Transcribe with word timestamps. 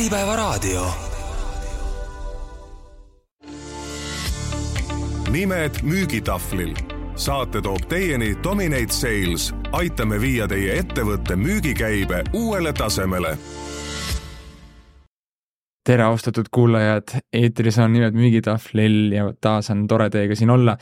Äripäevaraadio. 0.00 0.86
nimed 5.30 5.70
müügitahvlil. 5.82 6.74
saate 7.16 7.60
toob 7.60 7.84
teieni 7.88 8.36
Dominate 8.44 8.92
Sales. 8.92 9.54
aitame 9.72 10.20
viia 10.20 10.48
teie 10.48 10.78
ettevõtte 10.78 11.36
müügikäibe 11.36 12.22
uuele 12.32 12.72
tasemele. 12.72 13.34
tere, 15.84 16.02
austatud 16.02 16.48
kuulajad, 16.50 17.20
eetris 17.32 17.78
on 17.78 17.92
Nimed 17.92 18.16
müügitahvlil 18.16 19.12
ja 19.12 19.32
taas 19.40 19.70
on 19.70 19.86
tore 19.86 20.10
teiega 20.10 20.34
siin 20.34 20.50
olla. 20.50 20.76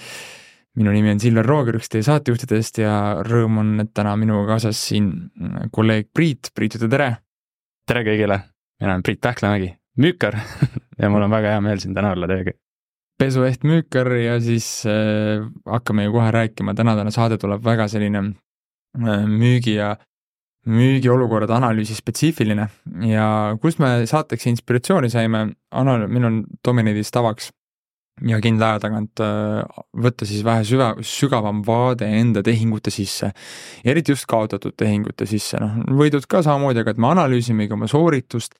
minu 0.76 0.90
nimi 0.90 1.10
on 1.10 1.20
Silver 1.20 1.46
Rooger, 1.46 1.76
üks 1.76 1.88
teie 1.88 2.02
saatejuhtidest 2.02 2.78
ja 2.78 3.16
rõõm 3.26 3.58
on, 3.58 3.80
et 3.80 3.90
täna 3.94 4.14
minuga 4.16 4.46
kaasas 4.46 4.86
siin 4.88 5.10
kolleeg 5.72 6.06
Priit, 6.14 6.52
Priit, 6.54 6.78
ütle 6.78 6.88
tere. 6.88 7.16
tere 7.86 8.04
kõigile, 8.04 8.40
mina 8.80 8.92
olen 8.94 9.02
Priit 9.02 9.20
Tähklamägi, 9.20 9.74
müükar 9.98 10.38
ja 11.00 11.10
mul 11.10 11.26
on 11.26 11.30
väga 11.30 11.54
hea 11.56 11.60
meel 11.64 11.80
siin 11.82 11.94
täna 11.94 12.12
olla 12.16 12.28
teiega. 12.30 12.54
Pesueht 13.18 13.64
müükar 13.66 14.12
ja 14.14 14.36
siis 14.40 14.86
äh, 14.86 15.42
hakkame 15.66 16.06
ju 16.06 16.12
kohe 16.14 16.30
rääkima, 16.30 16.74
tänane 16.78 17.10
saade 17.10 17.38
tuleb 17.38 17.64
väga 17.64 17.88
selline 17.90 18.22
äh, 18.22 19.26
müügi 19.26 19.74
ja 19.74 19.96
müügiolukorrade 20.68 21.54
analüüsi 21.56 21.96
spetsiifiline. 21.96 22.68
Ja 23.08 23.56
kust 23.62 23.80
me 23.82 24.06
saateks 24.06 24.46
inspiratsiooni 24.52 25.10
saime, 25.10 25.48
anal-, 25.74 26.06
meil 26.08 26.28
on 26.28 26.42
Dominidis 26.66 27.10
tavaks 27.14 27.50
ja 28.26 28.40
kindla 28.42 28.72
aja 28.72 28.82
tagant 28.82 29.22
äh, 29.22 29.82
võtta 30.02 30.26
siis 30.26 30.42
vähe 30.46 30.64
süva, 30.66 30.92
sügavam 31.06 31.62
vaade 31.66 32.08
enda 32.18 32.42
tehingute 32.42 32.90
sisse. 32.90 33.30
eriti 33.84 34.12
just 34.12 34.26
kaotatud 34.30 34.74
tehingute 34.76 35.26
sisse, 35.26 35.60
noh, 35.62 35.78
võidud 35.98 36.26
ka 36.30 36.42
samamoodi, 36.42 36.82
aga 36.82 36.94
et 36.94 37.02
me 37.02 37.12
analüüsimegi 37.12 37.74
oma 37.74 37.88
sooritust, 37.90 38.58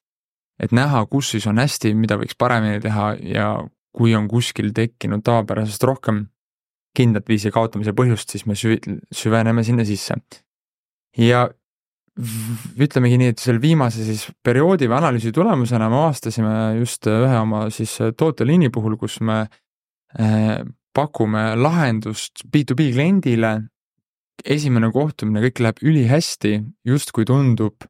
et 0.59 0.73
näha, 0.75 1.05
kus 1.11 1.33
siis 1.33 1.47
on 1.49 1.61
hästi, 1.61 1.93
mida 1.95 2.17
võiks 2.19 2.37
paremini 2.39 2.81
teha 2.83 3.13
ja 3.23 3.51
kui 3.95 4.13
on 4.15 4.27
kuskil 4.29 4.73
tekkinud 4.75 5.23
tavapärasest 5.25 5.83
rohkem 5.87 6.25
kindlat 6.97 7.27
viisi 7.29 7.51
kaotamise 7.53 7.93
põhjust, 7.95 8.33
siis 8.33 8.45
me 8.49 8.57
süv-, 8.57 8.99
süveneme 9.15 9.63
sinna 9.63 9.85
sisse. 9.87 10.17
ja 11.17 11.47
ütlemegi 12.79 13.17
nii, 13.19 13.31
et 13.33 13.39
selle 13.39 13.61
viimase 13.63 14.03
siis 14.03 14.25
perioodi 14.43 14.89
või 14.89 14.97
analüüsi 14.97 15.31
tulemusena 15.35 15.87
me 15.89 16.01
avastasime 16.01 16.53
just 16.79 17.07
ühe 17.07 17.37
oma 17.39 17.67
siis 17.71 17.95
tooteliini 18.17 18.69
puhul, 18.73 18.97
kus 18.99 19.19
me 19.23 19.45
eh, 20.19 20.59
pakume 20.93 21.53
lahendust 21.55 22.43
B2B 22.51 22.91
kliendile. 22.93 23.69
esimene 24.39 24.87
kohtumine, 24.91 25.41
kõik 25.43 25.59
läheb 25.59 25.79
ülihästi, 25.83 26.61
justkui 26.87 27.25
tundub 27.27 27.83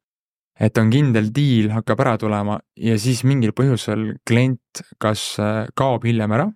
et 0.60 0.78
on 0.78 0.92
kindel 0.92 1.30
diil 1.36 1.72
hakkab 1.72 2.02
ära 2.04 2.18
tulema 2.20 2.60
ja 2.76 2.98
siis 3.00 3.24
mingil 3.28 3.54
põhjusel 3.56 4.18
klient 4.28 4.84
kas 5.02 5.24
äh, 5.40 5.68
kaob 5.78 6.06
hiljem 6.08 6.36
ära, 6.36 6.50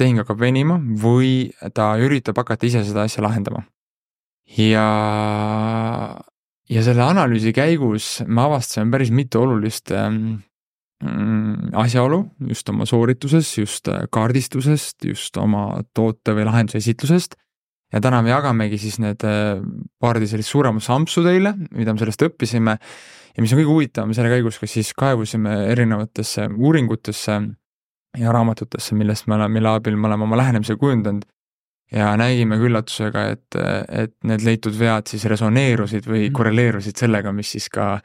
tehing 0.00 0.20
hakkab 0.22 0.40
venima 0.40 0.78
või 0.80 1.50
ta 1.76 1.92
üritab 2.02 2.40
hakata 2.42 2.66
ise 2.66 2.82
seda 2.88 3.06
asja 3.06 3.22
lahendama. 3.24 3.62
ja, 4.58 4.86
ja 6.68 6.84
selle 6.86 7.06
analüüsi 7.06 7.54
käigus 7.54 8.20
me 8.26 8.48
avastasime 8.48 8.90
päris 8.90 9.12
mitu 9.14 9.44
olulist 9.44 9.92
ähm, 9.94 10.40
mm, 11.04 11.70
asjaolu 11.78 12.24
just 12.48 12.68
oma 12.72 12.88
soorituses, 12.88 13.52
just 13.58 13.88
äh, 13.88 14.08
kaardistusest, 14.10 15.04
just 15.04 15.36
oma 15.38 15.84
toote 15.94 16.34
või 16.34 16.48
lahenduse 16.50 16.82
esitlusest 16.82 17.38
ja 17.92 18.02
täna 18.02 18.22
me 18.22 18.32
jagamegi 18.32 18.78
siis 18.80 19.00
need 19.02 19.24
äh, 19.26 19.62
paari 20.00 20.28
sellist 20.30 20.52
suuremat 20.52 20.84
sampsu 20.84 21.24
teile, 21.26 21.54
mida 21.76 21.94
me 21.94 22.02
sellest 22.02 22.26
õppisime 22.28 22.76
ja 22.76 23.42
mis 23.42 23.52
on 23.54 23.62
kõige 23.62 23.72
huvitavam, 23.72 24.14
selle 24.16 24.32
käigus 24.32 24.60
ka 24.60 24.68
siis 24.70 24.92
kaevusime 24.98 25.56
erinevatesse 25.72 26.48
uuringutesse 26.56 27.40
ja 28.18 28.32
raamatutesse, 28.34 28.96
millest 28.98 29.28
me 29.30 29.36
oleme, 29.38 29.58
mille 29.58 29.74
abil 29.76 29.98
me 29.98 30.10
oleme 30.10 30.26
oma 30.26 30.38
lähenemise 30.40 30.76
kujundanud 30.80 31.26
ja 31.90 32.12
nägime 32.18 32.58
üllatusega, 32.62 33.24
et, 33.34 33.56
et 33.90 34.14
need 34.26 34.44
leitud 34.46 34.76
vead 34.78 35.10
siis 35.10 35.24
resoneerusid 35.30 36.06
või 36.06 36.24
mhm. 36.28 36.34
korreleerusid 36.38 37.02
sellega, 37.02 37.32
mis 37.34 37.50
siis 37.56 37.66
ka 37.72 37.96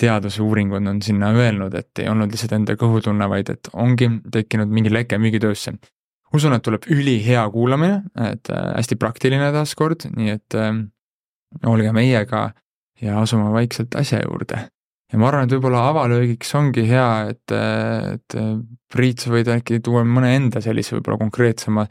teadusuuringud 0.00 0.86
on 0.90 1.02
sinna 1.02 1.32
öelnud, 1.34 1.74
et 1.78 2.02
ei 2.02 2.10
olnud 2.12 2.30
lihtsalt 2.34 2.54
enda 2.60 2.78
kõhutunne, 2.78 3.28
vaid 3.30 3.50
et 3.54 3.70
ongi 3.72 4.10
tekkinud 4.32 4.70
mingi 4.70 4.92
leke 4.92 5.18
müügitöösse. 5.18 5.74
Usun, 6.34 6.56
et 6.56 6.64
tuleb 6.64 6.86
ülihea 6.92 7.44
kuulamine, 7.52 8.02
et 8.30 8.50
äh, 8.52 8.68
hästi 8.74 8.98
praktiline 9.00 9.50
taaskord, 9.54 10.08
nii 10.14 10.36
et 10.36 10.58
äh, 10.58 10.70
olge 11.70 11.92
meiega 11.96 12.48
ja 13.02 13.18
asume 13.22 13.50
vaikselt 13.54 13.94
asja 13.98 14.22
juurde. 14.24 14.66
ja 15.12 15.20
ma 15.20 15.28
arvan, 15.28 15.46
et 15.46 15.54
võib-olla 15.54 15.84
avalöögiks 15.90 16.54
ongi 16.58 16.86
hea, 16.88 17.10
et, 17.30 17.54
et 17.54 18.38
Priit, 18.94 19.22
sa 19.22 19.30
võid 19.32 19.48
äkki 19.50 19.80
tuua 19.82 20.04
mõne 20.06 20.30
enda 20.36 20.62
sellise 20.62 20.94
võib-olla 20.94 21.18
konkreetsema 21.24 21.82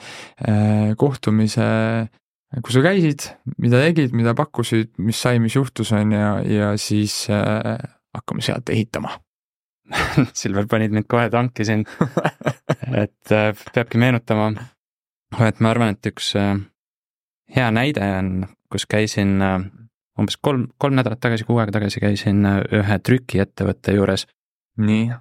kohtumise, 0.99 1.65
kus 2.61 2.77
sa 2.77 2.83
käisid, 2.85 3.27
mida 3.59 3.81
tegid, 3.83 4.15
mida 4.15 4.35
pakkusid, 4.37 4.93
mis 5.03 5.19
sai, 5.19 5.41
mis 5.43 5.55
juhtus, 5.57 5.91
on 5.95 6.15
ju, 6.15 6.31
ja 6.53 6.71
siis 6.79 7.25
äh, 7.31 7.75
hakkame 8.15 8.45
sealt 8.45 8.71
ehitama 8.71 9.17
Silver, 10.39 10.67
panid 10.69 10.94
mind 10.95 11.07
kohe 11.09 11.29
tanki 11.29 11.66
siin 11.67 11.85
et 13.03 13.31
äh, 13.31 13.51
peabki 13.73 13.99
meenutama, 14.01 14.51
et 15.47 15.59
ma 15.59 15.71
arvan, 15.73 15.95
et 15.95 16.11
üks 16.13 16.33
äh, 16.39 16.55
hea 17.55 17.69
näide 17.75 18.05
on, 18.19 18.33
kus 18.72 18.88
käisin 18.89 19.41
äh, 19.43 19.59
umbes 20.19 20.38
kolm, 20.41 20.67
kolm 20.77 20.97
nädalat 20.97 21.22
tagasi, 21.23 21.47
kuu 21.47 21.59
aega 21.59 21.79
tagasi 21.79 22.03
käisin 22.03 22.45
ühe 22.45 22.99
trükiettevõtte 22.99 23.95
juures. 23.97 24.27
nii. 24.77 25.11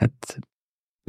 et 0.00 0.38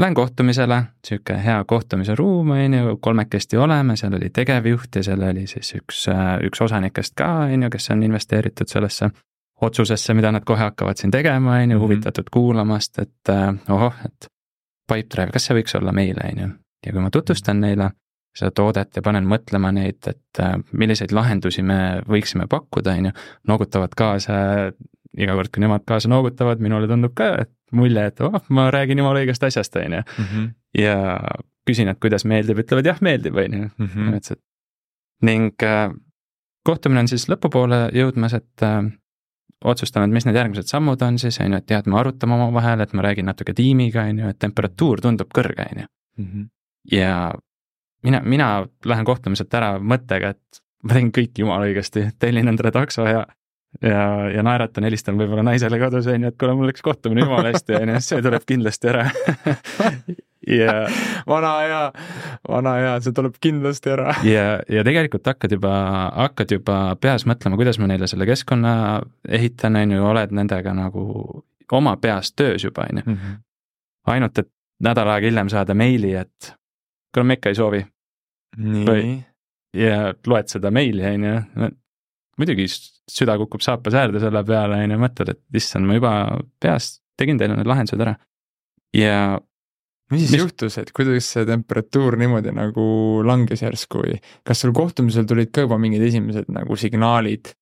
lähen 0.01 0.13
kohtumisele, 0.17 0.83
sihuke 1.07 1.37
hea 1.43 1.63
kohtumise 1.67 2.15
ruum, 2.15 2.51
on 2.51 2.73
ju, 2.73 2.97
kolmekesti 3.01 3.57
oleme, 3.57 3.95
seal 3.95 4.13
oli 4.17 4.29
tegevjuht 4.33 4.95
ja 4.95 5.03
seal 5.03 5.23
oli 5.29 5.47
siis 5.47 5.75
üks, 5.77 6.05
üks 6.47 6.61
osanikest 6.61 7.15
ka, 7.15 7.29
on 7.47 7.67
ju, 7.67 7.69
kes 7.69 7.91
on 7.93 8.03
investeeritud 8.03 8.69
sellesse 8.69 9.11
otsusesse, 9.61 10.13
mida 10.17 10.31
nad 10.31 10.45
kohe 10.45 10.63
hakkavad 10.63 10.99
siin 10.99 11.11
tegema, 11.11 11.55
on 11.55 11.71
ju, 11.71 11.77
mhm. 11.77 11.81
huvitatud 11.83 12.29
kuulamast, 12.31 12.99
et 12.99 13.29
äh, 13.29 13.53
ohoh, 13.69 13.95
et 14.05 14.29
Pipedrive, 14.91 15.31
kas 15.31 15.47
see 15.47 15.55
võiks 15.55 15.75
olla 15.77 15.93
meile, 15.95 16.27
on 16.33 16.39
ju. 16.43 16.47
ja 16.85 16.93
kui 16.93 17.03
ma 17.03 17.11
tutvustan 17.13 17.61
neile, 17.63 17.91
seda 18.37 18.51
toodet 18.55 18.95
ja 18.95 19.03
panen 19.05 19.27
mõtlema 19.27 19.71
neid, 19.75 19.99
et 20.07 20.41
äh, 20.41 20.55
milliseid 20.71 21.13
lahendusi 21.15 21.63
me 21.63 22.01
võiksime 22.07 22.47
pakkuda, 22.51 22.95
on 22.99 23.09
ju, 23.11 23.13
noogutavad 23.51 23.95
kaasa, 23.97 24.35
iga 25.17 25.35
kord, 25.37 25.51
kui 25.53 25.63
nemad 25.63 25.85
kaasa 25.87 26.11
noogutavad, 26.11 26.63
minule 26.63 26.87
tundub 26.91 27.15
ka, 27.15 27.33
et 27.45 27.51
mulje, 27.75 28.05
et 28.11 28.21
oh, 28.25 28.39
ma 28.49 28.69
räägin 28.73 28.99
jumala 29.03 29.23
õigest 29.23 29.43
asjast, 29.47 29.75
on 29.79 29.99
ju. 29.99 30.05
Mhm. 30.25 30.47
ja 30.79 30.95
küsin, 31.67 31.91
et 31.91 31.99
kuidas 32.01 32.25
meeldib, 32.25 32.63
ütlevad 32.63 32.87
jah, 32.87 33.01
meeldib, 33.05 33.37
on 33.37 33.59
ju, 33.59 33.67
mhm. 33.77 34.15
et 34.17 34.31
see. 34.31 34.41
ning 35.27 35.63
äh, 35.67 35.91
kohtumine 36.65 37.03
on 37.03 37.11
siis 37.11 37.27
lõpupoole 37.29 37.87
jõudmas, 37.95 38.33
et 38.37 38.65
otsustame, 39.65 40.07
et 40.07 40.15
mis 40.15 40.25
need 40.25 40.37
järgmised 40.37 40.69
sammud 40.69 41.01
on 41.05 41.19
siis, 41.21 41.39
on 41.43 41.53
ju, 41.53 41.61
et 41.61 41.71
et 41.77 41.89
me 41.89 41.99
arutame 41.99 42.37
omavahel, 42.37 42.81
et 42.81 42.93
ma 42.97 43.05
räägin 43.05 43.29
natuke 43.29 43.53
tiimiga, 43.57 44.07
on 44.09 44.23
ju, 44.23 44.31
et 44.33 44.39
temperatuur 44.39 45.01
tundub 45.01 45.29
kõrge, 45.33 45.67
on 45.71 45.83
ju. 45.83 45.91
Mhm. 46.21 46.49
ja 46.91 47.31
mina, 48.03 48.21
mina 48.21 48.47
lähen 48.85 49.05
kohtumiselt 49.05 49.53
ära 49.53 49.77
mõttega, 49.79 50.33
et 50.35 50.61
ma 50.83 50.97
teen 50.97 51.11
kõik 51.11 51.37
jumala 51.37 51.69
õigesti, 51.69 52.09
tellin 52.19 52.47
endale 52.51 52.71
takso 52.71 53.05
ja 53.07 53.25
ja, 53.81 54.27
ja 54.35 54.43
naeratan, 54.43 54.83
helistan 54.83 55.15
võib-olla 55.15 55.45
naisele 55.47 55.79
kodus, 55.79 56.09
on 56.11 56.25
ju, 56.25 56.31
et 56.33 56.37
kuule, 56.39 56.57
mul 56.57 56.67
läks 56.67 56.83
kohtumine 56.83 57.23
jumala 57.23 57.53
hästi, 57.53 57.77
on 57.79 57.93
ju, 57.93 58.01
see 58.03 58.19
tuleb 58.25 58.43
kindlasti 58.47 58.89
ära 58.91 59.05
ja 60.47 60.87
vana 61.31 61.51
hea, 61.59 61.81
vana 62.49 62.73
hea, 62.79 62.93
see 63.05 63.15
tuleb 63.17 63.37
kindlasti 63.43 63.93
ära 63.93 64.15
ja, 64.35 64.45
ja 64.69 64.83
tegelikult 64.87 65.27
hakkad 65.27 65.53
juba, 65.57 65.73
hakkad 66.17 66.55
juba 66.57 66.79
peas 67.01 67.25
mõtlema, 67.29 67.59
kuidas 67.59 67.79
ma 67.81 67.89
neile 67.91 68.09
selle 68.09 68.27
keskkonna 68.29 68.73
ehitan, 69.29 69.77
on 69.81 69.97
ju, 69.97 70.05
oled 70.13 70.33
nendega 70.35 70.73
nagu 70.77 71.05
oma 71.71 71.95
peas 72.01 72.33
töös 72.35 72.65
juba, 72.65 72.87
on 72.89 73.03
ju. 73.03 73.03
Mhm. 73.13 73.37
ainult, 74.11 74.41
et 74.41 74.49
nädal 74.83 75.11
aega 75.13 75.29
hiljem 75.29 75.51
saada 75.53 75.75
meili, 75.77 76.15
et 76.17 76.53
kuule, 77.13 77.27
ma 77.27 77.37
ikka 77.37 77.51
ei 77.51 77.59
soovi. 77.59 77.85
nii. 78.57 79.13
ja 79.77 80.13
loed 80.27 80.49
seda 80.51 80.71
meili, 80.71 81.05
on 81.05 81.27
ju, 81.27 81.69
muidugi 82.41 82.65
süda 83.11 83.37
kukub 83.39 83.61
saapas 83.63 83.95
äärde 83.95 84.19
selle 84.19 84.43
peale, 84.47 84.81
on 84.83 84.95
ju, 84.95 84.99
mõtled, 85.05 85.31
et 85.35 85.61
issand, 85.61 85.87
ma 85.87 85.95
juba 85.99 86.13
peast 86.59 86.99
tegin 87.19 87.37
teile 87.37 87.55
need 87.55 87.69
lahendused 87.69 88.01
ära. 88.01 88.17
ja 88.97 89.39
mis 90.11 90.25
siis 90.25 90.35
mis... 90.35 90.43
juhtus, 90.43 90.77
et 90.81 90.91
kuidas 90.95 91.31
see 91.35 91.47
temperatuur 91.47 92.17
niimoodi 92.19 92.53
nagu 92.55 92.85
langes 93.27 93.63
järsku 93.63 94.03
või 94.03 94.19
kas 94.47 94.63
sul 94.63 94.75
kohtumisel 94.75 95.27
tulid 95.29 95.51
ka 95.55 95.65
juba 95.65 95.79
mingid 95.81 96.03
esimesed 96.09 96.51
nagu 96.53 96.77
signaalid 96.79 97.53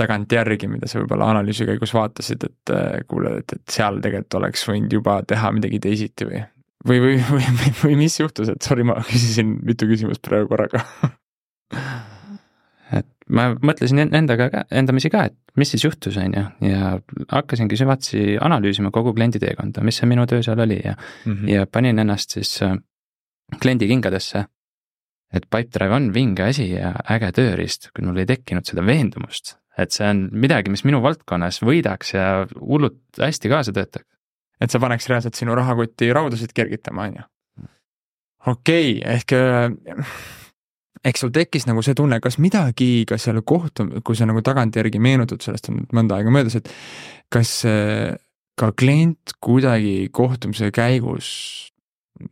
tagantjärgi, 0.00 0.68
mida 0.70 0.88
sa 0.88 1.00
võib-olla 1.00 1.28
analüüsi 1.34 1.66
käigus 1.68 1.92
vaatasid, 1.92 2.46
et 2.46 2.72
kuule, 3.10 3.34
et, 3.42 3.52
et 3.58 3.74
seal 3.74 4.00
tegelikult 4.00 4.38
oleks 4.40 4.64
võinud 4.68 4.94
juba 4.96 5.18
teha 5.28 5.50
midagi 5.52 5.80
teisiti 5.82 6.28
või, 6.28 6.40
või, 6.88 7.00
või, 7.04 7.18
või, 7.30 7.72
või, 7.82 7.96
mis 8.04 8.16
juhtus, 8.20 8.52
et 8.52 8.64
sorry, 8.64 8.86
ma 8.88 9.00
küsisin 9.04 9.58
mitu 9.66 9.90
küsimust 9.90 10.24
praegu 10.24 10.48
korraga 10.54 10.84
ma 13.34 13.50
mõtlesin 13.54 14.02
en- 14.04 14.14
endaga 14.14 14.48
ka, 14.52 14.64
endamisi 14.74 15.10
ka, 15.12 15.24
et 15.30 15.58
mis 15.60 15.70
siis 15.72 15.84
juhtus, 15.84 16.16
on 16.20 16.36
ju, 16.36 16.44
ja 16.70 16.92
hakkasingi 17.30 17.78
süvatsi 17.78 18.22
analüüsima 18.42 18.92
kogu 18.94 19.14
kliendi 19.16 19.40
teekonda, 19.42 19.84
mis 19.86 20.00
see 20.00 20.08
minu 20.10 20.26
töö 20.30 20.42
seal 20.46 20.60
oli 20.60 20.80
ja 20.84 20.94
mm 20.96 21.32
-hmm. 21.34 21.50
ja 21.54 21.66
panin 21.66 21.98
ennast 21.98 22.36
siis 22.36 22.62
äh, 22.62 22.76
kliendi 23.62 23.88
kingadesse. 23.88 24.46
et 25.32 25.44
Pipedrive 25.50 25.94
on 25.94 26.14
vinge 26.14 26.42
asi 26.42 26.70
ja 26.70 26.94
äge 27.10 27.28
tööriist, 27.32 27.90
kui 27.94 28.04
mul 28.04 28.16
ei 28.18 28.26
tekkinud 28.26 28.66
seda 28.66 28.82
veendumust, 28.86 29.58
et 29.78 29.92
see 29.94 30.08
on 30.10 30.28
midagi, 30.32 30.70
mis 30.70 30.82
minu 30.84 31.02
valdkonnas 31.02 31.60
võidaks 31.62 32.14
ja 32.14 32.46
hullult 32.60 32.98
hästi 33.20 33.48
kaasa 33.48 33.72
töötaks. 33.72 34.06
et 34.60 34.70
see 34.70 34.80
paneks 34.80 35.08
reaalselt 35.08 35.34
sinu 35.34 35.54
rahakoti 35.54 36.12
raudasid 36.12 36.52
kergitama, 36.52 37.02
on 37.02 37.14
ju. 37.14 37.22
okei 38.46 38.98
okay,, 38.98 39.14
ehk 39.14 39.32
äh, 39.32 40.39
eks 41.04 41.24
sul 41.24 41.32
tekkis 41.34 41.66
nagu 41.68 41.82
see 41.84 41.96
tunne, 41.96 42.20
kas 42.20 42.38
midagi 42.42 43.06
ka 43.08 43.18
seal 43.18 43.40
kohtum-, 43.46 43.94
kui 44.04 44.18
sa 44.18 44.28
nagu 44.28 44.42
tagantjärgi 44.44 45.00
meenutad, 45.02 45.40
sellest 45.44 45.70
on 45.70 45.80
nüüd 45.80 45.96
mõnda 45.96 46.18
aega 46.18 46.34
möödas, 46.34 46.58
et 46.60 46.68
kas 47.32 47.54
ka 48.60 48.72
klient 48.76 49.36
kuidagi 49.40 50.10
kohtumise 50.12 50.68
käigus 50.74 51.30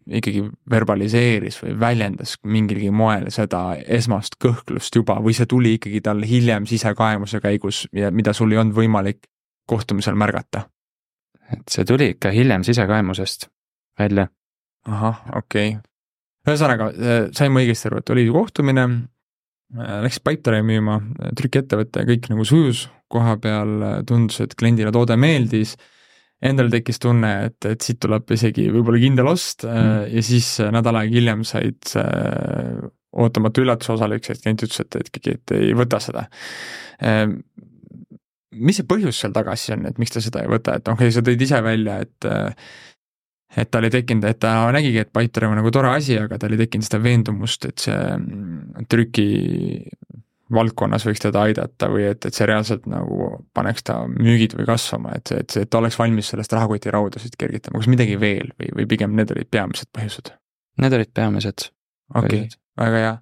ikkagi 0.09 0.43
verbaliseeris 0.71 1.61
või 1.63 1.75
väljendas 1.81 2.37
mingilgi 2.45 2.91
moel 2.93 3.31
seda 3.33 3.63
esmast 3.87 4.37
kõhklust 4.43 4.97
juba 5.01 5.19
või 5.25 5.37
see 5.37 5.49
tuli 5.49 5.77
ikkagi 5.79 6.03
tal 6.05 6.21
hiljem 6.29 6.67
sisekaemuse 6.69 7.41
käigus 7.45 7.87
ja 7.97 8.11
mida 8.13 8.35
sul 8.37 8.53
ei 8.53 8.61
olnud 8.61 8.77
võimalik 8.77 9.31
kohtumisel 9.69 10.19
märgata? 10.19 10.67
et 11.53 11.65
see 11.73 11.87
tuli 11.89 12.11
ikka 12.13 12.33
hiljem 12.35 12.65
sisekaemusest 12.69 13.49
välja. 13.99 14.29
ahah, 14.85 15.23
okei 15.37 15.77
okay.. 15.77 15.88
Ühesõnaga, 16.55 16.91
sain 17.37 17.53
ma 17.55 17.63
õigesti 17.63 17.91
aru, 17.91 18.01
et 18.03 18.15
oli 18.15 18.27
kohtumine, 18.33 18.87
läks 19.77 20.21
Pipedrive'i 20.25 20.65
müüma, 20.65 20.99
trükiettevõte, 21.37 22.07
kõik 22.09 22.31
nagu 22.33 22.47
sujus 22.49 22.87
koha 23.13 23.37
peal, 23.41 24.03
tundus, 24.09 24.41
et 24.45 24.57
kliendile 24.59 24.93
toode 24.95 25.17
meeldis 25.21 25.77
endal 26.45 26.71
tekkis 26.71 27.01
tunne, 27.03 27.31
et, 27.49 27.59
et 27.67 27.83
siit 27.83 27.99
tuleb 28.03 28.29
isegi 28.37 28.69
võib-olla 28.71 29.01
kindel 29.03 29.31
ost 29.33 29.65
mm. 29.67 30.05
ja 30.13 30.23
siis 30.23 30.53
nädal 30.71 31.01
aega 31.01 31.17
hiljem 31.17 31.43
said 31.49 31.95
äh, 31.99 32.85
ootamatu 33.19 33.65
üllatuse 33.65 33.95
osaliseks, 33.97 34.37
et 34.37 34.45
klient 34.45 34.67
ütles, 34.67 34.85
et, 34.85 34.99
et 35.01 35.31
et 35.33 35.55
ei 35.57 35.73
võta 35.77 35.99
seda. 36.03 36.27
Mis 38.59 38.79
see 38.79 38.87
põhjus 38.89 39.19
seal 39.23 39.33
taga 39.35 39.57
siis 39.59 39.75
on, 39.77 39.87
et 39.89 39.99
miks 40.01 40.15
ta 40.15 40.23
seda 40.23 40.45
ei 40.45 40.51
võta, 40.51 40.77
et 40.79 40.91
okay,, 40.93 41.11
sa 41.15 41.25
tõid 41.25 41.43
ise 41.43 41.59
välja, 41.65 41.99
et 42.05 42.29
et 43.57 43.71
tal 43.73 43.87
ei 43.89 43.93
tekkinud, 43.93 44.25
et 44.29 44.41
ta 44.43 44.69
nägigi, 44.75 45.01
et 45.01 45.13
Pipedrive 45.13 45.53
on 45.53 45.61
nagu 45.63 45.73
tore 45.73 45.93
asi, 45.95 46.19
aga 46.21 46.39
tal 46.41 46.53
ei 46.55 46.61
tekkinud 46.61 46.85
seda 46.85 47.01
veendumust, 47.03 47.69
et 47.71 47.87
see 47.87 47.97
mm, 47.97 48.89
trüki 48.93 49.29
valdkonnas 50.55 51.05
võiks 51.05 51.23
teda 51.23 51.45
aidata 51.49 51.91
või 51.93 52.07
et, 52.09 52.25
et 52.25 52.35
see 52.35 52.47
reaalselt 52.49 52.87
nagu 52.89 53.31
paneks 53.57 53.85
ta 53.89 54.01
müügid 54.09 54.57
või 54.57 54.69
kasvama, 54.69 55.15
et 55.19 55.33
et 55.37 55.57
et 55.61 55.71
ta 55.71 55.81
oleks 55.81 55.99
valmis 56.01 56.31
sellest 56.33 56.53
rahakoti 56.57 56.93
raudasid 56.93 57.37
kergitama, 57.41 57.81
kas 57.81 57.91
midagi 57.93 58.17
veel 58.21 58.53
või, 58.57 58.73
või 58.81 58.89
pigem 58.89 59.17
need 59.17 59.33
olid 59.35 59.51
peamised 59.53 59.91
põhjused? 59.97 60.33
Need 60.81 60.97
olid 60.97 61.13
peamised. 61.15 61.69
okei 62.15 62.45
okay,, 62.47 62.61
väga 62.81 63.03
hea. 63.03 63.15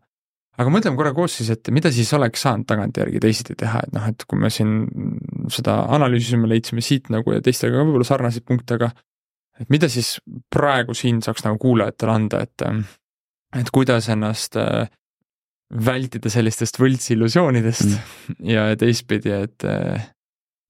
aga 0.62 0.74
mõtleme 0.76 1.00
korra 1.00 1.14
koos 1.16 1.38
siis, 1.40 1.50
et 1.50 1.72
mida 1.74 1.90
siis 1.94 2.12
oleks 2.14 2.46
saanud 2.46 2.68
tagantjärgi 2.70 3.22
teisiti 3.22 3.58
teha, 3.58 3.82
et 3.86 3.96
noh, 3.96 4.06
et 4.06 4.26
kui 4.28 4.38
me 4.38 4.50
siin 4.50 4.78
seda 5.50 5.80
analüüsisime, 5.98 6.46
leidsime 6.50 6.84
siit 6.84 7.10
nagu 7.10 7.34
ja 7.34 7.42
teistega 7.42 7.74
ka 7.74 7.88
võib-olla 7.88 8.06
sarnaseid 8.06 8.46
punkte, 8.46 8.78
aga 8.78 8.92
et 9.60 9.70
mida 9.72 9.88
siis 9.92 10.16
praegu 10.52 10.94
siin 10.94 11.22
saaks 11.24 11.46
nagu 11.46 11.58
kuulajatele 11.62 12.12
anda, 12.12 12.42
et 12.46 12.66
et 13.56 13.70
kuidas 13.72 14.08
ennast 14.12 14.58
äh, 14.60 14.88
vältida 15.86 16.30
sellistest 16.30 16.78
võltsillusioonidest 16.80 17.88
mm. 17.88 18.36
ja 18.54 18.68
teistpidi, 18.78 19.32
et 19.32 19.66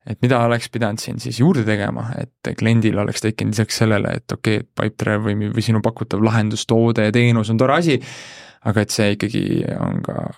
et 0.06 0.22
mida 0.22 0.38
oleks 0.46 0.70
pidanud 0.70 1.02
siin 1.02 1.18
siis 1.20 1.40
juurde 1.40 1.64
tegema, 1.66 2.08
et 2.20 2.54
kliendil 2.58 2.98
oleks 3.02 3.24
tekkinud 3.24 3.56
lisaks 3.56 3.82
sellele, 3.82 4.16
et 4.20 4.32
okei 4.32 4.60
okay,, 4.60 4.66
et 4.66 4.72
Pipedrive 4.78 5.24
või, 5.26 5.50
või 5.54 5.64
sinu 5.66 5.82
pakutav 5.82 6.22
lahendus, 6.22 6.66
toode 6.66 7.08
ja 7.08 7.14
teenus 7.14 7.50
on 7.50 7.58
tore 7.58 7.80
asi, 7.80 7.98
aga 8.70 8.84
et 8.84 8.94
see 8.94 9.16
ikkagi 9.16 9.42
on 9.82 9.98
ka 10.06 10.28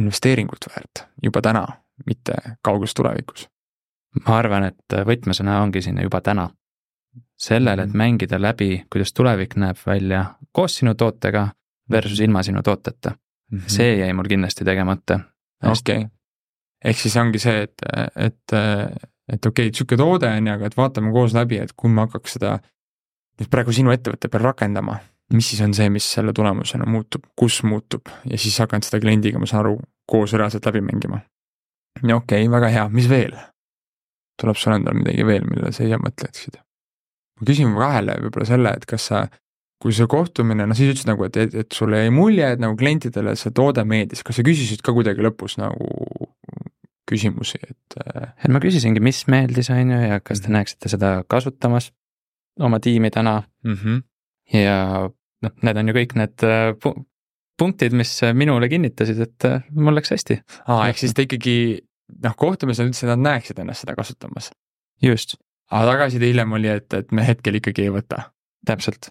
investeeringut 0.00 0.68
väärt 0.70 1.04
juba 1.22 1.42
täna, 1.44 1.66
mitte 2.06 2.34
kauges 2.64 2.94
tulevikus. 2.94 3.48
ma 4.26 4.38
arvan, 4.38 4.70
et 4.70 4.96
võtmesõna 5.06 5.60
ongi 5.62 5.82
siin 5.82 5.98
juba 6.02 6.20
täna. 6.22 6.48
Sellel, 7.38 7.78
et 7.78 7.90
mhm. 7.90 7.96
mängida 7.98 8.40
läbi, 8.40 8.84
kuidas 8.92 9.12
tulevik 9.12 9.56
näeb 9.60 9.78
välja 9.86 10.24
koos 10.52 10.78
sinu 10.80 10.94
tootega 10.94 11.48
versus 11.90 12.20
ilma 12.20 12.42
sinu 12.42 12.62
tooteta 12.62 13.10
mm. 13.10 13.58
-hmm. 13.58 13.64
see 13.66 13.96
jäi 13.96 14.12
mul 14.12 14.28
kindlasti 14.28 14.64
tegemata. 14.64 15.20
okei 15.64 15.96
okay., 15.96 16.08
ehk 16.84 16.98
siis 16.98 17.16
ongi 17.16 17.38
see, 17.38 17.62
et, 17.62 17.82
et, 18.16 18.52
et 19.32 19.46
okei 19.46 19.66
okay,, 19.66 19.74
sihuke 19.74 19.96
toode 19.96 20.28
on 20.28 20.46
ju, 20.46 20.52
aga 20.52 20.66
et 20.66 20.76
vaatame 20.76 21.12
koos 21.12 21.34
läbi, 21.34 21.58
et 21.58 21.72
kui 21.76 21.90
me 21.90 22.00
hakkaks 22.00 22.38
seda 22.38 22.58
nüüd 23.40 23.50
praegu 23.50 23.72
sinu 23.72 23.90
ettevõtte 23.90 24.28
peal 24.28 24.44
rakendama, 24.44 24.98
mis 25.32 25.50
siis 25.50 25.62
on 25.64 25.74
see, 25.74 25.88
mis 25.90 26.12
selle 26.16 26.32
tulemusena 26.32 26.86
muutub, 26.86 27.26
kus 27.36 27.62
muutub 27.62 28.12
ja 28.30 28.38
siis 28.38 28.58
hakkan 28.58 28.82
seda 28.82 29.00
kliendiga, 29.00 29.38
ma 29.38 29.46
saan 29.46 29.64
aru, 29.64 29.78
koos 30.06 30.32
reaalselt 30.32 30.66
läbi 30.66 30.80
mängima. 30.80 31.20
ja 32.02 32.16
okei 32.16 32.46
okay,, 32.46 32.50
väga 32.50 32.68
hea, 32.68 32.88
mis 32.88 33.08
veel? 33.08 33.36
tuleb 34.40 34.56
sul 34.58 34.74
endal 34.74 34.96
midagi 34.98 35.26
veel, 35.26 35.44
millele 35.50 35.72
sa 35.72 35.84
ise 35.84 35.98
mõtleksid? 36.02 36.63
Ma 37.44 37.48
küsin 37.48 37.74
vahele 37.76 38.16
võib-olla 38.24 38.48
selle, 38.48 38.72
et 38.78 38.86
kas 38.88 39.10
sa 39.10 39.24
kui 39.84 39.92
see 39.92 40.08
kohtumine, 40.08 40.64
noh 40.64 40.78
siis 40.78 40.94
ütlesid 40.94 41.10
nagu, 41.10 41.26
et, 41.28 41.36
et, 41.36 41.56
et 41.60 41.76
sulle 41.76 42.00
jäi 42.00 42.12
mulje, 42.14 42.46
et 42.54 42.62
nagu 42.62 42.76
klientidele 42.80 43.34
see 43.36 43.52
toode 43.54 43.84
meeldis, 43.88 44.22
kas 44.24 44.38
sa 44.40 44.44
küsisid 44.46 44.80
ka 44.84 44.94
kuidagi 44.96 45.24
lõpus 45.24 45.58
nagu 45.60 46.30
küsimusi, 47.10 47.60
et? 47.60 47.98
Äh, 48.00 48.30
et 48.40 48.52
ma 48.54 48.62
küsisingi, 48.64 49.02
mis 49.04 49.24
meeldis, 49.28 49.68
on 49.74 49.92
ju, 49.92 50.00
ja 50.00 50.22
kas 50.24 50.40
te 50.40 50.48
mhm. 50.48 50.56
näeksite 50.58 50.92
seda 50.92 51.18
kasutamas 51.28 51.90
oma 52.64 52.78
tiimidena 52.80 53.42
mm. 53.64 53.74
-hmm. 53.74 54.02
ja 54.54 54.76
noh, 55.42 55.52
need 55.66 55.80
on 55.80 55.90
ju 55.90 55.94
kõik 55.96 56.14
need 56.16 56.44
äh, 56.46 56.94
punktid, 57.58 57.92
mis 57.92 58.12
minule 58.32 58.68
kinnitasid, 58.70 59.20
et 59.20 59.48
äh, 59.48 59.66
mul 59.70 59.98
läks 59.98 60.14
hästi. 60.14 60.40
aa, 60.66 60.88
ehk 60.88 61.02
siis 61.02 61.14
ta 61.14 61.26
ikkagi 61.26 61.56
noh, 62.22 62.36
kohtumisel 62.36 62.88
ütles, 62.88 63.02
et 63.04 63.12
nad 63.12 63.24
näeksid 63.26 63.58
ennast 63.58 63.84
seda 63.84 63.96
kasutamas. 63.98 64.50
just. 65.02 65.36
Aga 65.70 65.90
tagasiside 65.92 66.30
hiljem 66.30 66.52
oli, 66.52 66.68
et, 66.68 66.88
et 66.94 67.12
me 67.12 67.26
hetkel 67.26 67.60
ikkagi 67.60 67.88
ei 67.88 67.92
võta. 67.94 68.30
täpselt 68.66 69.10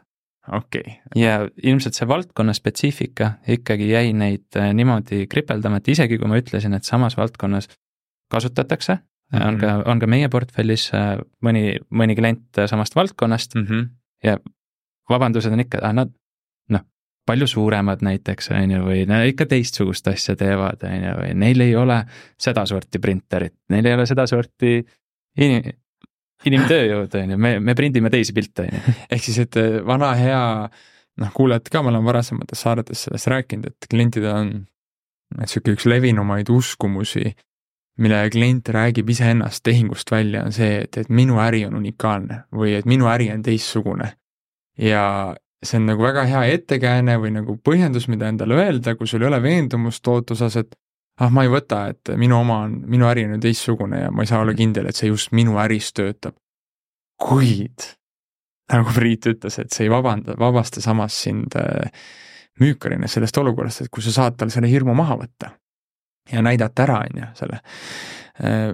okei 0.52 0.82
okay.. 0.82 1.22
ja 1.24 1.48
ilmselt 1.64 1.98
see 1.98 2.08
valdkonna 2.08 2.54
spetsiifika 2.58 3.34
ikkagi 3.48 3.90
jäi 3.92 4.14
neid 4.18 4.60
äh, 4.60 4.74
niimoodi 4.76 5.28
kripeldama, 5.32 5.80
et 5.80 5.88
isegi 5.94 6.20
kui 6.20 6.30
ma 6.30 6.40
ütlesin, 6.42 6.76
et 6.76 6.88
samas 6.88 7.18
valdkonnas 7.18 7.70
kasutatakse 8.32 8.96
mm, 8.96 9.38
-hmm. 9.40 9.48
on 9.48 9.60
ka, 9.60 9.76
on 9.92 10.00
ka 10.00 10.08
meie 10.08 10.30
portfellis 10.30 10.90
äh, 10.94 11.16
mõni, 11.46 11.78
mõni 11.90 12.18
klient 12.20 12.60
äh, 12.60 12.68
samast 12.70 12.96
valdkonnast 12.96 13.56
mm 13.56 13.66
-hmm. 13.70 13.88
ja 14.24 14.38
vabandused 15.10 15.52
on 15.52 15.60
ikka, 15.60 15.94
nad 15.94 16.12
noh, 16.70 16.82
palju 17.26 17.48
suuremad 17.48 18.02
näiteks, 18.02 18.52
on 18.52 18.72
ju, 18.72 18.82
või 18.84 19.06
no 19.08 19.22
ikka 19.24 19.46
teistsugust 19.46 20.08
asja 20.08 20.36
teevad, 20.36 20.84
on 20.84 21.08
ju, 21.08 21.16
või 21.22 21.34
neil 21.34 21.62
ei 21.62 21.76
ole 21.76 22.04
sedasorti 22.40 23.00
printerit, 23.00 23.56
neil 23.70 23.86
ei 23.86 23.94
ole 23.94 24.06
sedasorti 24.06 24.84
in-, 25.38 25.74
inimtööjõud, 26.50 27.16
on 27.20 27.36
ju, 27.36 27.40
me, 27.40 27.54
me 27.64 27.76
prindime 27.78 28.12
teisi 28.14 28.36
pilte, 28.36 28.68
on 28.68 28.76
ju. 28.78 28.96
ehk 29.16 29.24
siis, 29.24 29.40
et 29.46 29.60
eh, 29.62 29.80
vana 29.86 30.14
hea 30.20 30.44
noh, 31.22 31.34
kuulajad 31.36 31.70
ka, 31.72 31.84
ma 31.84 31.94
olen 31.94 32.06
varasemates 32.06 32.64
saadetes 32.66 33.08
sellest 33.08 33.30
rääkinud, 33.32 33.72
et 33.72 33.90
klientidel 33.90 34.34
on 34.34 34.54
niisugune 35.40 35.78
üks 35.78 35.88
levinumaid 35.90 36.50
uskumusi, 36.54 37.32
mille 38.02 38.20
klient 38.34 38.70
räägib 38.74 39.10
iseennast 39.14 39.64
tehingust 39.66 40.12
välja, 40.12 40.44
on 40.48 40.54
see, 40.56 40.84
et, 40.86 40.98
et 40.98 41.10
minu 41.14 41.38
äri 41.42 41.64
on 41.68 41.78
unikaalne 41.78 42.44
või 42.54 42.78
et 42.80 42.90
minu 42.90 43.10
äri 43.12 43.30
on 43.34 43.44
teistsugune. 43.46 44.14
ja 44.78 45.04
see 45.64 45.80
on 45.80 45.86
nagu 45.88 46.04
väga 46.04 46.26
hea 46.28 46.44
ettekääne 46.58 47.16
või 47.22 47.32
nagu 47.38 47.56
põhjendus, 47.64 48.10
mida 48.12 48.28
endale 48.28 48.58
öelda, 48.60 48.96
kui 49.00 49.08
sul 49.08 49.24
ei 49.24 49.30
ole 49.30 49.40
veendumust 49.44 50.04
toote 50.04 50.36
osas, 50.36 50.58
et 50.60 50.76
ah, 51.20 51.30
ma 51.30 51.44
ei 51.46 51.52
võta, 51.52 51.86
et 51.94 52.14
minu 52.20 52.40
oma 52.40 52.64
on, 52.68 52.80
minu 52.90 53.08
äri 53.10 53.26
on 53.28 53.36
ju 53.38 53.44
teistsugune 53.48 54.06
ja 54.06 54.12
ma 54.12 54.24
ei 54.24 54.30
saa 54.32 54.42
olla 54.44 54.56
kindel, 54.58 54.90
et 54.90 55.00
see 55.00 55.12
just 55.12 55.34
minu 55.36 55.60
äris 55.62 55.92
töötab. 55.94 56.38
kuid 57.24 57.86
nagu 58.74 58.94
Priit 58.96 59.28
ütles, 59.30 59.60
et 59.62 59.72
see 59.72 59.86
ei 59.88 59.92
vabanda, 59.92 60.36
vabasta 60.40 60.82
samas 60.82 61.16
sind 61.26 61.56
äh, 61.60 61.92
müükarina 62.62 63.08
sellest 63.12 63.38
olukorrast, 63.38 63.84
et 63.84 63.92
kui 63.94 64.04
sa 64.06 64.14
saad 64.16 64.38
tal 64.40 64.52
selle 64.54 64.70
hirmu 64.72 64.96
maha 64.98 65.18
võtta 65.20 65.52
ja 66.32 66.42
näidata 66.46 66.86
ära, 66.86 67.02
on 67.04 67.22
ju, 67.22 67.30
selle. 67.38 67.60
Äh, 68.40 68.72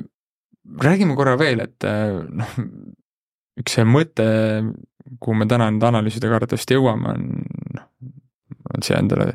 räägime 0.85 1.17
korra 1.17 1.35
veel, 1.39 1.63
et 1.65 1.87
äh, 1.87 2.19
noh, 2.29 2.55
üks 3.59 3.75
see 3.77 3.87
mõte, 3.87 4.27
kuhu 5.19 5.37
me 5.39 5.49
täna 5.49 5.69
nende 5.71 5.89
analüüsidega 5.89 6.37
arvatavasti 6.39 6.77
jõuame, 6.77 7.15
on 7.15 7.29
noh, 7.79 7.87
on 8.75 8.85
siia 8.85 8.99
endale 9.01 9.33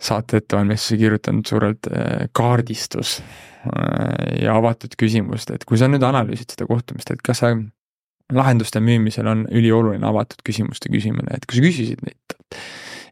saate 0.00 0.40
ettevalmistusi 0.40 0.98
kirjutanud 1.00 1.48
suurelt 1.48 1.90
äh, 1.92 2.28
kaardistus 2.36 3.18
äh, 3.20 4.42
ja 4.42 4.56
avatud 4.56 4.96
küsimust, 5.00 5.52
et 5.54 5.66
kui 5.68 5.80
sa 5.80 5.90
nüüd 5.90 6.04
analüüsid 6.06 6.56
seda 6.56 6.68
kohtumist, 6.68 7.12
et 7.12 7.22
kas 7.24 7.42
sa 7.44 7.52
lahenduste 8.32 8.80
müümisel 8.80 9.28
on 9.28 9.44
ülioluline 9.50 10.06
avatud 10.06 10.42
küsimuste 10.46 10.92
küsimine, 10.92 11.34
et 11.34 11.46
kui 11.48 11.58
sa 11.58 11.66
küsisid 11.66 12.04
neid, 12.06 12.38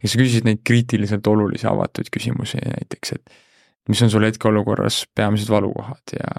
ja 0.02 0.10
sa 0.10 0.20
küsisid 0.20 0.48
neid 0.48 0.62
kriitiliselt 0.66 1.26
olulisi 1.26 1.68
avatud 1.68 2.08
küsimusi 2.14 2.60
näiteks, 2.62 3.16
et 3.18 3.38
mis 3.88 4.02
on 4.04 4.12
sul 4.12 4.24
hetkeolukorras 4.28 5.04
peamised 5.16 5.50
valukohad 5.52 6.16
ja 6.16 6.38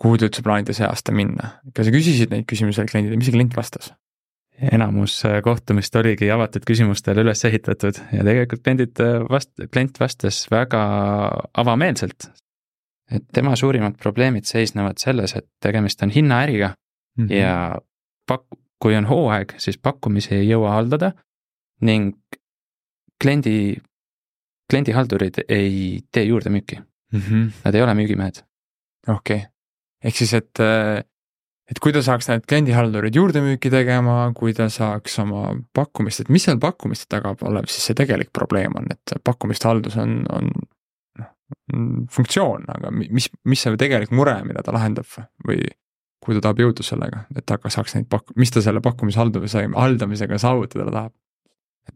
kuhu 0.00 0.18
te 0.18 0.28
üldse 0.28 0.44
plaanite 0.44 0.74
see 0.76 0.86
aasta 0.88 1.14
minna? 1.14 1.56
kas 1.76 1.88
sa 1.88 1.94
küsisid 1.94 2.32
neid 2.34 2.48
küsimusi 2.50 2.86
kliendile, 2.88 3.18
mis 3.20 3.28
see 3.30 3.36
klient 3.36 3.56
vastas? 3.58 3.92
Enamus 4.60 5.24
äh, 5.24 5.40
kohtumist 5.42 5.96
oligi 5.96 6.30
avatud 6.30 6.64
küsimustele 6.68 7.24
üles 7.24 7.44
ehitatud 7.48 7.98
ja 8.12 8.24
tegelikult 8.26 8.62
kliendid 8.64 9.00
äh, 9.02 9.20
vast-, 9.30 9.64
klient 9.72 10.00
vastas 10.00 10.44
väga 10.50 10.82
avameelselt. 11.54 12.30
et 13.12 13.24
tema 13.34 13.56
suurimad 13.56 13.98
probleemid 14.00 14.46
seisnevad 14.48 14.96
selles, 14.98 15.34
et 15.36 15.46
tegemist 15.60 16.02
on 16.02 16.10
hinnaäriga 16.10 16.74
mm 17.18 17.26
-hmm. 17.26 17.32
ja 17.34 17.78
pak-, 18.26 18.58
kui 18.78 18.96
on 18.96 19.06
hooaeg, 19.06 19.54
siis 19.58 19.78
pakkumisi 19.78 20.34
ei 20.34 20.48
jõua 20.48 20.70
haldada 20.70 21.12
ning 21.80 22.16
kliendi, 23.22 23.76
kliendihaldurid 24.70 25.44
ei 25.48 26.00
tee 26.12 26.24
juurdemüüki 26.24 26.78
mm. 27.12 27.20
-hmm. 27.20 27.50
Nad 27.64 27.74
ei 27.74 27.82
ole 27.82 27.94
müügimehed. 27.94 28.44
okei 29.08 29.36
okay., 29.36 29.48
ehk 30.04 30.16
siis, 30.16 30.34
et 30.34 30.60
äh, 30.60 31.04
et 31.70 31.78
kui 31.82 31.94
ta 31.94 32.02
saaks 32.04 32.28
need 32.30 32.46
kliendihaldurid 32.48 33.16
juurdemüüki 33.16 33.70
tegema, 33.72 34.16
kui 34.36 34.54
ta 34.56 34.68
saaks 34.72 35.18
oma 35.22 35.52
pakkumist, 35.76 36.24
et 36.24 36.32
mis 36.32 36.44
seal 36.46 36.58
pakkumiste 36.62 37.08
taga 37.12 37.34
olev 37.48 37.68
siis 37.70 37.90
see 37.90 37.98
tegelik 37.98 38.32
probleem 38.34 38.74
on, 38.78 38.88
et 38.92 39.14
pakkumiste 39.24 39.68
haldus 39.70 39.96
on, 40.02 40.18
on 40.34 40.50
noh, 41.20 41.30
funktsioon, 42.12 42.66
aga 42.74 42.92
mis, 42.98 43.30
mis 43.48 43.62
see 43.62 43.78
tegelik 43.80 44.12
mure, 44.14 44.34
mida 44.48 44.64
ta 44.66 44.74
lahendab 44.74 45.08
või 45.46 45.62
kuhu 46.22 46.38
ta 46.38 46.46
tahab 46.48 46.62
jõuda 46.62 46.86
sellega, 46.86 47.24
et 47.34 47.46
ta 47.46 47.58
saaks 47.62 47.96
neid 47.96 48.08
pak-, 48.10 48.34
mis 48.38 48.52
ta 48.54 48.62
selle 48.62 48.82
pakkumise 48.82 49.22
haldamise, 49.22 49.66
haldamisega 49.74 50.38
saavutada 50.42 50.90
tahab? 50.90 51.18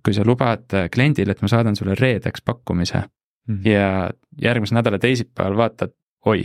kui 0.02 0.10
sa 0.16 0.24
lubad 0.26 0.72
kliendile, 0.90 1.30
et 1.30 1.42
ma 1.44 1.48
saadan 1.50 1.76
sulle 1.78 1.94
reedeks 1.94 2.42
pakkumise 2.42 3.04
mm 3.04 3.54
-hmm. 3.54 3.68
ja 3.70 4.10
järgmise 4.42 4.74
nädala 4.74 4.98
teisipäeval 4.98 5.56
vaatad, 5.56 5.92
oi, 6.26 6.40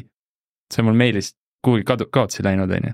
see 0.74 0.82
on 0.82 0.86
mul 0.86 0.98
meilis 1.00 1.34
kuhugi 1.66 1.84
kadu, 1.84 2.06
kaotsi 2.06 2.44
läinud, 2.44 2.70
on 2.70 2.86
ju 2.88 2.94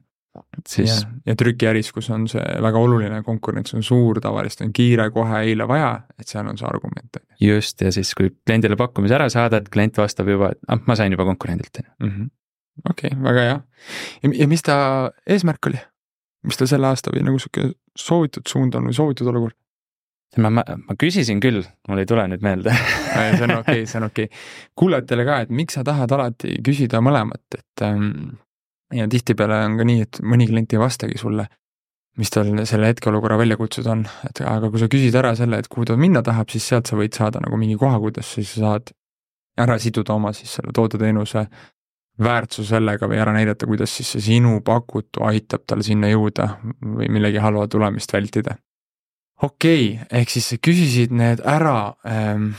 siis 0.67 0.91
ja, 0.91 1.10
ja 1.32 1.36
trükiäris, 1.39 1.91
kus 1.96 2.10
on 2.13 2.27
see 2.32 2.44
väga 2.63 2.79
oluline, 2.79 3.22
konkurents 3.25 3.75
on 3.77 3.86
suur, 3.86 4.22
tavaliselt 4.24 4.65
on 4.67 4.74
kiire, 4.75 5.10
kohe, 5.15 5.41
eile 5.50 5.67
vaja, 5.70 5.91
et 6.20 6.27
seal 6.29 6.48
on 6.48 6.60
see 6.60 6.67
argument. 6.70 7.22
just, 7.41 7.82
ja 7.82 7.91
siis, 7.96 8.13
kui 8.17 8.32
kliendile 8.46 8.79
pakkumise 8.79 9.17
ära 9.20 9.29
saadad, 9.34 9.70
klient 9.74 10.00
vastab 10.01 10.32
juba, 10.32 10.53
et 10.56 10.62
ah, 10.67 10.82
ma 10.88 10.98
sain 11.00 11.13
juba 11.13 11.27
konkurendilt, 11.29 11.84
on 11.84 11.88
ju. 11.88 12.10
Mhm. 12.10 12.34
okei, 12.89 13.13
väga 13.29 13.46
hea. 13.50 13.62
ja 14.41 14.50
mis 14.50 14.65
ta 14.65 14.79
eesmärk 15.27 15.72
oli? 15.72 15.79
mis 16.48 16.60
ta 16.60 16.67
selle 16.70 16.88
aasta 16.88 17.12
või 17.13 17.25
nagu 17.27 17.39
sihuke 17.41 17.72
soovitud 17.98 18.48
suund 18.48 18.75
on 18.77 18.89
või 18.89 18.96
soovitud 18.96 19.29
olukord? 19.34 19.58
ma, 20.38 20.51
ma, 20.53 20.63
ma 20.63 20.96
küsisin 21.00 21.39
küll, 21.44 21.63
mul 21.88 22.01
ei 22.01 22.10
tule 22.10 22.25
nüüd 22.29 22.44
meelde 22.46 22.74
see 22.75 23.46
on 23.46 23.53
okei 23.58 23.62
okay,, 23.62 23.86
see 23.89 24.00
on 24.01 24.08
okei 24.10 24.27
okay.. 24.29 24.41
kuulajatele 24.77 25.25
ka, 25.27 25.39
et 25.46 25.53
miks 25.56 25.77
sa 25.77 25.86
tahad 25.88 26.12
alati 26.13 26.58
küsida 26.65 27.01
mõlemat, 27.03 27.46
et 27.58 27.86
ähm, 27.88 28.38
ja 28.94 29.08
tihtipeale 29.12 29.63
on 29.65 29.77
ka 29.79 29.88
nii, 29.88 30.03
et 30.08 30.20
mõni 30.24 30.48
klient 30.50 30.74
ei 30.74 30.82
vastagi 30.82 31.20
sulle, 31.20 31.48
mis 32.17 32.32
tal 32.34 32.50
selle 32.70 32.91
hetkeolukorra 32.91 33.38
väljakutsed 33.41 33.88
on, 33.91 34.06
et 34.29 34.41
aga 34.46 34.72
kui 34.74 34.82
sa 34.82 34.89
küsid 34.91 35.15
ära 35.20 35.34
selle, 35.38 35.60
et 35.62 35.67
kuhu 35.72 35.86
ta 35.86 35.98
minna 36.00 36.24
tahab, 36.25 36.50
siis 36.53 36.67
sealt 36.72 36.89
sa 36.89 36.98
võid 37.00 37.17
saada 37.17 37.41
nagu 37.44 37.60
mingi 37.60 37.77
koha, 37.79 38.00
kuidas 38.03 38.32
siis 38.38 38.56
sa 38.56 38.63
saad 38.63 38.94
ära 39.58 39.77
siduda 39.82 40.15
oma 40.15 40.34
siis 40.38 40.53
selle 40.58 40.74
toote-teenuse 40.75 41.48
väärtuse 42.24 42.72
sellega 42.72 43.10
või 43.10 43.20
ära 43.22 43.34
näidata, 43.36 43.67
kuidas 43.70 43.94
siis 43.94 44.15
see 44.15 44.24
sinu 44.32 44.62
pakutu 44.65 45.22
aitab 45.27 45.67
tal 45.70 45.84
sinna 45.86 46.10
jõuda 46.10 46.50
või 46.82 47.12
millegi 47.13 47.41
halva 47.41 47.67
tulemist 47.70 48.13
vältida. 48.13 48.58
okei 49.41 49.91
okay,, 49.94 50.08
ehk 50.22 50.34
siis 50.34 50.58
küsisid 50.62 51.13
need 51.13 51.44
ära 51.46 51.94
ähm, 52.10 52.51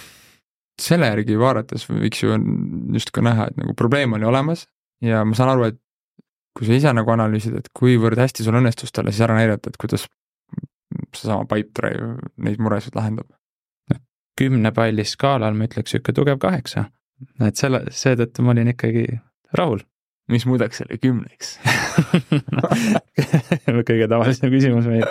selle 0.78 1.10
järgi 1.10 1.38
vaadates 1.38 1.88
võiks 1.90 2.22
ju 2.22 2.38
justkui 2.94 3.24
näha, 3.26 3.48
et 3.50 3.58
nagu 3.58 3.74
probleem 3.74 4.14
oli 4.14 4.28
olemas 4.28 4.68
ja 5.02 5.24
ma 5.24 5.34
saan 5.34 5.56
aru, 5.56 5.72
et 5.72 5.80
kui 6.58 6.66
sa 6.66 6.74
ise 6.74 6.92
nagu 6.96 7.12
analüüsid, 7.14 7.54
et 7.60 7.68
kuivõrd 7.76 8.18
hästi 8.18 8.42
sul 8.42 8.58
õnnestus 8.58 8.90
talle 8.94 9.12
siis 9.14 9.22
ära 9.28 9.36
näidata, 9.38 9.70
et 9.70 9.78
kuidas 9.78 10.08
seesama 11.14 11.46
Pipedrive 11.46 12.16
neid 12.42 12.62
muresid 12.62 12.98
lahendab? 12.98 13.30
kümne 14.38 14.70
palli 14.70 15.02
skaalal 15.02 15.56
ma 15.58 15.66
ütleks 15.66 15.90
sihuke 15.90 16.12
tugev 16.14 16.38
kaheksa, 16.38 16.84
et 17.42 17.58
selle, 17.58 17.80
seetõttu 17.90 18.44
ma 18.46 18.52
olin 18.54 18.70
ikkagi 18.70 19.06
rahul. 19.58 19.82
mis 20.30 20.44
muudaks 20.46 20.78
selle 20.82 20.98
kümneks 21.02 21.56
kõige 23.88 24.06
tavalisem 24.10 24.52
küsimus 24.52 24.86
meil. 24.86 25.06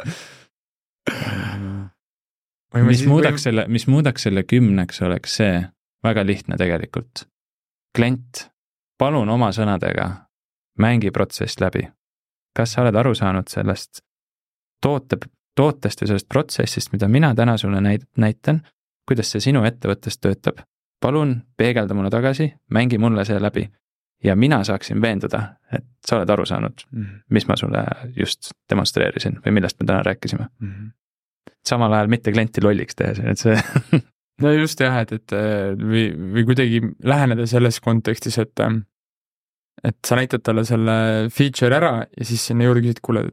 mis 2.88 3.04
muudaks 3.08 3.42
või... 3.42 3.44
selle, 3.50 3.68
mis 3.68 3.88
muudaks 3.92 4.28
selle 4.30 4.46
kümneks, 4.48 5.02
oleks 5.04 5.36
see, 5.42 5.60
väga 6.04 6.24
lihtne 6.28 6.60
tegelikult. 6.60 7.28
klient, 7.96 8.48
palun 9.00 9.30
oma 9.36 9.52
sõnadega 9.52 10.27
mängi 10.78 11.12
protsess 11.12 11.60
läbi. 11.60 11.88
kas 12.56 12.74
sa 12.74 12.82
oled 12.82 12.96
aru 12.96 13.14
saanud 13.16 13.48
sellest 13.48 14.02
toote, 14.82 15.18
tootest 15.56 16.02
või 16.02 16.08
sellest 16.08 16.30
protsessist, 16.30 16.92
mida 16.92 17.08
mina 17.08 17.36
täna 17.36 17.58
sulle 17.58 17.82
näit-, 17.82 18.08
näitan, 18.18 18.62
kuidas 19.08 19.32
see 19.32 19.42
sinu 19.50 19.64
ettevõttes 19.64 20.18
töötab? 20.18 20.64
palun 21.02 21.36
peegelda 21.58 21.94
mulle 21.94 22.10
tagasi, 22.10 22.54
mängi 22.74 22.98
mulle 22.98 23.26
see 23.26 23.42
läbi. 23.42 23.70
ja 24.24 24.36
mina 24.36 24.64
saaksin 24.64 25.02
veenduda, 25.02 25.42
et 25.74 25.86
sa 26.08 26.18
oled 26.18 26.30
aru 26.30 26.46
saanud 26.46 26.74
mm, 26.92 27.04
-hmm. 27.04 27.20
mis 27.30 27.48
ma 27.48 27.56
sulle 27.56 27.84
just 28.16 28.52
demonstreerisin 28.70 29.38
või 29.46 29.52
millest 29.52 29.80
me 29.80 29.86
täna 29.86 30.04
rääkisime 30.04 30.48
mm. 30.60 30.68
-hmm. 30.68 30.92
samal 31.66 31.94
ajal 31.94 32.08
mitte 32.08 32.32
klienti 32.32 32.62
lolliks 32.64 32.96
tehes, 32.96 33.20
et 33.20 33.40
see 33.40 33.62
no 34.42 34.52
just 34.52 34.80
jah, 34.80 34.98
et, 34.98 35.12
et 35.12 35.32
või, 35.78 36.10
või 36.34 36.46
kuidagi 36.46 36.82
läheneda 37.04 37.46
selles 37.46 37.80
kontekstis, 37.80 38.38
et 38.38 38.60
et 39.86 39.98
sa 40.06 40.18
näitad 40.18 40.44
talle 40.46 40.64
selle 40.68 40.96
feature 41.34 41.76
ära 41.78 41.94
ja 42.06 42.26
siis 42.26 42.48
sinna 42.50 42.68
juurde 42.68 42.84
küsid, 42.86 43.02
kuule, 43.06 43.28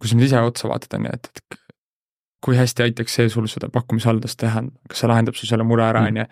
kui 0.00 0.10
sa 0.10 0.18
nüüd 0.18 0.28
ise 0.28 0.42
otsa 0.42 0.70
vaatad, 0.70 0.98
on 0.98 1.08
ju, 1.08 1.14
et, 1.16 1.30
et 1.32 1.58
kui 2.42 2.58
hästi 2.58 2.86
aitaks 2.86 3.16
see 3.18 3.30
sul 3.32 3.48
seda 3.50 3.70
pakkumishaldust 3.72 4.38
teha, 4.42 4.64
kas 4.90 5.02
see 5.02 5.10
lahendab 5.10 5.38
sul 5.38 5.50
selle 5.50 5.66
mure 5.66 5.86
ära, 5.86 6.04
mm. 6.04 6.12
on 6.12 6.22
ju, 6.22 6.28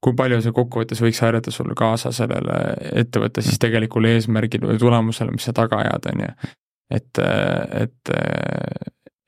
kui 0.00 0.16
palju 0.16 0.40
see 0.44 0.56
kokkuvõttes 0.56 1.02
võiks 1.04 1.20
aidata 1.26 1.52
sul 1.52 1.70
kaasa 1.76 2.12
sellele 2.16 2.58
ettevõtte 3.02 3.44
siis 3.44 3.60
tegelikule 3.60 4.14
eesmärgile 4.16 4.70
või 4.70 4.80
tulemusele, 4.80 5.34
mis 5.34 5.46
sa 5.48 5.54
taga 5.56 5.82
ajad, 5.84 6.10
on 6.14 6.24
ju. 6.24 6.52
et, 6.98 7.22
et, 7.84 8.14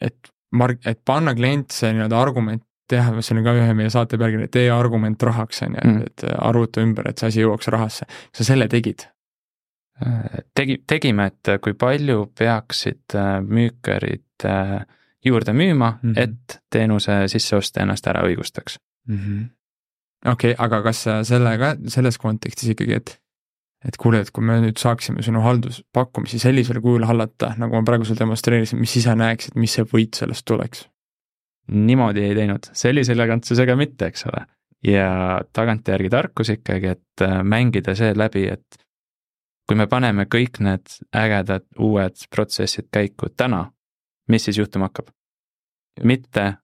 et 0.09 0.33
mark-, 0.57 0.87
et 0.89 1.01
panna 1.05 1.35
klient 1.39 1.75
see 1.75 1.93
nii-öelda 1.93 2.19
argument 2.19 2.65
teha, 2.93 3.21
see 3.25 3.37
oli 3.37 3.45
ka 3.45 3.57
ühe 3.57 3.75
meie 3.77 3.91
saate 3.93 4.19
pealkiri, 4.21 4.49
tee 4.53 4.71
argument 4.73 5.23
rahaks, 5.23 5.63
on 5.67 5.77
ju, 5.77 5.83
et, 5.83 5.91
mm. 5.91 6.07
et 6.09 6.39
arvuta 6.39 6.85
ümber, 6.85 7.11
et 7.11 7.21
see 7.21 7.33
asi 7.33 7.45
jõuaks 7.45 7.71
rahasse. 7.73 8.09
sa 8.33 8.47
selle 8.47 8.71
tegid 8.73 9.07
tegi, 10.55 10.79
tegime, 10.87 11.31
et 11.31 11.55
kui 11.63 11.75
palju 11.79 12.27
peaksid 12.39 13.17
äh, 13.19 13.39
müükarid 13.45 14.47
äh, 14.49 14.79
juurde 15.25 15.53
müüma 15.53 15.99
mm, 16.03 16.13
-hmm. 16.13 16.21
et 16.23 16.63
teenuse 16.71 17.29
sisseostja 17.29 17.83
ennast 17.83 18.07
ära 18.07 18.25
õigustaks 18.27 18.79
mm 19.09 19.19
-hmm.. 19.19 19.45
okei 20.33 20.53
okay,, 20.53 20.65
aga 20.65 20.83
kas 20.83 21.05
selle 21.29 21.59
ka, 21.59 21.77
selles 21.87 22.19
kontekstis 22.19 22.75
ikkagi, 22.75 22.95
et 22.95 23.19
et 23.85 23.97
kuule, 23.99 24.21
et 24.23 24.31
kui 24.31 24.45
me 24.47 24.61
nüüd 24.63 24.79
saaksime 24.79 25.23
sinu 25.23 25.41
halduspakkumisi 25.43 26.39
sellisel 26.39 26.81
kujul 26.81 27.05
hallata, 27.09 27.55
nagu 27.59 27.75
ma 27.75 27.83
praegu 27.83 28.05
sulle 28.05 28.21
demonstreerisin, 28.21 28.79
mis 28.79 28.95
sa 29.03 29.17
näeksid, 29.19 29.57
mis 29.59 29.75
see 29.75 29.87
võit 29.95 30.19
sellest 30.19 30.47
tuleks? 30.47 30.89
niimoodi 31.73 32.25
ei 32.27 32.35
teinud, 32.35 32.67
sellise 32.77 33.15
elegantsusega 33.15 33.77
mitte, 33.79 34.07
eks 34.11 34.27
ole. 34.27 34.47
ja 34.87 35.41
tagantjärgi 35.53 36.11
tarkus 36.11 36.51
ikkagi, 36.57 36.87
et 36.97 37.23
äh, 37.23 37.43
mängida 37.47 37.95
see 37.95 38.15
läbi, 38.19 38.49
et 38.51 38.82
kui 39.69 39.79
me 39.79 39.87
paneme 39.87 40.27
kõik 40.31 40.61
need 40.65 40.97
ägedad 41.17 41.67
uued 41.79 42.27
protsessid 42.31 42.89
käiku 42.93 43.31
täna, 43.37 43.67
mis 44.29 44.49
siis 44.49 44.59
juhtuma 44.59 44.91
hakkab? 44.91 45.13
mitte 46.09 46.55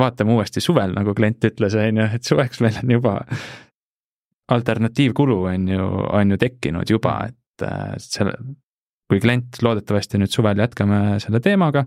vaatame 0.00 0.32
uuesti 0.32 0.62
suvel, 0.64 0.94
nagu 0.96 1.12
klient 1.14 1.44
ütles, 1.44 1.74
on 1.76 1.98
ju, 2.00 2.06
et 2.16 2.24
suveks 2.24 2.62
meil 2.64 2.78
on 2.80 2.94
juba 2.94 3.18
alternatiivkulu 4.52 5.42
on 5.44 5.68
ju, 5.68 5.88
on 6.12 6.30
ju 6.30 6.38
tekkinud 6.40 6.90
juba, 6.90 7.18
et 7.28 7.66
äh, 7.66 7.92
selle, 8.00 8.32
kui 9.10 9.20
klient 9.20 9.60
loodetavasti 9.62 10.20
nüüd 10.20 10.32
suvel 10.32 10.62
jätkame 10.64 11.20
selle 11.22 11.40
teemaga, 11.44 11.84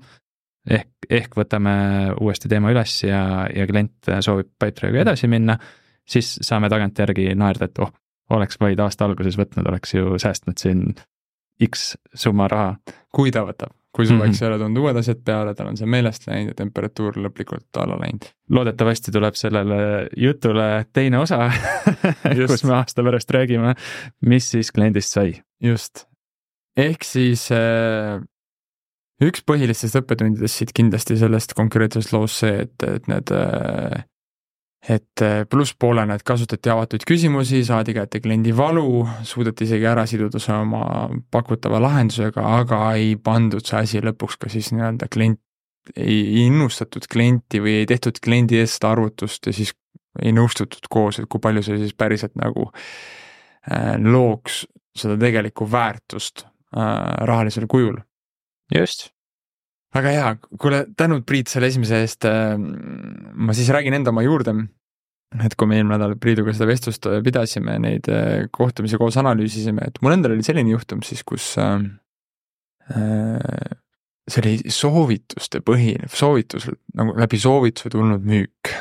ehk, 0.69 1.09
ehk 1.09 1.37
võtame 1.37 1.75
uuesti 2.21 2.51
teema 2.51 2.71
üles 2.73 2.99
ja, 3.03 3.23
ja 3.49 3.67
klient 3.69 4.13
soovib 4.25 4.53
Pipedrive'iga 4.53 5.07
edasi 5.07 5.29
minna, 5.31 5.57
siis 6.05 6.35
saame 6.45 6.69
tagantjärgi 6.69 7.31
naerda, 7.37 7.69
et 7.69 7.81
oh, 7.81 7.93
oleks 8.29 8.59
vaid 8.59 8.79
aasta 8.79 9.05
alguses 9.05 9.37
võtnud, 9.37 9.67
oleks 9.69 9.93
ju 9.93 10.19
säästnud 10.21 10.57
siin 10.61 10.95
X 11.63 11.95
summa 12.13 12.47
raha. 12.51 12.75
kui 13.15 13.31
ta 13.31 13.45
võtab, 13.47 13.71
kui 13.95 14.05
suveks 14.05 14.27
mm 14.27 14.33
-hmm. 14.33 14.43
ei 14.43 14.47
ole 14.47 14.57
tulnud 14.59 14.81
uued 14.83 14.97
asjad 14.99 15.21
peale, 15.25 15.53
tal 15.55 15.67
on 15.67 15.77
see 15.77 15.87
meelest 15.87 16.27
läinud 16.27 16.51
ja 16.51 16.53
temperatuur 16.53 17.17
lõplikult 17.17 17.79
alla 17.79 17.97
läinud. 17.99 18.27
loodetavasti 18.49 19.11
tuleb 19.11 19.35
sellele 19.39 20.07
jutule 20.17 20.85
teine 20.93 21.19
osa 21.19 21.51
kus 22.47 22.63
me 22.63 22.73
aasta 22.73 23.03
pärast 23.03 23.31
räägime, 23.31 23.75
mis 24.21 24.51
siis 24.51 24.71
kliendist 24.71 25.13
sai. 25.13 25.41
just, 25.63 26.05
ehk 26.77 27.03
siis 27.03 27.51
äh, 27.51 28.19
üks 29.23 29.43
põhilistest 29.47 29.95
õppetundidest 29.95 30.59
siit 30.59 30.73
kindlasti 30.75 31.17
sellest 31.17 31.53
konkreetsest 31.53 32.11
loost 32.13 32.43
see, 32.43 32.67
et, 32.67 32.83
et 32.83 33.07
need 33.07 33.31
äh, 33.31 34.03
et 34.89 35.21
äh, 35.21 35.45
plusspoolena, 35.49 36.15
et 36.15 36.23
kasutati 36.25 36.69
avatud 36.69 37.05
küsimusi, 37.07 37.63
saadi 37.65 37.95
kätte 37.95 38.21
kliendi 38.21 38.53
valu, 38.55 39.05
suudeti 39.25 39.65
isegi 39.65 39.87
ära 39.89 40.05
siduda 40.09 40.41
see 40.41 40.53
oma 40.53 41.07
pakutava 41.33 41.79
lahendusega, 41.81 42.43
aga 42.59 42.81
ei 42.99 43.15
pandud 43.17 43.65
see 43.65 43.79
asi 43.81 44.03
lõpuks 44.05 44.37
ka 44.41 44.51
siis 44.53 44.69
nii-öelda 44.75 45.09
klient, 45.11 45.41
ei 45.95 46.45
innustatud 46.45 47.07
klienti 47.11 47.61
või 47.61 47.79
ei 47.81 47.89
tehtud 47.89 48.21
kliendi 48.21 48.61
eest 48.61 48.85
arvutust 48.85 49.49
ja 49.49 49.53
siis 49.53 49.73
ei 50.21 50.31
nõustutud 50.35 50.87
koos, 50.89 51.19
et 51.19 51.29
kui 51.29 51.41
palju 51.43 51.65
see 51.65 51.81
siis 51.81 51.97
päriselt 51.97 52.37
nagu 52.39 52.69
äh, 52.69 53.95
looks 54.01 54.63
seda 54.95 55.17
tegelikku 55.19 55.67
väärtust 55.71 56.45
äh, 56.45 57.25
rahalisel 57.27 57.67
kujul. 57.67 57.99
just. 58.73 59.14
Väga 59.95 60.15
hea, 60.15 60.31
kuule, 60.59 60.81
tänud 60.97 61.25
Priit 61.27 61.51
selle 61.51 61.69
esimese 61.71 62.01
eest 62.03 62.27
äh,. 62.29 62.55
ma 62.57 63.55
siis 63.55 63.71
räägin 63.73 63.95
enda 63.97 64.13
oma 64.13 64.25
juurde. 64.25 64.55
et 65.43 65.55
kui 65.59 65.67
me 65.67 65.79
eelmine 65.79 65.97
nädal 65.97 66.17
Priiduga 66.21 66.53
seda 66.55 66.67
vestlust 66.69 67.07
äh, 67.09 67.21
pidasime, 67.23 67.77
neid 67.83 68.09
äh, 68.11 68.45
kohtumisi 68.55 68.99
koos 68.99 69.17
analüüsisime, 69.19 69.87
et 69.89 69.97
mul 70.01 70.15
endal 70.15 70.35
oli 70.35 70.45
selline 70.45 70.71
juhtum 70.71 71.03
siis, 71.03 71.23
kus 71.27 71.55
äh, 71.61 71.79
äh 72.91 73.81
see 74.25 74.41
oli 74.41 74.71
soovituste 74.73 75.59
põhine, 75.61 76.07
soovitus, 76.09 76.65
nagu 76.97 77.13
läbi 77.13 77.37
soovituse 77.37 77.91
tulnud 77.93 78.23
müük. 78.25 78.71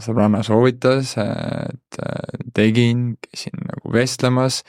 sõbranna 0.00 0.40
soovitas, 0.40 1.10
et 1.20 1.98
tegin, 2.56 3.10
käisin 3.26 3.60
nagu 3.60 3.92
vestlemas. 3.92 4.62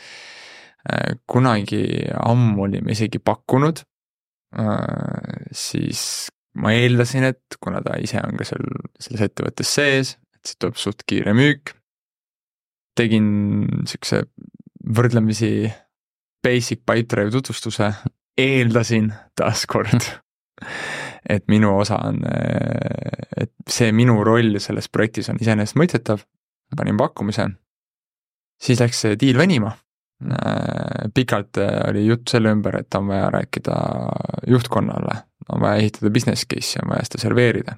kunagi 1.31 1.85
ammu 2.19 2.67
olime 2.67 2.91
isegi 2.91 3.19
pakkunud. 3.23 3.85
Siis 5.51 6.01
ma 6.61 6.71
eeldasin, 6.75 7.27
et 7.31 7.57
kuna 7.61 7.81
ta 7.83 7.97
ise 8.01 8.21
on 8.23 8.37
ka 8.39 8.47
seal 8.47 8.67
selles 8.99 9.25
ettevõttes 9.27 9.73
sees, 9.77 10.15
et 10.35 10.51
siit 10.51 10.59
tuleb 10.63 10.79
suht 10.79 11.03
kiire 11.07 11.35
müük. 11.35 11.75
tegin 12.95 13.25
siukse 13.83 14.21
võrdlemisi 14.95 15.67
basic 16.45 16.85
Pipedrive 16.87 17.33
tutvustuse 17.33 17.89
eeldasin 18.39 19.09
taaskord, 19.35 20.05
et 21.35 21.43
minu 21.51 21.73
osa 21.75 21.97
on, 22.07 22.21
et 22.23 23.51
see 23.67 23.91
minu 23.91 24.21
roll 24.23 24.61
selles 24.63 24.87
projektis 24.87 25.27
on 25.33 25.41
iseenesestmõistetav, 25.41 26.23
panin 26.75 26.95
pakkumise, 26.99 27.49
siis 28.61 28.79
läks 28.79 29.03
see 29.03 29.19
diil 29.19 29.39
venima. 29.39 29.73
Pikalt 31.15 31.59
oli 31.59 32.05
jutt 32.05 32.31
selle 32.31 32.53
ümber, 32.55 32.77
et 32.79 32.95
on 32.95 33.09
vaja 33.11 33.27
rääkida 33.33 33.79
juhtkonnale, 34.47 35.17
on 35.51 35.59
vaja 35.61 35.81
ehitada 35.81 36.11
business 36.15 36.47
case'i, 36.47 36.79
on 36.83 36.93
vaja 36.93 37.03
seda 37.09 37.19
serveerida. 37.25 37.75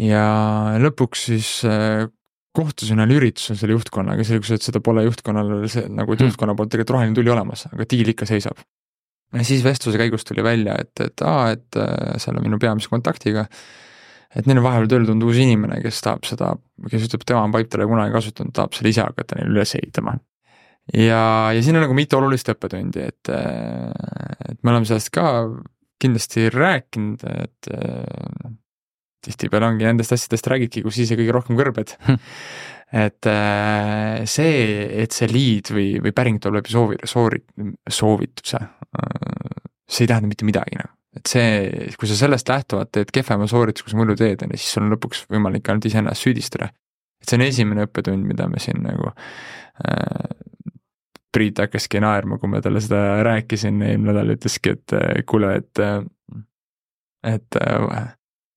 ja 0.00 0.24
lõpuks 0.80 1.26
siis 1.28 1.50
kohtusin 2.56 3.02
ühel 3.02 3.12
üritusel 3.18 3.58
selle 3.60 3.76
juhtkonnaga, 3.76 4.24
selgus, 4.24 4.54
et 4.56 4.64
seda 4.64 4.80
pole 4.80 5.04
juhtkonnal 5.04 5.66
see 5.68 5.84
nagu, 5.90 6.14
et 6.14 6.24
hmm. 6.24 6.32
juhtkonna 6.32 6.56
poolt 6.56 6.72
tegelikult 6.72 6.96
roheline 6.96 7.18
tuli 7.18 7.34
olemas, 7.34 7.66
aga 7.70 7.86
diil 7.92 8.14
ikka 8.14 8.30
seisab 8.30 8.64
ja 9.34 9.44
siis 9.44 9.64
vestluse 9.64 9.98
käigus 9.98 10.24
tuli 10.24 10.44
välja, 10.44 10.76
et, 10.80 10.92
et 11.00 11.24
aa, 11.26 11.50
et 11.54 11.78
äh, 11.80 12.28
on 12.30 12.42
minu 12.42 12.58
peamise 12.62 12.90
kontaktiga, 12.92 13.46
et 14.34 14.46
neil 14.46 14.60
on 14.60 14.66
vahepeal 14.66 14.90
tööle 14.90 15.08
tulnud 15.08 15.26
uus 15.28 15.40
inimene, 15.42 15.80
kes 15.82 16.00
tahab 16.04 16.28
seda, 16.28 16.52
kes 16.90 17.08
ütleb, 17.08 17.26
tema 17.26 17.44
on 17.46 17.54
Pipedrive'i 17.54 17.90
kunagi 17.90 18.14
kasutanud, 18.14 18.54
tahab 18.56 18.76
selle 18.76 18.94
ise 18.94 19.04
hakata 19.04 19.38
neile 19.38 19.54
üles 19.56 19.74
ehitama. 19.78 20.16
Ja, 20.92 21.22
ja 21.54 21.62
siin 21.64 21.78
on 21.78 21.86
nagu 21.86 21.96
mitu 21.96 22.18
olulist 22.18 22.50
õppetundi, 22.52 23.06
et, 23.08 23.32
äh, 23.32 23.88
et 24.50 24.60
me 24.62 24.74
oleme 24.74 24.88
sellest 24.88 25.12
ka 25.14 25.24
kindlasti 26.02 26.50
rääkinud, 26.52 27.24
et 27.30 27.72
äh, 27.72 28.52
tihtipeale 29.24 29.70
ongi 29.70 29.86
nendest 29.88 30.12
asjadest 30.16 30.48
räägidki, 30.52 30.84
kus 30.84 31.00
ise 31.00 31.16
kõige 31.16 31.32
rohkem 31.32 31.56
kõrbed 31.58 31.96
et 32.94 33.26
äh, 33.30 34.24
see, 34.30 34.58
et 35.02 35.14
see 35.16 35.30
lead 35.30 35.72
või, 35.74 35.88
või 36.04 36.12
päring 36.14 36.42
tuleb 36.42 36.68
soovi, 36.70 37.00
soovi, 37.08 37.40
soovituse, 37.90 38.60
see 39.88 40.04
ei 40.04 40.10
tähenda 40.10 40.30
mitte 40.30 40.46
midagi 40.46 40.78
nagu. 40.78 40.92
et 41.14 41.30
see, 41.30 41.90
kui 41.98 42.10
sa 42.10 42.16
sellest 42.18 42.48
lähtuvalt 42.50 42.90
teed 42.94 43.10
kehvema 43.14 43.46
soorituse, 43.50 43.86
kui 43.86 43.94
sa 43.94 43.98
muidu 44.00 44.16
teed, 44.18 44.42
on 44.42 44.52
ju, 44.52 44.58
siis 44.58 44.76
sul 44.76 44.84
on 44.84 44.94
lõpuks 44.96 45.24
võimalik 45.30 45.68
ainult 45.70 45.86
iseennast 45.88 46.26
süüdistada. 46.26 46.70
et 47.22 47.30
see 47.30 47.38
on 47.38 47.46
esimene 47.46 47.86
õppetund, 47.88 48.26
mida 48.28 48.48
me 48.50 48.62
siin 48.62 48.82
nagu 48.84 49.10
äh, 49.10 50.53
Priit 51.34 51.58
hakkaski 51.58 51.98
naerma, 51.98 52.38
kui 52.38 52.50
ma 52.50 52.60
talle 52.62 52.78
seda 52.82 53.22
rääkisin, 53.26 53.80
eelmine 53.82 54.12
nädal 54.12 54.36
ütleski, 54.36 54.76
et 54.76 55.24
kuule, 55.26 55.56
et, 55.58 55.80
et 57.26 57.58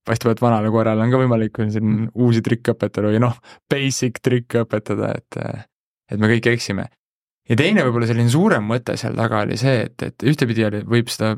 paistab, 0.07 0.31
et 0.31 0.41
vanale 0.41 0.71
koerale 0.73 1.03
on 1.03 1.13
ka 1.13 1.21
võimalik 1.21 1.59
siin 1.73 2.05
uusi 2.15 2.43
trikke 2.45 2.75
õpetada 2.75 3.11
või 3.11 3.21
noh, 3.23 3.35
basic 3.71 4.21
trikke 4.23 4.63
õpetada, 4.65 5.11
et, 5.17 5.41
et 6.11 6.21
me 6.21 6.29
kõik 6.31 6.49
eksime. 6.53 6.87
ja 7.49 7.55
teine 7.59 7.83
võib-olla 7.87 8.09
selline 8.09 8.31
suurem 8.31 8.65
mõte 8.67 8.97
seal 8.99 9.15
taga 9.17 9.43
oli 9.45 9.59
see, 9.59 9.85
et, 9.87 10.07
et 10.09 10.27
ühtepidi 10.31 10.65
oli, 10.67 10.81
võib 10.87 11.11
seda 11.11 11.35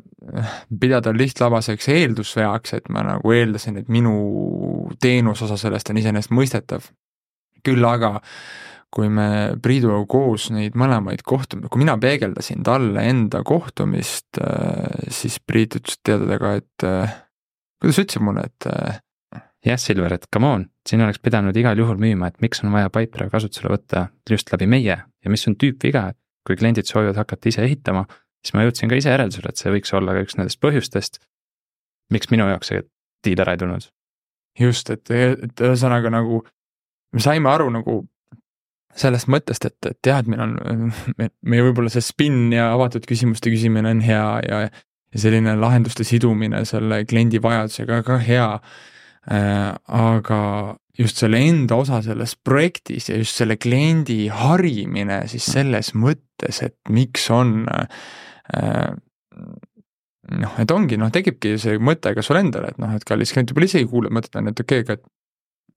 pidada 0.82 1.14
lihtlabaseks 1.16 1.90
eeldusveaks, 1.96 2.78
et 2.78 2.90
ma 2.94 3.06
nagu 3.06 3.34
eeldasin, 3.36 3.82
et 3.82 3.90
minu 3.90 4.16
teenusosa 5.02 5.58
sellest 5.58 5.90
on 5.90 6.02
iseenesestmõistetav. 6.02 6.90
küll 7.66 7.86
aga 7.86 8.20
kui 8.94 9.10
me 9.14 9.56
Priiduga 9.62 10.00
koos 10.10 10.50
neid 10.54 10.78
mõlemaid 10.80 11.22
kohtumisi, 11.28 11.70
kui 11.70 11.84
mina 11.84 11.94
peegeldasin 12.02 12.64
talle 12.66 13.04
enda 13.06 13.44
kohtumist, 13.46 14.40
siis 15.14 15.38
Priit 15.46 15.78
ütles 15.78 16.00
teadadega, 16.02 16.56
et 16.58 16.88
kuidas 17.80 17.96
sa 17.96 18.06
ütlesid 18.06 18.26
mulle, 18.26 18.46
et 18.50 18.68
äh, 18.70 19.00
jah, 19.66 19.80
Silver, 19.80 20.14
et 20.16 20.28
come 20.34 20.50
on, 20.50 20.66
siin 20.88 21.04
oleks 21.06 21.22
pidanud 21.24 21.56
igal 21.58 21.80
juhul 21.80 22.00
müüma, 22.02 22.30
et 22.30 22.42
miks 22.44 22.64
on 22.64 22.74
vaja 22.76 22.92
Pipedrive 22.94 23.32
kasutusele 23.34 23.72
võtta 23.74 24.08
just 24.30 24.52
läbi 24.54 24.68
meie 24.70 24.98
ja 25.00 25.32
mis 25.32 25.48
on 25.48 25.58
tüüpviga, 25.60 26.10
et 26.14 26.20
kui 26.48 26.60
kliendid 26.60 26.90
soovivad 26.90 27.20
hakata 27.20 27.52
ise 27.52 27.64
ehitama, 27.66 28.06
siis 28.44 28.56
ma 28.56 28.66
jõudsin 28.66 28.92
ka 28.92 29.00
ise 29.00 29.12
järeldusele, 29.14 29.52
et 29.52 29.62
see 29.62 29.74
võiks 29.74 29.96
olla 29.96 30.16
ka 30.16 30.24
üks 30.26 30.38
nendest 30.40 30.62
põhjustest, 30.64 31.20
miks 32.14 32.32
minu 32.34 32.48
jaoks 32.50 32.72
see 32.72 32.84
diil 33.26 33.44
ära 33.44 33.56
ei 33.56 33.62
tulnud. 33.62 33.90
just, 34.60 34.90
et, 34.90 35.12
et 35.12 35.62
ühesõnaga 35.64 36.12
nagu 36.12 36.42
me 37.14 37.24
saime 37.24 37.52
aru 37.52 37.70
nagu 37.72 38.02
sellest 38.96 39.30
mõttest, 39.32 39.66
et, 39.70 39.78
et 39.86 40.10
jah, 40.10 40.22
et 40.22 40.30
meil 40.30 40.42
on, 40.42 40.92
meie 41.46 41.66
võib-olla 41.66 41.92
see 41.94 42.04
spin 42.04 42.50
ja 42.54 42.72
avatud 42.74 43.06
küsimuste 43.10 43.52
küsimine 43.54 43.92
on 43.96 44.06
hea 44.06 44.30
ja 44.48 44.62
ja 45.10 45.22
selline 45.24 45.56
lahenduste 45.58 46.06
sidumine 46.06 46.62
selle 46.70 47.04
kliendi 47.10 47.42
vajadusega 47.42 48.04
ka 48.06 48.20
hea. 48.22 48.50
Äh, 49.30 49.72
aga 49.94 50.42
just 51.00 51.20
selle 51.22 51.40
enda 51.44 51.78
osa 51.80 52.00
selles 52.04 52.36
projektis 52.36 53.10
ja 53.10 53.18
just 53.20 53.38
selle 53.38 53.58
kliendi 53.62 54.28
harimine 54.34 55.22
siis 55.30 55.46
selles 55.54 55.92
mõttes, 55.94 56.62
et 56.66 56.78
miks 56.94 57.28
on 57.34 57.66
äh, 57.70 58.94
noh, 60.40 60.56
et 60.62 60.72
ongi, 60.74 60.98
noh, 61.00 61.12
tekibki 61.14 61.58
see 61.62 61.78
mõte 61.84 62.14
ka 62.16 62.24
sul 62.26 62.40
endal, 62.42 62.70
et 62.72 62.80
noh, 62.82 62.94
et 62.96 63.06
kallis 63.08 63.34
klient 63.36 63.52
võib-olla 63.52 63.70
isegi 63.70 63.90
kuuleb 63.92 64.18
ju, 64.18 64.24
et 64.24 64.64
okei 64.66 64.84
okay,, 64.86 64.86
aga 64.86 65.00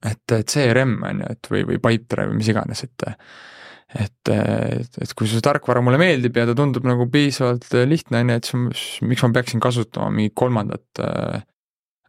et, 0.08 0.36
CRM 0.50 0.98
on 1.08 1.22
ju, 1.22 1.32
et 1.36 1.50
või, 1.52 1.64
või 1.70 1.80
Pipedrive 1.82 2.32
või 2.32 2.42
mis 2.42 2.52
iganes, 2.52 2.84
et 2.86 3.08
et, 3.92 4.30
et, 4.32 4.98
et 5.04 5.10
kui 5.16 5.28
see 5.28 5.42
tarkvara 5.44 5.82
mulle 5.84 5.98
meeldib 6.00 6.36
ja 6.38 6.46
ta 6.48 6.54
tundub 6.56 6.86
nagu 6.88 7.04
piisavalt 7.12 7.66
äh, 7.76 7.86
lihtne, 7.88 8.22
on 8.22 8.30
ju, 8.32 8.36
et 8.40 8.48
siis 8.48 8.92
miks 9.04 9.24
ma 9.26 9.32
peaksin 9.36 9.60
kasutama 9.60 10.08
mingit 10.14 10.32
kolmandat 10.38 11.02
äh, 11.04 11.42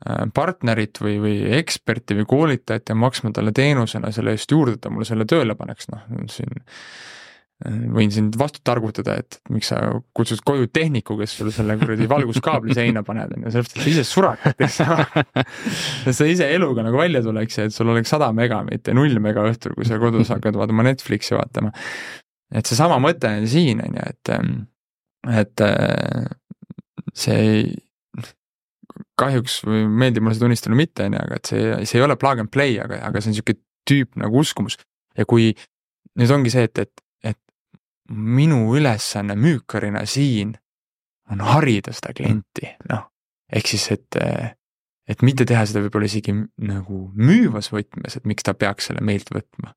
äh, 0.06 0.22
partnerit 0.36 1.02
või, 1.04 1.18
või 1.24 1.36
eksperti 1.60 2.16
või 2.22 2.30
koolitajat 2.30 2.94
ja 2.94 2.96
maksma 3.00 3.34
talle 3.36 3.52
teenusena 3.56 4.14
selle 4.16 4.38
eest 4.38 4.56
juurde, 4.56 4.78
et 4.78 4.86
ta 4.86 4.94
mulle 4.94 5.08
selle 5.10 5.28
tööle 5.30 5.58
paneks, 5.60 5.92
noh, 5.92 6.08
siin 6.32 6.64
võin 7.64 8.12
sind 8.12 8.36
vastu 8.40 8.60
targutada, 8.66 9.16
et 9.22 9.38
miks 9.54 9.70
sa 9.72 9.78
kutsud 10.16 10.42
koju 10.46 10.68
tehniku, 10.74 11.16
kes 11.20 11.36
sulle 11.38 11.54
selle 11.56 11.78
kuradi 11.80 12.08
valguskaabli 12.12 12.76
seina 12.76 13.04
paneb, 13.08 13.32
on 13.38 13.46
ju, 13.46 13.54
sellepärast, 13.54 13.78
et 13.78 13.84
sa 13.84 13.92
ise 13.94 14.04
surakad, 14.08 14.64
eks 14.66 14.80
et 14.84 16.16
sa 16.18 16.28
ise 16.28 16.50
eluga 16.56 16.84
nagu 16.84 17.00
välja 17.00 17.24
tuleks 17.24 17.60
ja 17.60 17.68
et 17.70 17.76
sul 17.76 17.92
oleks 17.94 18.12
sada 18.12 18.32
mega, 18.36 18.60
mitte 18.68 18.96
null 18.98 19.16
mega 19.24 19.46
õhtul, 19.48 19.78
kui 19.78 19.88
sa 19.88 20.00
kodus 20.02 20.34
hakkad 20.34 20.60
vaatama 20.60 20.86
Netflixi 20.90 21.38
vaatama. 21.38 21.72
et 22.52 22.68
seesama 22.68 23.00
mõte 23.04 23.32
on 23.32 23.48
siin, 23.50 23.84
on 23.86 24.00
ju, 24.00 24.10
et, 24.12 24.34
et 25.44 25.66
see 27.24 27.40
ei, 27.48 27.68
kahjuks 29.20 29.62
või 29.68 29.86
meeldib 29.88 30.26
mulle 30.26 30.36
seda 30.36 30.50
unistada 30.50 30.74
või 30.74 30.84
mitte, 30.84 31.08
on 31.08 31.16
ju, 31.16 31.24
aga 31.28 31.40
et 31.40 31.54
see, 31.54 31.72
see 31.88 32.02
ei 32.02 32.06
ole 32.06 32.20
plug 32.20 32.44
and 32.44 32.52
play, 32.52 32.76
aga, 32.82 33.00
aga 33.08 33.22
see 33.22 33.32
on 33.32 33.38
niisugune 33.38 33.62
tüüp 33.88 34.20
nagu 34.20 34.40
uskumus 34.40 34.78
ja 35.18 35.26
kui 35.28 35.52
nüüd 36.20 36.32
ongi 36.34 36.52
see, 36.54 36.68
et, 36.68 36.80
et 36.84 37.04
minu 38.10 38.76
ülesanne 38.76 39.36
müükarina 39.36 40.06
siin 40.06 40.54
on 41.32 41.42
harida 41.42 41.94
seda 41.96 42.14
klienti, 42.18 42.68
noh, 42.90 43.08
ehk 43.54 43.70
siis, 43.72 43.88
et, 43.96 44.18
et 45.08 45.24
mitte 45.24 45.46
teha 45.48 45.64
seda 45.70 45.84
võib-olla 45.86 46.10
isegi 46.10 46.36
nagu 46.68 47.06
müüvas 47.16 47.72
võtmes, 47.74 48.18
et 48.18 48.28
miks 48.30 48.44
ta 48.44 48.56
peaks 48.58 48.90
selle 48.90 49.04
meilt 49.06 49.32
võtma, 49.34 49.74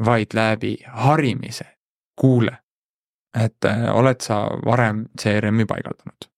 vaid 0.00 0.34
läbi 0.34 0.78
harimise. 1.04 1.68
kuule, 2.16 2.52
et 3.34 3.64
äh, 3.64 3.86
oled 3.96 4.20
sa 4.20 4.44
varem 4.64 5.06
CRM-i 5.18 5.64
paigaldanud? 5.64 6.28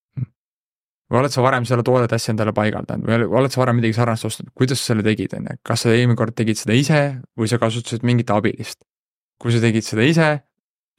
või 1.10 1.18
oled 1.20 1.34
sa 1.34 1.42
varem 1.44 1.66
selle 1.68 1.82
toodet 1.84 2.12
asja 2.16 2.32
endale 2.32 2.54
paigaldanud 2.56 3.06
või 3.06 3.26
oled 3.40 3.52
sa 3.52 3.60
varem 3.60 3.76
midagi 3.76 3.96
sarnast 3.96 4.24
ostnud, 4.24 4.52
kuidas 4.56 4.80
sa 4.80 4.92
selle 4.92 5.04
tegid, 5.06 5.34
on 5.36 5.50
ju, 5.50 5.56
kas 5.66 5.84
sa 5.84 5.92
eelmine 5.92 6.16
kord 6.18 6.34
tegid 6.38 6.58
seda 6.58 6.76
ise 6.78 7.00
või 7.38 7.50
sa 7.50 7.58
kasutasid 7.60 8.06
mingit 8.06 8.30
abilist. 8.30 8.84
kui 9.42 9.52
sa 9.52 9.60
tegid 9.60 9.84
seda 9.84 10.06
ise, 10.06 10.28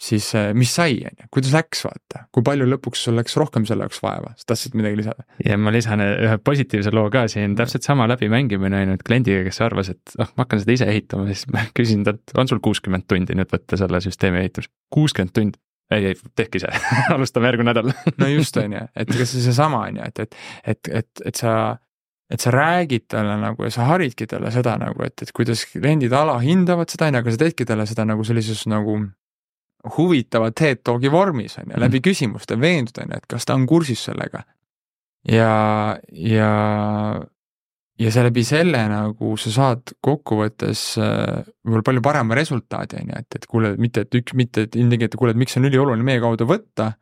siis 0.01 0.27
äh, 0.35 0.49
mis 0.57 0.73
sai, 0.75 0.97
on 1.07 1.15
ju, 1.21 1.27
kuidas 1.33 1.53
läks, 1.55 1.83
vaata, 1.87 2.25
kui 2.35 2.43
palju 2.45 2.67
lõpuks 2.67 3.05
sul 3.07 3.15
läks 3.19 3.37
rohkem 3.39 3.65
selle 3.67 3.87
jaoks 3.87 4.01
vaeva, 4.03 4.33
sa 4.39 4.49
tahtsid 4.51 4.75
midagi 4.77 4.99
lisada? 4.99 5.25
ja 5.45 5.57
ma 5.59 5.73
lisan 5.73 6.03
ühe 6.03 6.37
positiivse 6.43 6.91
loo 6.95 7.07
ka 7.13 7.25
siin, 7.31 7.55
täpselt 7.59 7.87
sama 7.87 8.07
läbimängimine 8.11 8.85
nüüd 8.91 9.05
kliendiga, 9.07 9.45
kes 9.47 9.61
arvas, 9.65 9.93
et 9.95 10.17
noh, 10.19 10.31
ma 10.35 10.45
hakkan 10.45 10.63
seda 10.63 10.75
ise 10.75 10.89
ehitama, 10.91 11.29
siis 11.31 11.47
ma 11.53 11.63
küsin 11.77 12.03
talt, 12.07 12.35
on 12.35 12.51
sul 12.51 12.61
kuuskümmend 12.65 13.07
tundi 13.07 13.37
nüüd 13.37 13.51
võtta 13.51 13.79
selle 13.79 14.03
süsteemi 14.03 14.43
ehitus? 14.43 14.69
kuuskümmend 14.93 15.35
tundi? 15.35 15.61
ei, 15.93 16.11
ei 16.11 16.15
tehke 16.35 16.57
ise. 16.57 16.71
Alustame 17.15 17.51
järgmine 17.51 17.71
nädal. 17.71 17.91
No 18.21 18.27
just, 18.31 18.57
on 18.57 18.73
ju, 18.73 18.85
et 18.97 19.11
ega 19.11 19.27
see 19.29 19.43
seesama 19.43 19.85
on 19.85 19.99
ju, 19.99 20.07
et, 20.07 20.23
et, 20.23 20.39
et, 20.65 20.93
et, 21.03 21.27
et 21.31 21.43
sa 21.43 21.75
et 22.33 22.41
sa 22.41 22.49
räägid 22.49 23.03
talle 23.13 23.35
nagu 23.37 23.67
ja 23.67 23.69
sa 23.69 23.85
haridki 23.91 24.25
talle 24.25 24.49
seda 24.49 24.79
nagu, 24.81 24.97
et, 25.05 25.21
et 25.21 25.29
kuidas 25.35 25.61
kliendid 25.69 26.13
alahindavad 26.17 26.89
seda, 26.89 27.11
on 27.11 27.19
ju, 27.19 27.21
aga 27.21 27.33
sa 27.35 27.41
teedki 27.43 27.67
talle 27.69 27.85
seda 27.85 28.05
nagu 28.09 28.25
sellises 28.25 28.63
nagu 28.71 28.97
huvitava 29.97 30.51
TED 30.51 30.83
Talki 30.83 31.11
vormis, 31.11 31.57
on 31.61 31.69
ju, 31.69 31.79
läbi 31.79 31.99
mm. 31.99 32.05
küsimuste 32.07 32.57
veenduda, 32.61 33.05
on 33.05 33.13
ju, 33.13 33.21
et 33.21 33.29
kas 33.35 33.47
ta 33.47 33.55
on 33.57 33.65
kursis 33.69 34.03
sellega. 34.09 34.43
ja, 35.29 35.53
ja, 36.11 36.51
ja 37.99 38.11
see 38.11 38.25
läbi 38.27 38.43
selle 38.45 38.83
nagu 38.91 39.37
sa 39.41 39.53
saad 39.53 39.95
kokkuvõttes 40.03 40.83
äh, 41.01 41.47
võib-olla 41.65 41.87
palju 41.91 42.05
parema 42.05 42.37
resultaadi, 42.37 43.01
on 43.01 43.13
ju, 43.13 43.23
et, 43.23 43.39
et 43.39 43.49
kuule, 43.49 43.73
mitte 43.81 44.05
et 44.05 44.21
üks, 44.21 44.37
mitte 44.37 44.67
et 44.67 44.75
ilmtingimata 44.75 45.21
kuule, 45.21 45.35
et 45.35 45.41
miks 45.45 45.57
on 45.59 45.69
ülioluline 45.69 46.05
meie 46.05 46.23
kaudu 46.23 46.47
võtta, 46.49 46.93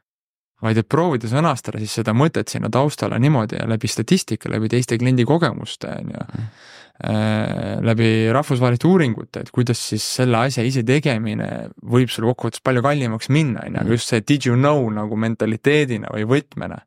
vaid 0.63 0.79
et 0.79 0.87
proovida 0.87 1.27
sõnastada 1.27 1.81
siis 1.81 1.97
seda 1.99 2.13
mõtet 2.15 2.51
sinna 2.51 2.69
taustale 2.71 3.17
niimoodi 3.19 3.57
ja 3.59 3.67
läbi 3.67 3.89
statistika, 3.91 4.51
läbi 4.51 4.71
teiste 4.71 4.95
kliendi 4.99 5.25
kogemuste, 5.27 5.91
on 5.99 6.13
ju 6.15 6.23
Äh, 6.23 6.82
läbi 7.01 8.09
rahvusvaheliste 8.31 8.87
uuringute, 8.87 9.41
et 9.43 9.49
kuidas 9.51 9.79
siis 9.89 10.03
selle 10.19 10.37
asja 10.45 10.63
ise 10.63 10.83
tegemine 10.87 11.47
võib 11.89 12.11
sulle 12.13 12.29
kokkuvõttes 12.31 12.61
palju 12.63 12.83
kallimaks 12.85 13.31
minna, 13.33 13.65
on 13.65 13.73
ju, 13.73 13.81
aga 13.81 13.97
just 13.97 14.13
see 14.13 14.21
did 14.21 14.45
you 14.47 14.55
know 14.59 14.85
nagu 14.93 15.17
mentaliteedina 15.19 16.13
või 16.13 16.27
võtmena. 16.29 16.77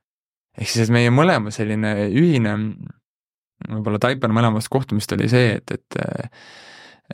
ehk 0.56 0.70
siis, 0.70 0.86
et 0.86 0.94
meie 0.94 1.10
mõlema 1.10 1.50
selline 1.52 1.92
ühine, 2.06 2.54
võib-olla 3.66 4.00
Taipan 4.00 4.32
mõlemast 4.32 4.70
kohtumist 4.72 5.12
oli 5.12 5.28
see, 5.28 5.58
et, 5.58 5.74
et 5.74 6.00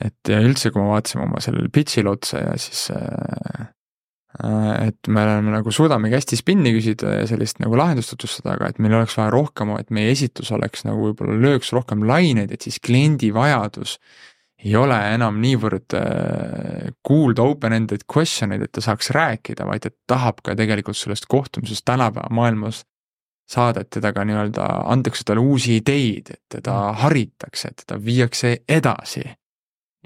et 0.00 0.28
ja 0.28 0.38
üldse, 0.40 0.70
kui 0.72 0.80
me 0.80 0.92
vaatasime 0.92 1.24
oma 1.26 1.40
sellele 1.44 1.68
pitch'ile 1.72 2.12
otsa 2.12 2.38
ja 2.40 2.52
siis 2.60 2.86
äh, 2.94 3.02
Äh, 3.62 3.66
et 4.40 5.08
me 5.12 5.22
oleme 5.26 5.52
nagu 5.52 5.72
suudamegi 5.74 6.16
hästi 6.16 6.38
spinni 6.40 6.72
küsida 6.72 7.18
ja 7.18 7.24
sellist 7.28 7.60
nagu 7.60 7.76
lahendust 7.76 8.14
tutvustada, 8.14 8.56
aga 8.56 8.70
et 8.72 8.78
meil 8.80 8.96
oleks 8.96 9.16
vaja 9.18 9.32
rohkem, 9.34 9.74
et 9.76 9.90
meie 9.92 10.12
esitus 10.12 10.52
oleks 10.56 10.86
nagu 10.88 11.10
võib-olla 11.10 11.36
lööks 11.36 11.72
rohkem 11.76 12.06
laineid, 12.08 12.52
et 12.52 12.64
siis 12.64 12.80
kliendi 12.80 13.32
vajadus 13.34 13.98
ei 14.62 14.76
ole 14.78 14.96
enam 15.12 15.40
niivõrd 15.42 15.96
äh, 15.98 16.92
kuulda 17.04 17.44
open-ended 17.50 18.06
question 18.06 18.54
eid, 18.54 18.64
et 18.64 18.72
ta 18.72 18.84
saaks 18.84 19.10
rääkida, 19.14 19.66
vaid 19.68 19.90
et 19.90 19.96
tahab 20.08 20.40
ka 20.46 20.54
tegelikult 20.58 20.96
sellest 20.96 21.26
kohtumisest 21.28 21.84
tänapäeva 21.84 22.30
maailmas 22.32 22.84
saada, 23.50 23.82
et 23.82 23.90
teda 23.92 24.14
ka 24.14 24.24
nii-öelda 24.24 24.68
antakse 24.94 25.26
talle 25.28 25.42
uusi 25.44 25.76
ideid, 25.82 26.30
et 26.32 26.56
teda 26.56 26.78
haritakse, 27.02 27.72
et 27.72 27.84
teda 27.84 27.98
viiakse 28.00 28.54
edasi 28.70 29.26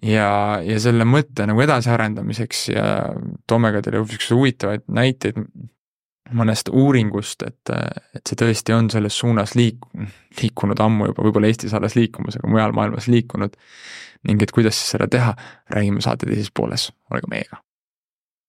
ja, 0.02 0.60
ja 0.64 0.80
selle 0.82 1.06
mõtte 1.08 1.46
nagu 1.48 1.62
edasiarendamiseks 1.64 2.68
ja 2.74 2.84
toome 3.48 3.72
ka 3.74 3.82
teile 3.84 4.02
niisuguseid 4.02 4.36
huvitavaid 4.36 4.86
näiteid 4.92 5.40
mõnest 6.34 6.70
uuringust, 6.74 7.44
et, 7.46 7.70
et 8.16 8.22
see 8.26 8.38
tõesti 8.38 8.74
on 8.74 8.88
selles 8.90 9.14
suunas 9.18 9.54
liik-, 9.58 9.86
liikunud 10.40 10.80
ammu 10.82 11.10
juba, 11.10 11.22
võib-olla 11.26 11.50
Eestis 11.50 11.74
alles 11.76 11.94
liikumas, 11.98 12.38
aga 12.40 12.50
mujal 12.50 12.74
maailmas 12.76 13.06
liikunud. 13.12 13.54
ning 14.26 14.42
et 14.42 14.50
kuidas 14.50 14.74
siis 14.74 14.96
seda 14.96 15.06
teha, 15.06 15.36
räägime 15.70 16.00
saate 16.02 16.26
teises 16.26 16.50
pooles, 16.50 16.88
olge 17.12 17.30
meiega. 17.30 17.60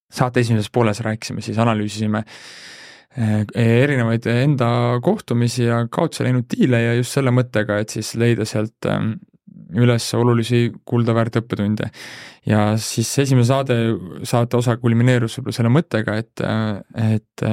saate 0.09 0.39
esimeses 0.39 0.71
pooles 0.73 0.99
rääkisime 1.05 1.41
siis, 1.41 1.57
analüüsisime 1.57 2.23
eh, 3.17 3.45
erinevaid 3.83 4.25
enda 4.31 4.69
kohtumisi 5.03 5.67
ja 5.67 5.83
kaotsi 5.91 6.23
läinud 6.23 6.47
diile 6.49 6.81
ja 6.81 6.93
just 6.97 7.13
selle 7.13 7.31
mõttega, 7.31 7.77
et 7.83 7.93
siis 7.93 8.15
leida 8.15 8.45
sealt 8.45 8.89
üles 9.75 10.07
olulisi 10.15 10.67
kuldaväärt 10.87 11.41
õppetunde. 11.41 11.89
ja 12.47 12.77
siis 12.79 13.09
esimene 13.19 13.45
saade, 13.47 13.77
saate 14.23 14.57
osa 14.57 14.77
kulmineerus 14.79 15.37
võib-olla 15.37 15.57
selle 15.59 15.73
mõttega, 15.73 16.17
et, 16.21 16.45
et 17.07 17.47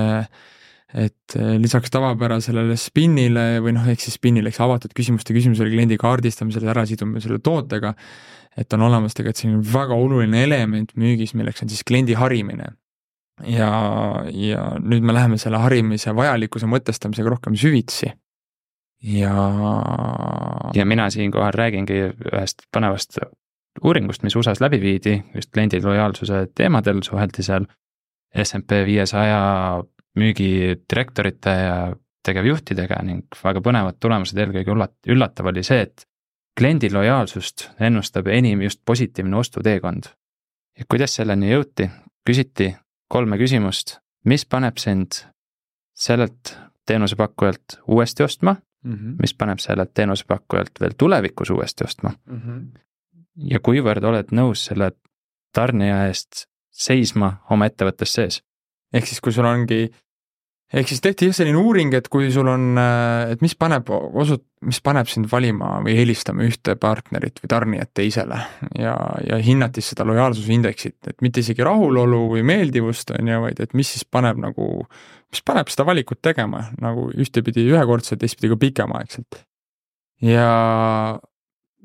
et 0.95 1.35
lisaks 1.59 1.91
tavapärasele 1.91 2.77
spinnile 2.79 3.59
või 3.65 3.73
noh, 3.75 3.87
ehk 3.91 4.05
siis 4.05 4.15
spinnile, 4.15 4.53
eks 4.53 4.61
avatud 4.63 4.93
küsimuste 4.95 5.35
küsimusele, 5.35 5.73
kliendi 5.73 5.99
kaardistamisele, 5.99 6.71
ärasidumisele 6.71 7.41
tootega, 7.43 7.91
et 8.55 8.73
on 8.77 8.85
olemas 8.87 9.17
tegelikult 9.19 9.43
selline 9.43 9.65
väga 9.73 9.99
oluline 9.99 10.45
element 10.47 10.95
müügis, 10.95 11.35
milleks 11.35 11.65
on 11.65 11.73
siis 11.73 11.83
kliendi 11.83 12.15
harimine. 12.15 12.77
ja, 13.51 13.73
ja 14.31 14.69
nüüd 14.79 15.03
me 15.03 15.17
läheme 15.17 15.35
selle 15.43 15.59
harimise 15.59 16.13
vajalikkuse 16.15 16.69
mõtestamisega 16.71 17.33
rohkem 17.35 17.57
süvitsi 17.59 18.13
ja. 19.03 19.35
ja 20.75 20.85
mina 20.87 21.11
siinkohal 21.11 21.53
räägingi 21.55 21.99
ühest 22.33 22.67
põnevast 22.77 23.19
uuringust, 23.85 24.23
mis 24.23 24.37
USA-s 24.37 24.61
läbi 24.61 24.81
viidi 24.81 25.23
just 25.35 25.51
kliendi 25.53 25.83
lojaalsuse 25.83 26.47
teemadel, 26.55 27.03
suheldi 27.03 27.43
seal 27.43 27.67
SMP 28.45 28.85
viiesaja 28.87 29.83
müügidirektorite 30.19 31.51
ja 31.51 31.77
tegevjuhtidega 32.25 33.03
ning 33.05 33.39
väga 33.45 33.61
põnevad 33.65 33.99
tulemused, 34.01 34.39
eelkõige 34.39 34.73
üllat-, 34.73 34.97
üllatav 35.11 35.51
oli 35.51 35.65
see, 35.67 35.85
et 35.85 36.07
kliendi 36.59 36.91
lojaalsust 36.93 37.69
ennustab 37.81 38.31
enim 38.33 38.63
just 38.63 38.81
positiivne 38.87 39.37
ostuteekond. 39.37 40.05
ja 40.79 40.85
kuidas 40.91 41.15
selleni 41.15 41.51
jõuti, 41.53 41.91
küsiti 42.27 42.73
kolme 43.09 43.39
küsimust, 43.39 43.99
mis 44.25 44.47
paneb 44.47 44.79
sind 44.79 45.21
sellelt 45.95 46.57
teenusepakkujalt 46.87 47.79
uuesti 47.87 48.23
ostma, 48.23 48.57
mm, 48.85 48.93
-hmm. 48.93 49.17
mis 49.21 49.35
paneb 49.35 49.59
sellelt 49.59 49.95
teenusepakkujalt 49.95 50.81
veel 50.81 50.97
tulevikus 50.99 51.51
uuesti 51.51 51.85
ostma 51.85 52.13
mm. 52.27 52.41
-hmm. 52.41 52.67
ja 53.51 53.61
kuivõrd 53.61 54.05
oled 54.05 54.33
nõus 54.33 54.65
selle 54.71 54.93
tarnija 55.53 56.07
eest 56.07 56.47
seisma 56.71 57.37
oma 57.51 57.67
ettevõttes 57.67 58.13
sees. 58.13 58.43
ehk 58.93 59.07
siis, 59.07 59.21
kui 59.21 59.33
sul 59.33 59.45
ongi, 59.45 59.91
ehk 60.73 60.89
siis 60.91 61.03
tehti 61.05 61.29
jah 61.29 61.37
selline 61.37 61.59
uuring, 61.61 61.93
et 61.95 62.09
kui 62.13 62.31
sul 62.35 62.49
on, 62.51 62.79
et 63.31 63.43
mis 63.45 63.55
paneb 63.59 63.91
osut-, 63.93 64.47
mis 64.65 64.81
paneb 64.85 65.11
sind 65.11 65.29
valima 65.31 65.77
või 65.85 65.99
eelistama 66.01 66.47
ühte 66.47 66.77
partnerit 66.81 67.43
või 67.43 67.51
tarnijat 67.53 67.93
teisele 67.95 68.39
ja, 68.79 68.95
ja 69.29 69.41
hinnati 69.45 69.85
seda 69.85 70.07
lojaalsusindeksit, 70.09 70.99
et 71.13 71.21
mitte 71.25 71.45
isegi 71.45 71.67
rahulolu 71.67 72.25
või 72.33 72.47
meeldivust, 72.47 73.13
on 73.19 73.29
ju, 73.31 73.43
vaid 73.45 73.61
et 73.61 73.77
mis 73.77 73.93
siis 73.97 74.09
paneb 74.09 74.41
nagu 74.41 74.87
mis 75.35 75.43
paneb 75.43 75.71
seda 75.73 75.87
valikut 75.89 76.23
tegema 76.23 76.69
nagu 76.83 77.09
ühtepidi 77.11 77.67
ühekordselt, 77.73 78.23
teistpidi 78.23 78.53
ka 78.53 78.59
pikemaaegselt. 78.65 79.45
ja 80.23 80.49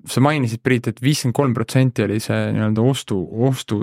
sa 0.08 0.24
mainisid, 0.24 0.62
Priit 0.64 0.88
et, 0.88 0.98
et 0.98 1.04
viiskümmend 1.04 1.36
kolm 1.36 1.56
protsenti 1.58 2.06
oli 2.06 2.20
see 2.24 2.52
nii-öelda 2.56 2.84
ostu, 2.86 3.18
ostu, 3.50 3.82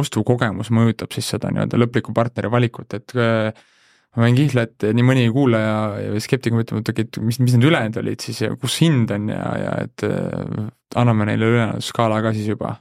ostukogemus 0.00 0.72
mõjutab 0.74 1.12
siis 1.14 1.28
seda 1.34 1.52
nii-öelda 1.52 1.78
lõpliku 1.78 2.14
partneri 2.16 2.50
valikut, 2.50 2.96
et 2.98 3.14
äh, 3.18 3.52
ma 4.16 4.26
võin 4.26 4.38
kihla, 4.38 4.64
et 4.66 4.86
nii 4.96 5.06
mõnigi 5.06 5.32
kuulaja 5.34 5.74
ja 6.02 6.22
skeptik 6.22 6.54
mõtleb, 6.56 6.82
et 6.82 6.92
okei, 6.92 7.06
et 7.06 7.18
mis, 7.22 7.38
mis 7.42 7.54
need 7.54 7.68
ülejäänud 7.68 8.00
olid 8.02 8.24
siis 8.24 8.40
ja 8.42 8.50
kus 8.58 8.80
hind 8.82 9.12
on 9.14 9.28
ja, 9.30 9.44
ja 9.60 9.76
et 9.84 10.06
äh, 10.06 10.66
anname 10.98 11.28
neile 11.30 11.50
ülejäänud 11.52 11.86
skaala 11.86 12.18
ka 12.24 12.34
siis 12.36 12.50
juba. 12.50 12.76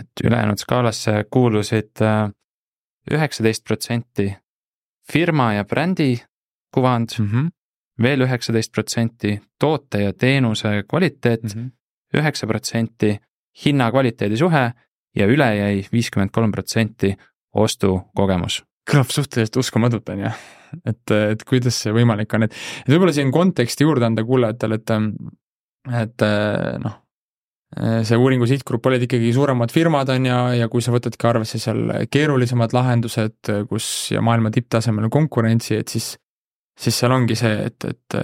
et 0.00 0.24
ülejäänud 0.24 0.58
skaalasse 0.58 1.24
kuulusid 1.30 2.02
äh, 2.02 2.30
üheksateist 3.10 3.64
protsenti 3.64 4.32
firma 5.12 5.52
ja 5.54 5.64
brändi 5.64 6.16
kuvand 6.74 7.08
mm, 7.18 7.26
-hmm. 7.26 7.50
veel 8.02 8.20
üheksateist 8.20 8.72
protsenti 8.72 9.40
toote 9.58 10.02
ja 10.02 10.12
teenuse 10.12 10.82
kvaliteet, 10.88 11.42
mhm. 11.42 11.66
üheksa 12.16 12.46
protsenti 12.46 13.18
hinna-kvaliteedi 13.64 14.36
suhe 14.36 14.72
ja 15.16 15.26
üle 15.26 15.56
jäi 15.56 15.84
viiskümmend 15.92 16.30
kolm 16.30 16.52
protsenti 16.52 17.16
ostukogemus. 17.54 18.64
Kõlab 18.86 19.10
suhteliselt 19.12 19.56
uskumatult, 19.62 20.12
on 20.14 20.26
ju, 20.26 20.34
et, 20.84 21.16
et 21.16 21.42
kuidas 21.48 21.80
see 21.84 21.94
võimalik 21.96 22.36
on, 22.36 22.46
et, 22.46 22.60
et 22.84 22.92
võib-olla 22.94 23.14
siin 23.16 23.32
konteksti 23.34 23.86
juurde 23.86 24.06
anda 24.08 24.24
kuulajatele, 24.26 24.78
et, 24.80 24.94
et 26.04 26.26
noh 26.84 27.02
Äh, 27.74 28.04
see 28.06 28.16
uuringu 28.16 28.46
sihtgrupp 28.46 28.86
olid 28.86 29.02
ikkagi 29.04 29.32
suuremad 29.34 29.72
firmad, 29.74 30.10
on 30.14 30.28
ju, 30.28 30.36
ja 30.60 30.68
kui 30.70 30.84
sa 30.84 30.94
võtadki 30.94 31.26
arvesse 31.26 31.58
seal 31.58 31.90
keerulisemad 32.12 32.72
lahendused, 32.76 33.50
kus 33.68 33.88
ja 34.14 34.22
maailma 34.24 34.52
tipptasemel 34.54 35.10
konkurentsi, 35.12 35.80
et 35.82 35.90
siis 35.90 36.14
siis 36.76 36.98
seal 37.00 37.12
ongi 37.16 37.34
see, 37.40 37.54
et, 37.70 37.86
et 37.88 38.16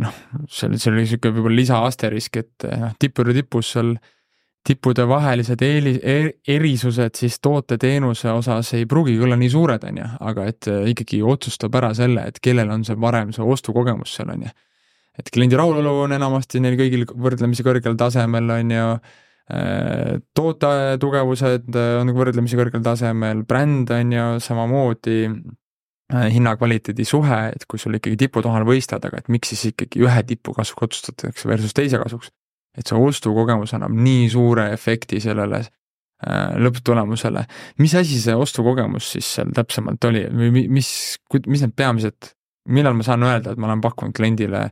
noh, 0.00 0.14
seal, 0.48 0.74
seal 0.80 0.94
oli 0.94 1.04
niisugune 1.04 1.36
võib-olla 1.36 1.58
lisa-asterisk, 1.58 2.38
et 2.40 2.66
noh, 2.80 2.94
tippude 2.98 3.34
tipus 3.36 3.74
seal 3.76 3.92
tippude 4.66 5.06
vahelised 5.08 5.62
eeli- 5.64 6.00
er,, 6.02 6.30
erisused 6.48 7.16
siis 7.16 7.38
toote-teenuse 7.42 8.30
osas 8.32 8.74
ei 8.76 8.86
pruugigi 8.86 9.22
olla 9.24 9.38
nii 9.40 9.52
suured, 9.52 9.84
on 9.88 10.00
ju, 10.02 10.08
aga 10.32 10.46
et 10.50 10.68
äh, 10.68 10.90
ikkagi 10.92 11.22
otsustab 11.24 11.78
ära 11.80 11.92
selle, 11.96 12.26
et 12.28 12.40
kellel 12.44 12.72
on 12.72 12.84
see 12.84 12.98
varem 13.00 13.32
see 13.36 13.46
ostukogemus 13.56 14.18
seal, 14.18 14.32
on 14.34 14.44
ju. 14.48 14.52
et 15.20 15.32
kliendi 15.32 15.56
rahulolu 15.58 16.04
on 16.04 16.14
enamasti 16.16 16.60
neil 16.60 16.76
kõigil 16.78 17.08
võrdlemisi 17.08 17.64
kõrgel 17.66 17.96
tasemel, 18.00 18.52
on 18.56 18.74
ju, 18.76 18.90
äh, 19.56 20.18
toote 20.36 20.74
tugevused 21.00 21.80
on 22.02 22.12
võrdlemisi 22.16 22.60
kõrgel 22.60 22.84
tasemel, 22.84 23.42
bränd 23.48 23.92
on 23.96 24.14
ju 24.16 24.28
samamoodi, 24.44 25.22
hinna-kvaliteedi 26.10 27.04
suhe, 27.06 27.36
et 27.54 27.64
kui 27.70 27.78
sul 27.78 27.94
ikkagi 27.94 28.16
tipud 28.18 28.42
omavahel 28.42 28.66
võistlevad, 28.66 29.04
aga 29.06 29.20
et 29.22 29.28
miks 29.30 29.52
siis 29.52 29.68
ikkagi 29.68 30.02
ühe 30.02 30.22
tipu 30.26 30.50
kasuks 30.56 30.88
otsustatakse 30.88 31.46
versus 31.46 31.76
teise 31.76 32.00
kasuks 32.02 32.32
et 32.78 32.86
see 32.86 32.98
ostukogemus 32.98 33.74
annab 33.76 33.94
nii 33.94 34.28
suure 34.30 34.68
efekti 34.74 35.20
sellele 35.20 35.60
äh, 35.60 36.56
lõpptulemusele. 36.56 37.44
mis 37.78 37.94
asi 37.98 38.20
see 38.22 38.36
ostukogemus 38.36 39.12
siis 39.16 39.34
seal 39.36 39.54
täpsemalt 39.54 40.04
oli 40.10 40.26
või 40.30 40.66
mis, 40.68 40.90
mis 41.46 41.64
need 41.64 41.74
peamised, 41.76 42.34
millal 42.68 42.94
ma 42.98 43.06
saan 43.06 43.26
öelda, 43.26 43.52
et 43.52 43.60
ma 43.60 43.70
olen 43.70 43.82
pakkunud 43.84 44.16
kliendile 44.16 44.68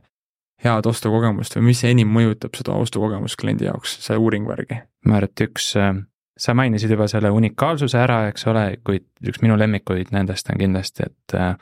head 0.63 0.87
ostukogemust 0.87 1.55
või 1.57 1.69
mis 1.71 1.83
enim 1.87 2.11
mõjutab 2.11 2.55
seda 2.59 2.75
ostukogemust 2.79 3.39
kliendi 3.39 3.67
jaoks, 3.67 3.99
selle 4.05 4.19
uuringu 4.23 4.55
järgi? 4.55 4.81
et 5.23 5.45
üks, 5.47 5.73
äh, 5.79 5.95
sa 6.39 6.55
mainisid 6.55 6.91
juba 6.91 7.07
selle 7.11 7.31
unikaalsuse 7.35 7.99
ära, 7.99 8.27
eks 8.31 8.47
ole, 8.47 8.65
kuid 8.83 9.07
üks 9.27 9.41
minu 9.43 9.57
lemmikuid 9.59 10.13
nendest 10.15 10.49
on 10.51 10.59
kindlasti, 10.59 11.11
et 11.11 11.35
äh, 11.35 11.53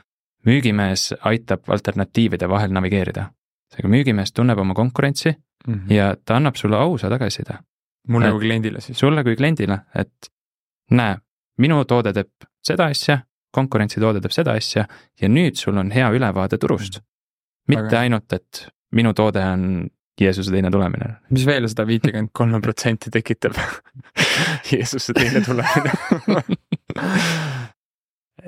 müügimees 0.46 1.12
aitab 1.26 1.70
alternatiivide 1.74 2.50
vahel 2.50 2.72
navigeerida. 2.74 3.32
seega 3.74 3.90
müügimees 3.92 4.32
tunneb 4.32 4.60
oma 4.60 4.74
konkurentsi 4.74 5.34
mm 5.68 5.74
-hmm. 5.74 5.94
ja 5.94 6.16
ta 6.26 6.36
annab 6.36 6.56
sulle 6.56 6.78
ausa 6.78 7.10
tagasiside. 7.10 7.58
mulle 8.08 8.32
kui 8.32 8.40
kliendile 8.40 8.82
siis? 8.82 9.00
sulle 9.00 9.24
kui 9.24 9.36
kliendile, 9.36 9.80
et 9.96 10.32
näe, 10.92 11.18
minu 11.58 11.86
toode 11.86 12.14
teeb 12.14 12.30
seda 12.64 12.86
asja, 12.86 13.20
konkurentsi 13.52 14.00
toode 14.00 14.22
teeb 14.22 14.32
seda 14.32 14.52
asja 14.52 14.88
ja 15.22 15.30
nüüd 15.30 15.56
sul 15.56 15.78
on 15.78 15.92
hea 15.92 16.10
ülevaade 16.12 16.58
turust 16.58 17.00
mm. 17.00 17.04
-hmm. 17.04 17.76
mitte 17.76 17.96
Aga... 17.96 18.00
ainult, 18.00 18.34
et 18.34 18.68
minu 18.92 19.14
toode 19.14 19.44
on 19.46 19.88
Jeesuse 20.22 20.52
teine 20.52 20.72
tulemine. 20.72 21.16
mis 21.30 21.46
veel 21.46 21.68
seda 21.70 21.88
viitekümmet 21.88 22.32
kolme 22.34 22.62
protsenti 22.62 23.12
tekitab 23.14 23.54
Jeesuse 24.72 25.14
teine 25.14 25.42
tulemine 25.46 25.92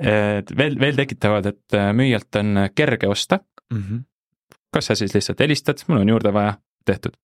et 0.00 0.50
veel, 0.56 0.78
veel 0.80 0.96
tekitavad, 0.96 1.46
et 1.46 1.76
müüjalt 1.94 2.40
on 2.40 2.64
kerge 2.74 3.08
osta 3.08 3.38
mm. 3.72 3.82
-hmm. 3.82 4.02
kas 4.72 4.86
sa 4.86 4.94
siis 4.94 5.14
lihtsalt 5.14 5.40
helistad, 5.40 5.84
mul 5.88 6.00
on 6.00 6.08
juurde 6.08 6.32
vaja, 6.32 6.56
tehtud? 6.86 7.16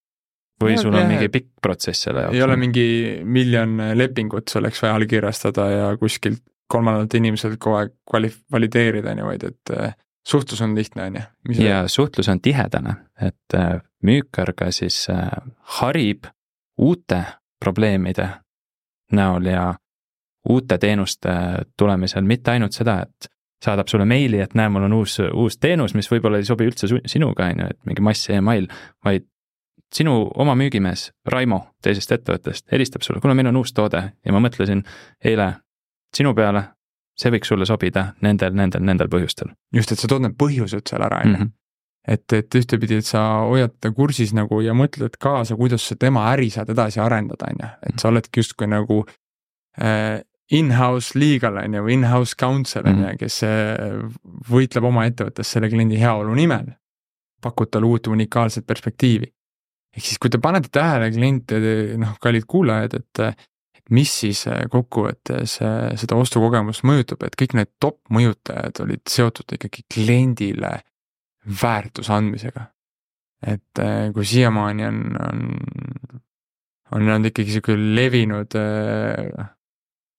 või 0.62 0.72
ja, 0.72 0.80
sul 0.80 0.94
on 0.94 1.02
jah, 1.02 1.08
mingi 1.10 1.28
pikk 1.32 1.50
protsess 1.62 2.06
selle 2.06 2.26
jaoks? 2.26 2.36
ei 2.36 2.42
ole 2.42 2.56
mingi 2.60 2.86
miljon 3.24 3.76
lepingut 3.94 4.48
selleks 4.52 4.82
vaja 4.82 4.94
allkirjastada 4.96 5.66
ja 5.70 5.88
kuskilt 6.00 6.42
kolmandalt 6.72 7.14
inimeselt 7.14 7.58
kogu 7.62 7.76
aeg 7.80 7.94
kvali-, 8.10 8.34
valideerida, 8.52 9.12
on 9.12 9.22
ju, 9.22 9.28
vaid 9.28 9.44
et 9.46 9.72
äh, 9.74 9.94
suhtlus 10.26 10.62
on 10.64 10.74
lihtne, 10.74 11.06
on 11.06 11.18
ju. 11.20 11.66
ja 11.66 11.84
suhtlus 11.90 12.28
on 12.32 12.40
tihedane, 12.42 12.96
et 13.22 13.54
äh, 13.54 13.78
müükar 14.02 14.52
ka 14.56 14.70
siis 14.74 15.04
äh, 15.12 15.28
harib 15.78 16.26
uute 16.82 17.22
probleemide 17.62 18.28
näol 19.12 19.46
ja 19.52 19.70
uute 20.48 20.78
teenuste 20.78 21.30
tulemisel, 21.78 22.26
mitte 22.26 22.52
ainult 22.54 22.74
seda, 22.74 23.00
et 23.06 23.30
saadab 23.64 23.88
sulle 23.88 24.04
meili, 24.04 24.40
et 24.42 24.54
näe, 24.54 24.68
mul 24.70 24.84
on 24.86 24.98
uus, 24.98 25.16
uus 25.32 25.56
teenus, 25.58 25.94
mis 25.96 26.10
võib-olla 26.10 26.42
ei 26.42 26.46
sobi 26.46 26.66
üldse 26.68 26.90
sinuga, 27.08 27.48
on 27.50 27.62
ju, 27.62 27.70
et 27.72 27.78
mingi 27.88 28.04
mass 28.04 28.30
email, 28.30 28.68
vaid 29.04 29.24
sinu 29.94 30.30
oma 30.34 30.54
müügimees 30.58 31.10
Raimo 31.26 31.60
teisest 31.82 32.12
ettevõttest 32.16 32.72
helistab 32.72 33.04
sulle, 33.06 33.20
kuule, 33.20 33.36
meil 33.38 33.50
on 33.52 33.60
uus 33.62 33.72
toode 33.76 34.02
ja 34.24 34.34
ma 34.34 34.42
mõtlesin 34.42 34.82
eile 35.24 35.52
sinu 36.16 36.32
peale, 36.34 36.62
see 37.16 37.32
võiks 37.32 37.50
sulle 37.52 37.66
sobida 37.68 38.10
nendel, 38.24 38.54
nendel, 38.56 38.82
nendel 38.84 39.10
põhjustel. 39.12 39.52
just, 39.74 39.92
et 39.92 40.00
sa 40.00 40.10
tood 40.10 40.24
need 40.26 40.36
põhjused 40.38 40.88
seal 40.88 41.04
ära, 41.06 41.22
on 41.24 41.32
ju. 41.32 41.38
Mhm. 41.38 41.52
et, 42.08 42.32
et 42.32 42.54
ühtepidi, 42.60 43.00
et 43.02 43.06
sa 43.06 43.24
hoiad 43.46 43.76
teda 43.80 43.94
kursis 43.94 44.32
nagu 44.34 44.60
ja 44.62 44.74
mõtled 44.74 45.18
kaasa, 45.20 45.56
kuidas 45.56 45.86
sa 45.86 45.96
tema 45.96 46.28
äri 46.32 46.50
saad 46.50 46.70
edasi 46.70 47.00
arendada, 47.02 47.50
on 47.50 47.62
ju, 47.62 47.74
et 47.90 48.00
sa 48.00 48.08
oledki 48.08 48.42
justkui 48.42 48.70
nagu 48.70 49.04
äh, 49.82 50.22
in-house 50.50 51.18
legal 51.18 51.58
on 51.62 51.74
ju, 51.74 51.84
või 51.86 51.96
in-house 51.98 52.38
counsel 52.38 52.86
on 52.86 53.00
ju, 53.04 53.06
mhm. 53.06 53.22
kes 53.22 53.38
äh, 53.46 54.02
võitleb 54.50 54.90
oma 54.90 55.06
ettevõttes 55.06 55.54
selle 55.54 55.70
kliendi 55.70 56.00
heaolu 56.00 56.34
nimel. 56.34 56.74
pakub 57.42 57.68
talle 57.70 57.86
uut 57.86 58.06
unikaalset 58.10 58.66
perspektiivi 58.66 59.28
ehk 59.96 60.04
siis, 60.04 60.20
kui 60.20 60.30
te 60.32 60.40
panete 60.42 60.68
tähele 60.72 61.10
kliente, 61.14 61.60
noh, 62.00 62.16
kallid 62.20 62.44
kuulajad, 62.48 62.98
et 63.00 63.46
mis 63.94 64.10
siis 64.20 64.46
äh, 64.50 64.64
kokkuvõttes 64.70 65.58
äh, 65.62 65.94
seda 65.98 66.18
ostukogemust 66.18 66.84
mõjutab, 66.86 67.26
et 67.26 67.36
kõik 67.38 67.54
need 67.58 67.72
top 67.82 68.00
mõjutajad 68.14 68.82
olid 68.82 69.04
seotud 69.10 69.56
ikkagi 69.58 69.86
kliendile 69.92 70.80
väärtuse 71.62 72.12
andmisega. 72.12 72.70
et 73.46 73.78
äh, 73.78 74.08
kui 74.14 74.24
siiamaani 74.26 74.86
on, 74.86 75.02
on, 75.28 75.44
on 76.96 77.02
olnud 77.02 77.30
ikkagi 77.30 77.52
sihuke 77.52 77.76
levinud 77.76 78.56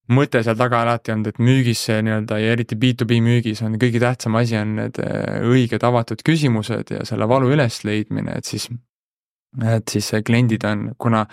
mõte 0.07 0.43
seal 0.45 0.55
taga 0.55 0.83
alati 0.85 1.11
olnud, 1.11 1.33
et 1.33 1.39
müügis 1.43 1.81
see 1.89 1.99
nii-öelda 2.05 2.37
ja 2.39 2.53
eriti 2.55 2.77
B2B 2.79 3.19
müügis 3.25 3.63
on 3.65 3.75
kõige 3.81 3.99
tähtsam 3.99 4.37
asi 4.39 4.55
on 4.55 4.77
need 4.79 5.01
õiged 5.43 5.83
avatud 5.83 6.23
küsimused 6.23 6.93
ja 6.93 7.03
selle 7.09 7.27
valu 7.27 7.51
ülesleidmine, 7.51 8.37
et 8.37 8.47
siis 8.47 8.69
et 9.65 9.89
siis 9.89 10.11
kliendid 10.25 10.65
on, 10.67 10.91
kuna 10.97 11.25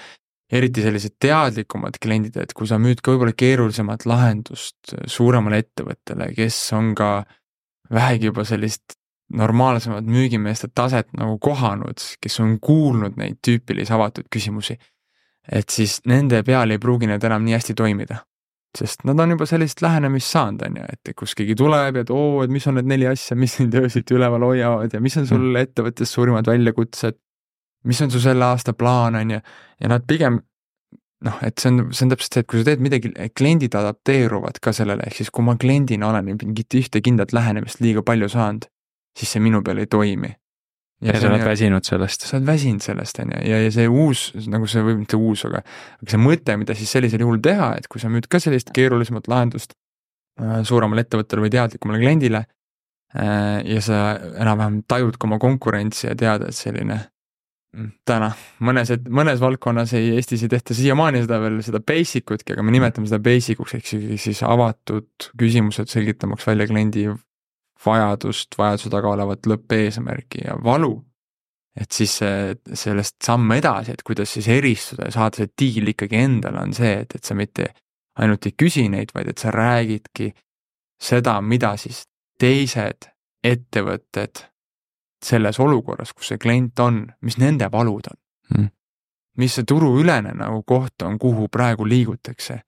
eriti 0.54 0.84
sellised 0.84 1.16
teadlikumad 1.22 1.98
kliendid, 2.02 2.36
et 2.40 2.52
kui 2.56 2.68
sa 2.68 2.78
müüd 2.80 3.00
ka 3.02 3.14
võib-olla 3.14 3.34
keerulisemat 3.36 4.04
lahendust 4.08 4.94
suuremale 5.10 5.62
ettevõttele, 5.64 6.30
kes 6.36 6.58
on 6.76 6.92
ka 6.98 7.08
vähegi 7.92 8.30
juba 8.30 8.44
sellist 8.48 8.98
normaalsemat 9.34 10.06
müügimeeste 10.06 10.68
taset 10.74 11.08
nagu 11.16 11.38
kohanud, 11.42 12.02
kes 12.20 12.36
on 12.44 12.58
kuulnud 12.62 13.16
neid 13.20 13.40
tüüpilisi 13.44 13.94
avatud 13.96 14.28
küsimusi, 14.32 14.76
et 15.48 15.72
siis 15.72 15.98
nende 16.08 16.42
peal 16.44 16.74
ei 16.74 16.80
pruugi 16.80 17.08
need 17.08 17.24
enam 17.24 17.44
nii 17.44 17.58
hästi 17.58 17.76
toimida. 17.78 18.22
sest 18.74 19.04
nad 19.06 19.20
on 19.22 19.30
juba 19.30 19.46
sellist 19.46 19.78
lähenemist 19.84 20.32
saanud, 20.34 20.64
on 20.66 20.76
ju, 20.80 20.84
et 20.90 21.10
kus 21.14 21.36
keegi 21.38 21.54
tuleb 21.54 21.94
ja 21.94 22.02
et 22.02 22.08
oo, 22.10 22.40
et 22.42 22.50
mis 22.50 22.64
on 22.66 22.74
need 22.74 22.88
neli 22.90 23.06
asja, 23.06 23.36
mis 23.38 23.54
sind 23.60 23.74
öösiti 23.78 24.16
üleval 24.16 24.42
hoiavad 24.42 24.92
ja 24.92 25.00
mis 25.00 25.14
on 25.20 25.28
sul 25.30 25.44
mm. 25.44 25.60
ettevõttes 25.62 26.10
suurimad 26.10 26.50
väljakutsed 26.50 27.20
mis 27.84 28.00
on 28.02 28.10
su 28.10 28.20
selle 28.22 28.44
aasta 28.44 28.72
plaan, 28.72 29.18
on 29.20 29.36
ju, 29.36 29.40
ja 29.80 29.90
nad 29.92 30.04
pigem 30.08 30.40
noh, 31.24 31.40
et 31.44 31.60
see 31.60 31.72
on, 31.72 31.90
see 31.94 32.06
on 32.06 32.12
täpselt 32.12 32.36
see, 32.36 32.44
et 32.44 32.50
kui 32.50 32.60
sa 32.60 32.68
teed 32.68 32.84
midagi, 32.84 33.10
kliendid 33.36 33.74
adapteeruvad 33.78 34.60
ka 34.64 34.74
sellele, 34.76 35.06
ehk 35.08 35.20
siis 35.20 35.32
kui 35.34 35.46
ma 35.46 35.56
kliendina 35.60 36.08
olen 36.10 36.32
mingit 36.32 36.78
ühte 36.78 37.02
kindlat 37.04 37.34
lähenemist 37.36 37.82
liiga 37.84 38.04
palju 38.06 38.30
saanud, 38.32 38.66
siis 39.18 39.34
see 39.34 39.44
minu 39.44 39.62
peal 39.64 39.82
ei 39.82 39.90
toimi. 39.90 40.32
ja, 41.04 41.12
ja 41.12 41.20
sa 41.20 41.28
oled 41.28 41.44
väsinud 41.44 41.84
sellest. 41.84 42.26
sa 42.28 42.38
oled 42.38 42.48
väsinud 42.48 42.84
sellest, 42.84 43.20
on 43.22 43.32
ju, 43.34 43.44
ja, 43.50 43.62
ja 43.64 43.70
see 43.74 43.86
uus, 43.90 44.26
nagu 44.50 44.68
see 44.70 44.84
või 44.86 44.98
mitte 45.02 45.20
uus, 45.20 45.44
aga 45.48 45.62
aga 45.64 46.10
see 46.12 46.20
mõte, 46.20 46.58
mida 46.60 46.76
siis 46.78 46.92
sellisel 46.96 47.24
juhul 47.24 47.40
teha, 47.44 47.74
et 47.78 47.88
kui 47.92 48.02
sa 48.02 48.12
müüd 48.12 48.28
ka 48.30 48.40
sellist 48.42 48.72
keerulisemat 48.76 49.30
lahendust 49.30 49.74
äh, 50.40 50.60
suuremale 50.66 51.06
ettevõttele 51.06 51.46
või 51.46 51.54
teadlikumale 51.54 52.02
kliendile 52.02 52.44
äh, 52.44 53.58
ja 53.68 53.82
sa 53.84 54.04
enam-vähem 54.32 54.84
tajud 54.88 55.18
ka 55.18 55.28
oma 55.28 55.40
konkurentsi 55.42 56.08
ja 56.08 56.16
tead, 56.18 56.46
et 56.48 56.56
selline 56.56 57.02
täna, 58.06 58.30
mõnes, 58.64 58.90
mõnes 59.10 59.40
valdkonnas 59.42 59.94
ei, 59.98 60.12
Eestis 60.18 60.44
ei 60.44 60.52
tehta 60.52 60.76
siiamaani 60.76 61.24
seda 61.24 61.38
veel, 61.42 61.60
seda 61.66 61.80
basic 61.84 62.30
utki, 62.34 62.54
aga 62.54 62.64
me 62.66 62.74
nimetame 62.74 63.08
seda 63.10 63.20
basic 63.24 63.60
uks, 63.62 63.76
ehk 63.78 63.88
siis, 63.88 64.04
siis 64.22 64.42
avatud 64.46 65.28
küsimused 65.40 65.90
selgitamaks 65.90 66.46
välja 66.48 66.68
kliendi 66.70 67.08
vajadust, 67.84 68.56
vajaduse 68.58 68.92
taga 68.92 69.12
olevat 69.12 69.48
lõppeesmärki 69.50 70.46
ja 70.46 70.58
valu. 70.64 70.96
et 71.74 71.90
siis 71.90 72.20
sellest 72.78 73.16
samm 73.26 73.50
edasi, 73.56 73.96
et 73.96 74.02
kuidas 74.06 74.30
siis 74.36 74.46
eristuda 74.48 75.08
ja 75.08 75.14
saada 75.16 75.40
see 75.40 75.48
diil 75.58 75.90
ikkagi 75.90 76.20
endale, 76.22 76.60
on 76.62 76.74
see, 76.76 76.92
et, 77.02 77.16
et 77.18 77.24
sa 77.26 77.34
mitte 77.34 77.66
ainult 78.22 78.46
ei 78.46 78.54
küsi 78.54 78.84
neid, 78.88 79.10
vaid 79.14 79.32
et 79.32 79.42
sa 79.42 79.50
räägidki 79.50 80.28
seda, 81.02 81.40
mida 81.42 81.72
siis 81.80 82.04
teised 82.38 83.08
ettevõtted 83.42 84.44
selles 85.24 85.60
olukorras, 85.60 86.12
kus 86.12 86.32
see 86.32 86.40
klient 86.40 86.80
on, 86.84 87.04
mis 87.22 87.38
nende 87.40 87.68
valud 87.72 88.10
on 88.10 88.20
mm.. 88.54 88.68
mis 89.40 89.58
see 89.58 89.66
turuülene 89.68 90.36
nagu 90.38 90.62
koht 90.66 91.02
on, 91.06 91.18
kuhu 91.18 91.48
praegu 91.48 91.88
liigutakse. 91.88 92.60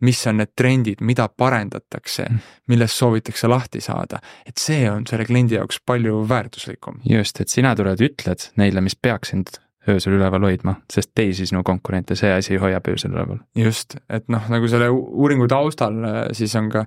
mis 0.00 0.26
on 0.26 0.38
need 0.40 0.52
trendid, 0.56 1.00
mida 1.04 1.28
parendatakse 1.28 2.26
mm., 2.28 2.52
millest 2.68 2.96
soovitakse 2.96 3.48
lahti 3.48 3.80
saada, 3.80 4.20
et 4.46 4.56
see 4.58 4.90
on 4.90 5.06
selle 5.06 5.24
kliendi 5.28 5.58
jaoks 5.58 5.80
palju 5.86 6.26
väärtuslikum. 6.28 7.02
just, 7.04 7.40
et 7.40 7.48
sina 7.48 7.74
tuled, 7.76 8.00
ütled 8.00 8.50
neile, 8.56 8.80
mis 8.80 8.96
peaks 8.96 9.34
sind 9.34 9.60
öösel 9.88 10.12
üleval 10.18 10.44
hoidma, 10.44 10.74
sest 10.92 11.12
teisi 11.16 11.46
sinu 11.48 11.62
konkurente 11.64 12.16
see 12.18 12.32
asi 12.32 12.58
hoiab 12.60 12.88
öösel 12.92 13.14
üleval. 13.14 13.40
just, 13.56 13.96
et 14.08 14.28
noh, 14.28 14.48
nagu 14.52 14.68
selle 14.68 14.90
uuringu 14.92 15.48
taustal 15.48 16.04
äh, 16.04 16.22
siis 16.36 16.54
on 16.56 16.70
ka 16.72 16.86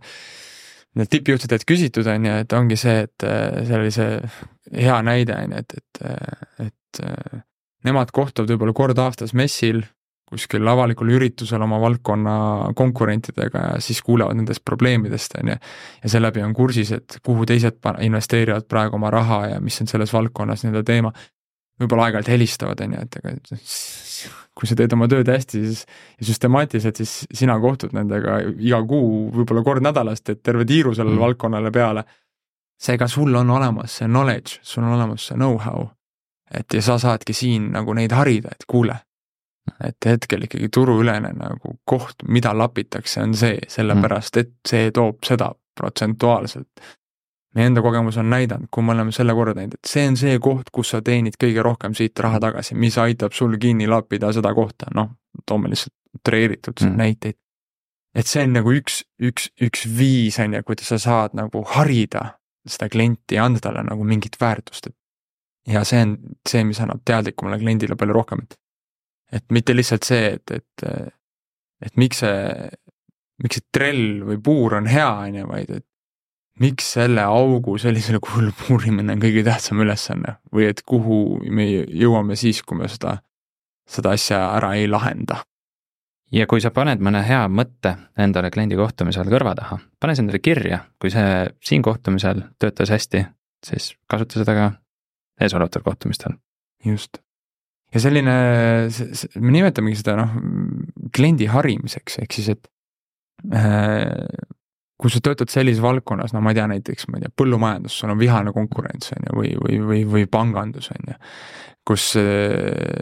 need 0.99 1.09
tippjuhtidelt 1.09 1.65
küsitud, 1.69 2.07
on 2.09 2.27
ju, 2.27 2.35
et 2.43 2.53
ongi 2.53 2.77
see, 2.79 3.07
et 3.07 3.25
äh, 3.27 3.63
see 3.67 3.79
oli 3.79 3.91
see 3.93 4.85
hea 4.85 4.99
näide, 5.05 5.37
on 5.39 5.55
ju, 5.55 5.63
et, 5.63 5.75
et, 5.79 6.05
et 6.67 7.03
nemad 7.87 8.13
kohtuvad 8.15 8.53
võib-olla 8.53 8.75
kord 8.77 9.01
aastas 9.01 9.33
messil, 9.37 9.83
kuskil 10.33 10.65
avalikul 10.67 11.11
üritusel 11.13 11.61
oma 11.61 11.77
valdkonna 11.81 12.35
konkurentidega 12.77 13.65
ja 13.67 13.81
siis 13.83 14.01
kuulevad 14.05 14.39
nendest 14.39 14.63
probleemidest, 14.65 15.37
on 15.41 15.53
ju. 15.53 15.57
ja 16.03 16.09
seeläbi 16.09 16.41
on 16.41 16.55
kursis, 16.57 16.91
et 16.95 17.19
kuhu 17.25 17.45
teised 17.45 17.77
investeerivad 18.01 18.65
praegu 18.69 18.97
oma 18.97 19.11
raha 19.13 19.43
ja 19.53 19.61
mis 19.61 19.81
on 19.81 19.91
selles 19.91 20.13
valdkonnas 20.13 20.63
nii-öelda 20.63 20.83
teema. 20.87 21.13
Võib-olla 21.81 22.07
aeg-ajalt 22.07 22.31
helistavad, 22.33 22.81
on 22.85 22.95
ju, 22.95 23.05
et 23.07 23.19
ega 23.19 23.35
kui 24.53 24.69
sa 24.69 24.77
teed 24.77 24.93
oma 24.93 25.07
tööd 25.09 25.29
hästi, 25.29 25.61
siis 25.65 25.83
ja 26.19 26.27
süstemaatiliselt, 26.27 26.99
siis 27.01 27.13
sina 27.33 27.55
kohtud 27.61 27.95
nendega 27.95 28.39
iga 28.61 28.81
kuu, 28.87 29.29
võib-olla 29.33 29.63
kord 29.65 29.85
nädalas, 29.85 30.21
teed 30.21 30.43
terve 30.45 30.65
tiiru 30.69 30.93
sellele 30.93 31.17
mm. 31.17 31.23
valdkonnale 31.25 31.71
peale. 31.73 32.03
seega 32.83 33.07
sul 33.07 33.35
on 33.35 33.49
olemas 33.49 33.97
see 33.97 34.07
knowledge, 34.07 34.59
sul 34.61 34.83
on 34.83 34.93
olemas 34.93 35.27
see 35.27 35.37
know-how. 35.37 35.87
et 36.53 36.73
ja 36.73 36.81
sa 36.81 36.99
saadki 36.99 37.33
siin 37.33 37.71
nagu 37.71 37.93
neid 37.93 38.11
harida, 38.11 38.49
et 38.51 38.65
kuule, 38.67 38.95
et 39.81 40.05
hetkel 40.05 40.43
ikkagi 40.45 40.69
turuülene 40.69 41.33
nagu 41.33 41.77
koht, 41.85 42.27
mida 42.27 42.53
lapitakse, 42.57 43.21
on 43.21 43.33
see, 43.33 43.57
sellepärast 43.67 44.37
et 44.37 44.53
see 44.67 44.91
toob 44.91 45.23
seda 45.25 45.53
protsentuaalselt 45.79 46.85
meie 47.53 47.69
enda 47.69 47.83
kogemus 47.85 48.17
on 48.17 48.29
näidanud, 48.33 48.69
kui 48.73 48.83
me 48.83 48.93
oleme 48.95 49.13
selle 49.13 49.35
korda 49.37 49.53
teinud, 49.57 49.77
et 49.77 49.89
see 49.89 50.05
on 50.09 50.17
see 50.19 50.39
koht, 50.41 50.71
kus 50.73 50.93
sa 50.95 51.01
teenid 51.05 51.37
kõige 51.41 51.65
rohkem 51.65 51.95
siit 51.97 52.19
raha 52.25 52.41
tagasi, 52.41 52.77
mis 52.79 52.97
aitab 53.01 53.35
sul 53.37 53.57
kinni 53.61 53.87
lappida 53.89 54.31
seda 54.33 54.53
kohta, 54.57 54.89
noh, 54.97 55.11
toome 55.45 55.71
lihtsalt 55.73 55.93
utreeritud 56.17 56.81
mm. 56.81 56.97
näiteid. 56.97 57.37
et 58.15 58.29
see 58.29 58.43
on 58.45 58.57
nagu 58.57 58.73
üks, 58.73 59.03
üks, 59.21 59.49
üks 59.61 59.85
viis, 59.89 60.39
on 60.41 60.53
ju, 60.57 60.63
kuidas 60.65 60.91
sa 60.93 60.99
saad 61.01 61.37
nagu 61.37 61.63
harida 61.75 62.35
seda 62.69 62.89
klienti 62.89 63.37
ja 63.37 63.45
anda 63.45 63.61
talle 63.61 63.83
nagu 63.85 64.05
mingit 64.07 64.37
väärtust, 64.41 64.89
et 64.89 64.97
ja 65.73 65.83
see 65.87 66.01
on 66.03 66.17
see, 66.49 66.63
mis 66.67 66.81
annab 66.83 67.01
teadlikumale 67.05 67.59
kliendile 67.61 67.97
palju 67.99 68.19
rohkem, 68.19 68.45
et 68.45 68.59
et 69.33 69.45
mitte 69.49 69.73
lihtsalt 69.73 70.05
see, 70.05 70.35
et, 70.35 70.51
et 70.51 70.83
et 71.83 71.95
miks 71.97 72.21
see, 72.21 72.67
miks 73.43 73.57
see 73.59 73.65
trell 73.73 74.21
või 74.27 74.37
puur 74.43 74.77
on 74.77 74.87
hea, 74.87 75.09
on 75.09 75.39
ju, 75.39 75.47
vaid 75.49 75.73
et 75.79 75.87
miks 76.61 76.91
selle 76.95 77.23
augu 77.25 77.77
sellisel 77.81 78.19
kujul 78.23 78.51
puurimine 78.57 79.15
on 79.15 79.21
kõige 79.21 79.43
tähtsam 79.45 79.81
ülesanne 79.81 80.37
või 80.53 80.67
et 80.69 80.83
kuhu 80.85 81.39
me 81.49 81.65
jõuame 81.71 82.37
siis, 82.39 82.61
kui 82.61 82.77
me 82.77 82.89
seda, 82.91 83.17
seda 83.89 84.13
asja 84.13 84.43
ära 84.57 84.75
ei 84.77 84.87
lahenda? 84.89 85.41
ja 86.33 86.47
kui 86.49 86.61
sa 86.63 86.71
paned 86.73 87.01
mõne 87.03 87.21
hea 87.25 87.43
mõtte 87.49 87.95
endale 88.17 88.49
kliendi 88.53 88.77
kohtumisel 88.77 89.29
kõrva 89.29 89.53
taha, 89.57 89.77
pane 90.01 90.15
see 90.15 90.25
endale 90.25 90.41
kirja, 90.41 90.79
kui 91.01 91.13
see 91.13 91.43
siin 91.61 91.83
kohtumisel 91.85 92.41
töötas 92.61 92.93
hästi, 92.93 93.25
siis 93.65 93.91
kasuta 94.09 94.41
seda 94.41 94.55
ka 94.57 94.71
eesolevatel 95.41 95.85
kohtumistel. 95.85 96.37
just. 96.85 97.21
ja 97.93 98.01
selline, 98.01 98.35
me 99.35 99.53
nimetamegi 99.53 100.01
seda 100.01 100.17
noh, 100.17 100.33
kliendi 101.13 101.49
harimiseks, 101.49 102.17
ehk 102.23 102.33
siis, 102.33 102.49
et 102.55 102.69
äh, 103.53 104.25
kui 104.99 105.11
sa 105.11 105.19
töötad 105.23 105.51
sellises 105.51 105.81
valdkonnas, 105.83 106.33
no 106.35 106.41
ma 106.43 106.53
ei 106.53 106.59
tea, 106.59 106.67
näiteks 106.69 107.09
ma 107.09 107.19
ei 107.19 107.25
tea, 107.25 107.33
põllumajandus, 107.41 107.97
sul 107.99 108.13
on 108.13 108.19
vihane 108.19 108.53
konkurents 108.55 109.13
on 109.15 109.27
ju, 109.27 109.37
või, 109.39 109.53
või, 109.59 109.79
või, 109.89 110.01
või 110.15 110.27
pangandus 110.31 110.91
on 110.93 111.13
ju. 111.13 111.17
kus 111.83 112.13
äh, 112.15 113.01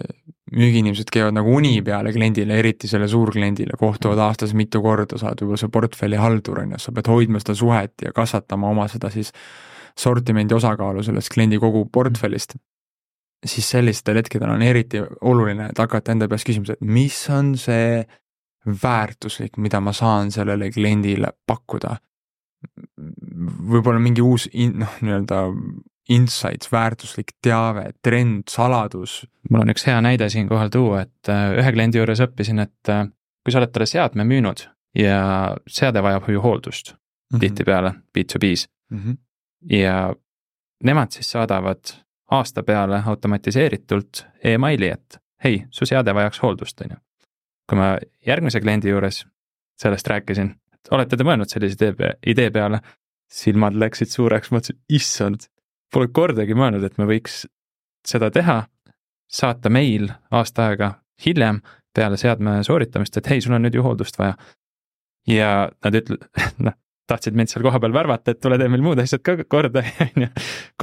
müügiinimesed 0.56 1.12
käivad 1.14 1.36
nagu 1.38 1.54
uni 1.54 1.76
peale 1.86 2.14
kliendile, 2.16 2.58
eriti 2.58 2.90
selle 2.90 3.08
suurkliendile, 3.12 3.78
kohtuvad 3.80 4.20
aastas 4.26 4.56
mitu 4.58 4.82
korda, 4.82 5.20
sa 5.20 5.30
oled 5.30 5.44
võib-olla 5.44 5.62
see 5.62 5.76
portfellihaldur 5.76 6.64
on 6.64 6.74
ju, 6.76 6.82
sa 6.82 6.96
pead 6.96 7.12
hoidma 7.12 7.44
seda 7.44 7.56
suhet 7.60 8.08
ja 8.08 8.16
kasvatama 8.16 8.72
oma 8.72 8.88
seda 8.92 9.12
siis 9.14 9.32
sortimendi 10.00 10.56
osakaalu 10.56 11.04
sellest 11.04 11.30
kliendi 11.34 11.60
kogu 11.62 11.86
portfellist 11.94 12.56
siis 13.46 13.70
sellistel 13.74 14.20
hetkedel 14.22 14.50
on 14.54 14.62
eriti 14.62 15.02
oluline, 15.02 15.72
et 15.72 15.80
hakata 15.82 16.14
enda 16.14 16.28
peas 16.30 16.46
küsima, 16.46 16.76
et 16.76 16.84
mis 16.86 17.18
on 17.34 17.56
see 17.60 18.04
väärtuslik, 18.66 19.58
mida 19.58 19.80
ma 19.80 19.94
saan 19.94 20.32
sellele 20.32 20.72
kliendile 20.72 21.34
pakkuda. 21.48 21.96
võib-olla 23.72 24.00
mingi 24.00 24.22
uus 24.22 24.46
in-, 24.54 24.76
noh, 24.84 24.98
nii-öelda 25.02 25.40
insights, 26.10 26.70
väärtuslik 26.72 27.34
teave, 27.42 27.92
trend, 28.04 28.44
saladus. 28.50 29.26
mul 29.50 29.64
on 29.64 29.74
üks 29.74 29.86
hea 29.88 30.02
näide 30.02 30.30
siinkohal 30.30 30.70
tuua, 30.70 31.02
et 31.08 31.30
äh, 31.30 31.56
ühe 31.58 31.74
kliendi 31.74 31.98
juures 31.98 32.22
õppisin, 32.22 32.62
et 32.62 32.90
äh, 32.90 33.08
kui 33.44 33.54
sa 33.54 33.62
oled 33.62 33.74
talle 33.74 33.90
seadme 33.90 34.26
müünud 34.28 34.66
ja 34.98 35.56
seade 35.68 36.04
vajab 36.04 36.30
ju 36.30 36.42
hooldust 36.42 36.94
mm 36.94 36.98
-hmm. 37.36 37.40
tihtipeale 37.40 37.94
B2B-s 38.18 38.68
mm. 38.90 39.00
-hmm. 39.00 39.18
ja 39.78 40.16
nemad 40.84 41.12
siis 41.12 41.32
saadavad 41.32 41.94
aasta 42.32 42.64
peale 42.64 43.04
automatiseeritult 43.06 44.26
emaili, 44.44 44.88
et 44.88 45.18
hei, 45.44 45.66
su 45.70 45.86
seade 45.86 46.14
vajaks 46.16 46.42
hooldust, 46.42 46.82
on 46.82 46.88
ju 46.92 46.98
kui 47.72 47.80
ma 47.80 47.94
järgmise 48.28 48.60
kliendi 48.60 48.92
juures 48.92 49.22
sellest 49.80 50.10
rääkisin, 50.12 50.50
et 50.76 50.90
olete 50.92 51.16
te 51.16 51.24
mõelnud 51.24 51.48
sellise 51.48 51.78
idee, 51.80 52.10
idee 52.28 52.52
peale, 52.52 52.82
silmad 53.32 53.78
läksid 53.80 54.12
suureks, 54.12 54.52
mõtlesin, 54.52 54.82
issand, 54.92 55.48
pole 55.94 56.12
kordagi 56.12 56.58
mõelnud, 56.58 56.84
et 56.84 57.00
me 57.00 57.08
võiks 57.08 57.46
seda 58.08 58.28
teha, 58.34 58.66
saata 59.32 59.72
meil 59.72 60.12
aasta 60.36 60.68
aega 60.68 60.92
hiljem 61.26 61.62
peale 61.96 62.20
seadme 62.20 62.60
sooritamist, 62.68 63.16
et 63.18 63.32
hei, 63.32 63.40
sul 63.40 63.56
on 63.56 63.64
nüüd 63.64 63.80
ju 63.80 63.88
hooldust 63.88 64.20
vaja. 64.20 64.36
ja 65.32 65.70
nad 65.86 65.96
ütle-, 65.96 66.20
noh, 66.68 66.76
tahtsid 67.08 67.40
mind 67.40 67.52
seal 67.52 67.64
kohapeal 67.64 67.96
värvata, 67.96 68.36
et 68.36 68.44
tule 68.44 68.60
tee 68.60 68.68
meil 68.72 68.84
muud 68.84 69.00
asjad 69.00 69.24
ka 69.24 69.40
korda, 69.48 69.88
on 70.10 70.26
ju. 70.28 70.32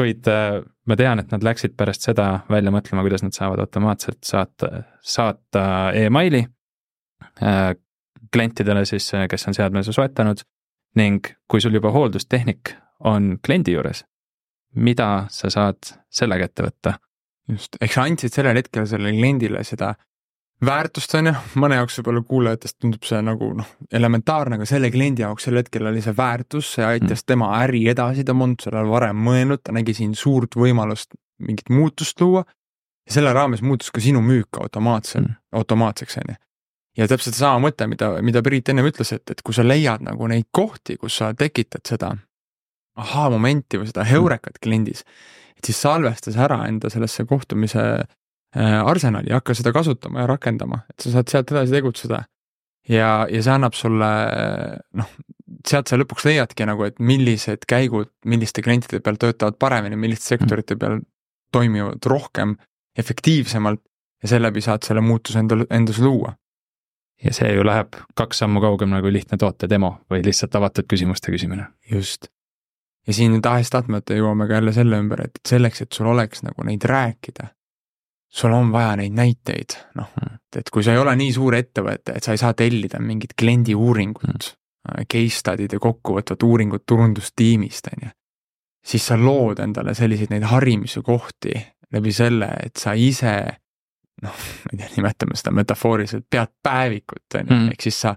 kuid 0.01 0.33
äh, 0.33 0.63
ma 0.89 0.97
tean, 0.97 1.21
et 1.21 1.37
nad 1.37 1.45
läksid 1.45 1.77
pärast 1.77 2.09
seda 2.09 2.31
välja 2.49 2.73
mõtlema, 2.73 3.05
kuidas 3.05 3.29
nad 3.29 3.37
saavad 3.37 3.67
automaatselt 3.67 4.25
saata, 4.25 4.87
saata 5.05 5.67
emaili 6.09 6.47
klientidele 8.33 8.85
siis, 8.85 9.15
äh, 9.15 9.29
kes 9.29 9.49
on 9.49 9.55
seadme 9.55 9.83
soetanud 9.83 10.45
ning 10.99 11.27
kui 11.49 11.61
sul 11.61 11.77
juba 11.77 11.93
hooldustehnik 11.95 12.75
on 13.05 13.37
kliendi 13.45 13.77
juures, 13.77 14.05
mida 14.75 15.27
sa 15.31 15.51
saad 15.51 15.95
sellega 16.11 16.49
ette 16.49 16.67
võtta? 16.67 16.99
just, 17.49 17.79
ehk 17.81 17.95
sa 17.95 18.05
andsid 18.05 18.35
sellel 18.35 18.59
hetkel 18.61 18.87
sellele 18.87 19.15
kliendile 19.17 19.63
seda 19.65 19.95
väärtust, 20.65 21.15
on 21.15 21.31
ju, 21.31 21.35
mõne 21.63 21.79
jaoks 21.79 22.01
võib-olla 22.01 22.23
kuulajatest 22.29 22.77
tundub 22.83 23.07
see 23.07 23.21
nagu 23.25 23.53
noh, 23.61 23.71
elementaarne, 23.95 24.59
aga 24.59 24.67
selle 24.69 24.91
kliendi 24.93 25.23
jaoks 25.23 25.47
sel 25.47 25.61
hetkel 25.61 25.87
oli 25.89 26.03
see 26.05 26.17
väärtus, 26.19 26.75
see 26.75 26.85
aitas 26.85 27.23
mm. 27.23 27.29
tema 27.31 27.53
äri 27.63 27.85
edasi, 27.93 28.27
ta 28.27 28.35
polnud 28.37 28.67
sellele 28.67 28.91
varem 28.91 29.23
mõelnud, 29.29 29.63
ta 29.63 29.73
nägi 29.77 29.95
siin 29.97 30.17
suurt 30.19 30.59
võimalust 30.59 31.15
mingit 31.39 31.71
muutust 31.71 32.21
luua. 32.21 32.45
ja 33.07 33.15
selle 33.15 33.33
raames 33.33 33.63
muutus 33.63 33.95
ka 33.95 34.03
sinu 34.03 34.21
müük 34.21 34.59
automaatselt 34.61 35.25
mm., 35.25 35.41
automaatseks, 35.63 36.19
on 36.19 36.35
ju 36.35 36.41
ja 36.99 37.07
täpselt 37.09 37.37
sama 37.39 37.63
mõte, 37.69 37.87
mida, 37.91 38.11
mida 38.25 38.43
Priit 38.45 38.73
ennem 38.73 38.89
ütles, 38.91 39.13
et, 39.15 39.25
et 39.31 39.43
kui 39.47 39.55
sa 39.57 39.65
leiad 39.67 40.03
nagu 40.07 40.29
neid 40.31 40.49
kohti, 40.55 40.99
kus 41.01 41.21
sa 41.21 41.31
tekitad 41.37 41.85
seda 41.87 42.13
ahaa-momenti 42.99 43.79
või 43.79 43.91
seda 43.91 44.07
heurekat 44.09 44.59
kliendis, 44.63 45.05
et 45.59 45.69
siis 45.69 45.79
salvesta 45.85 46.35
see 46.35 46.43
ära 46.43 46.65
enda 46.67 46.91
sellesse 46.91 47.25
kohtumise 47.31 47.85
äh, 48.03 48.79
arsenali, 48.83 49.31
hakka 49.35 49.55
seda 49.55 49.73
kasutama 49.75 50.25
ja 50.25 50.31
rakendama, 50.31 50.83
et 50.91 51.07
sa 51.07 51.15
saad 51.15 51.31
sealt 51.31 51.55
edasi 51.55 51.77
tegutseda. 51.77 52.25
ja, 52.89 53.11
ja 53.31 53.43
see 53.43 53.55
annab 53.55 53.79
sulle 53.79 54.11
noh, 54.99 55.13
sealt 55.69 55.91
sa 55.91 55.99
lõpuks 56.01 56.27
leiadki 56.27 56.67
nagu, 56.67 56.87
et 56.89 56.99
millised 56.99 57.69
käigud 57.69 58.11
milliste 58.25 58.65
klientide 58.65 59.01
peal 59.05 59.21
töötavad 59.21 59.59
paremini, 59.59 59.97
milliste 59.97 60.35
sektorite 60.35 60.77
peal 60.77 60.99
toimivad 61.53 62.05
rohkem, 62.05 62.57
efektiivsemalt. 62.99 63.81
Ja 64.19 64.33
seeläbi 64.33 64.59
saad 64.59 64.83
selle 64.83 64.99
muutuse 64.99 65.39
endal, 65.39 65.61
endas 65.71 66.01
luua 66.03 66.33
ja 67.25 67.35
see 67.35 67.53
ju 67.55 67.67
läheb 67.67 67.97
kaks 68.19 68.43
sammu 68.45 68.61
kaugemale 68.63 69.03
kui 69.03 69.13
lihtne 69.13 69.39
toote 69.39 69.69
demo 69.71 69.95
või 70.11 70.23
lihtsalt 70.27 70.55
avatud 70.55 70.87
küsimuste 70.91 71.33
küsimine. 71.35 71.67
just. 71.91 72.29
ja 73.07 73.15
siin 73.15 73.41
tahes-tahtmata 73.43 74.15
jõuame 74.19 74.49
ka 74.49 74.59
jälle 74.61 74.73
selle 74.73 74.99
ümber, 75.03 75.25
et 75.27 75.41
selleks, 75.49 75.83
et 75.83 75.93
sul 75.93 76.07
oleks 76.07 76.43
nagu 76.47 76.67
neid 76.67 76.85
rääkida, 76.85 77.49
sul 78.29 78.53
on 78.53 78.73
vaja 78.73 78.97
neid 79.01 79.17
näiteid, 79.17 79.79
noh, 79.99 80.11
hmm. 80.15 80.39
et 80.57 80.71
kui 80.71 80.85
sa 80.85 80.95
ei 80.95 81.03
ole 81.03 81.17
nii 81.17 81.33
suur 81.33 81.57
ettevõte, 81.59 82.17
et 82.17 82.25
sa 82.25 82.37
ei 82.37 82.41
saa 82.41 82.55
tellida 82.55 83.01
mingit 83.01 83.35
kliendi 83.39 83.75
uuringut 83.75 84.29
mm., 84.29 84.55
case 85.13 85.37
study'd 85.43 85.75
ja 85.75 85.81
kokkuvõtvat 85.83 86.43
uuringut 86.43 86.87
turundustiimist, 86.87 87.91
on 87.93 88.07
ju, 88.07 88.13
siis 88.87 89.07
sa 89.11 89.19
lood 89.21 89.59
endale 89.61 89.95
selliseid 89.95 90.31
neid 90.33 90.47
harimise 90.49 91.03
kohti 91.05 91.57
läbi 91.93 92.13
selle, 92.13 92.49
et 92.65 92.77
sa 92.77 92.95
ise 92.97 93.35
noh, 94.25 94.43
ma 94.65 94.75
ei 94.75 94.81
tea, 94.81 94.91
nimetame 94.97 95.39
seda 95.39 95.55
metafooriliselt, 95.57 96.27
pead 96.31 96.53
päevikut, 96.65 97.25
on 97.35 97.47
ju, 97.47 97.55
mm. 97.55 97.71
ehk 97.75 97.89
siis 97.89 98.01
sa 98.07 98.15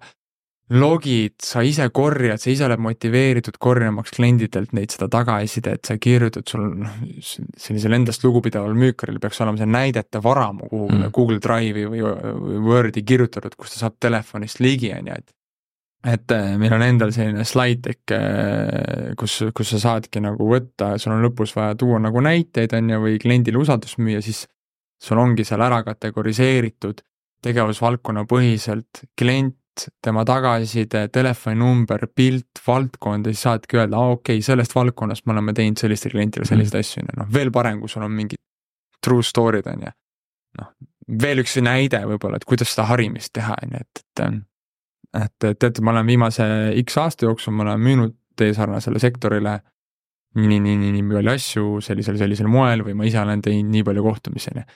logid, 0.72 1.36
sa 1.44 1.64
ise 1.68 1.84
korjad, 1.92 2.40
sa 2.40 2.48
ise 2.52 2.64
oled 2.64 2.80
motiveeritud 2.80 3.58
korjamaks 3.60 4.14
kliendidelt 4.16 4.72
neid 4.78 4.94
seda 4.94 5.10
tagasisidet, 5.12 5.84
sa 5.88 5.98
kirjutad, 6.00 6.48
sul 6.48 6.64
noh, 6.86 6.96
sellisel 7.20 7.98
endast 7.98 8.24
lugupidaval 8.24 8.78
müükaril 8.80 9.20
peaks 9.24 9.42
olema 9.44 9.60
see 9.60 9.68
näidete 9.68 10.22
varamu 10.24 10.70
kuhugi 10.72 11.02
mm. 11.02 11.12
Google 11.18 11.42
Drive'i 11.44 11.90
või, 11.92 12.06
või 12.06 12.64
Wordi 12.70 13.04
kirjutatud, 13.04 13.58
kus 13.60 13.76
ta 13.76 13.86
saab 13.86 14.00
telefonist 14.00 14.64
ligi, 14.64 14.94
on 14.96 15.12
ju, 15.12 15.20
et 15.20 15.36
et 16.02 16.34
äh, 16.34 16.56
meil 16.58 16.74
on 16.74 16.82
endal 16.82 17.12
selline 17.14 17.44
slide 17.46 17.84
deck, 17.86 18.14
äh, 18.16 19.12
kus, 19.20 19.38
kus 19.54 19.76
sa 19.76 19.82
saadki 19.84 20.24
nagu 20.24 20.48
võtta, 20.50 20.96
sul 20.98 21.14
on 21.14 21.22
lõpus 21.28 21.54
vaja 21.54 21.76
tuua 21.78 22.00
nagu 22.02 22.24
näiteid, 22.26 22.74
on 22.74 22.90
ju, 22.90 23.02
või 23.04 23.20
kliendile 23.22 23.62
usaldust 23.62 24.00
müüa, 24.02 24.24
siis 24.26 24.48
sul 25.02 25.22
ongi 25.22 25.46
seal 25.48 25.64
ära 25.66 25.82
kategoriseeritud, 25.86 27.02
tegevusvaldkonna 27.42 28.26
põhiselt, 28.30 29.04
klient, 29.18 29.58
tema 30.04 30.24
tagasiside, 30.28 31.08
telefoninumber, 31.14 32.06
pilt, 32.16 32.60
valdkond 32.68 33.26
ja 33.26 33.34
siis 33.34 33.46
saadki 33.48 33.80
öelda, 33.80 33.98
aa 33.98 34.18
okei 34.18 34.38
okay,, 34.38 34.46
sellest 34.46 34.76
valdkonnast 34.76 35.26
me 35.26 35.34
oleme 35.34 35.56
teinud 35.58 35.80
sellistele 35.80 36.18
klientidele 36.18 36.50
selliseid 36.50 36.78
mm. 36.78 36.86
asju, 36.86 37.02
on 37.02 37.10
ju, 37.10 37.18
noh 37.24 37.34
veel 37.34 37.52
parem, 37.56 37.80
kui 37.82 37.90
sul 37.90 38.06
on 38.06 38.14
mingid 38.14 38.42
true 39.02 39.26
story'd 39.26 39.70
on 39.72 39.88
ju. 39.88 39.94
noh, 40.60 40.72
veel 41.24 41.42
üks 41.42 41.58
näide 41.64 42.04
võib-olla, 42.06 42.38
et 42.38 42.46
kuidas 42.46 42.76
seda 42.76 42.86
harimist 42.92 43.34
teha, 43.38 43.58
on 43.64 43.78
ju, 43.78 43.86
et, 43.86 44.04
et 44.22 44.42
et 45.12 45.60
teate, 45.60 45.82
ma 45.84 45.92
olen 45.92 46.08
viimase 46.08 46.46
X 46.86 46.96
aasta 47.02 47.26
jooksul, 47.26 47.56
ma 47.56 47.66
olen 47.66 47.82
müünud 47.84 48.14
teie 48.40 48.54
sarnasele 48.56 49.00
sektorile 49.02 49.58
nii, 50.40 50.60
nii, 50.60 50.78
nii, 50.78 50.92
nii 50.96 51.08
palju 51.10 51.34
asju 51.34 51.66
sellisel, 51.84 52.16
sellisel 52.20 52.48
moel 52.48 52.86
või 52.86 52.96
ma 52.96 53.08
ise 53.08 53.20
olen 53.20 53.42
teinud 53.44 53.74
nii 53.74 53.84
palju 53.88 54.06
kohtumisi, 54.06 54.54
on 54.54 54.62
ju 54.62 54.68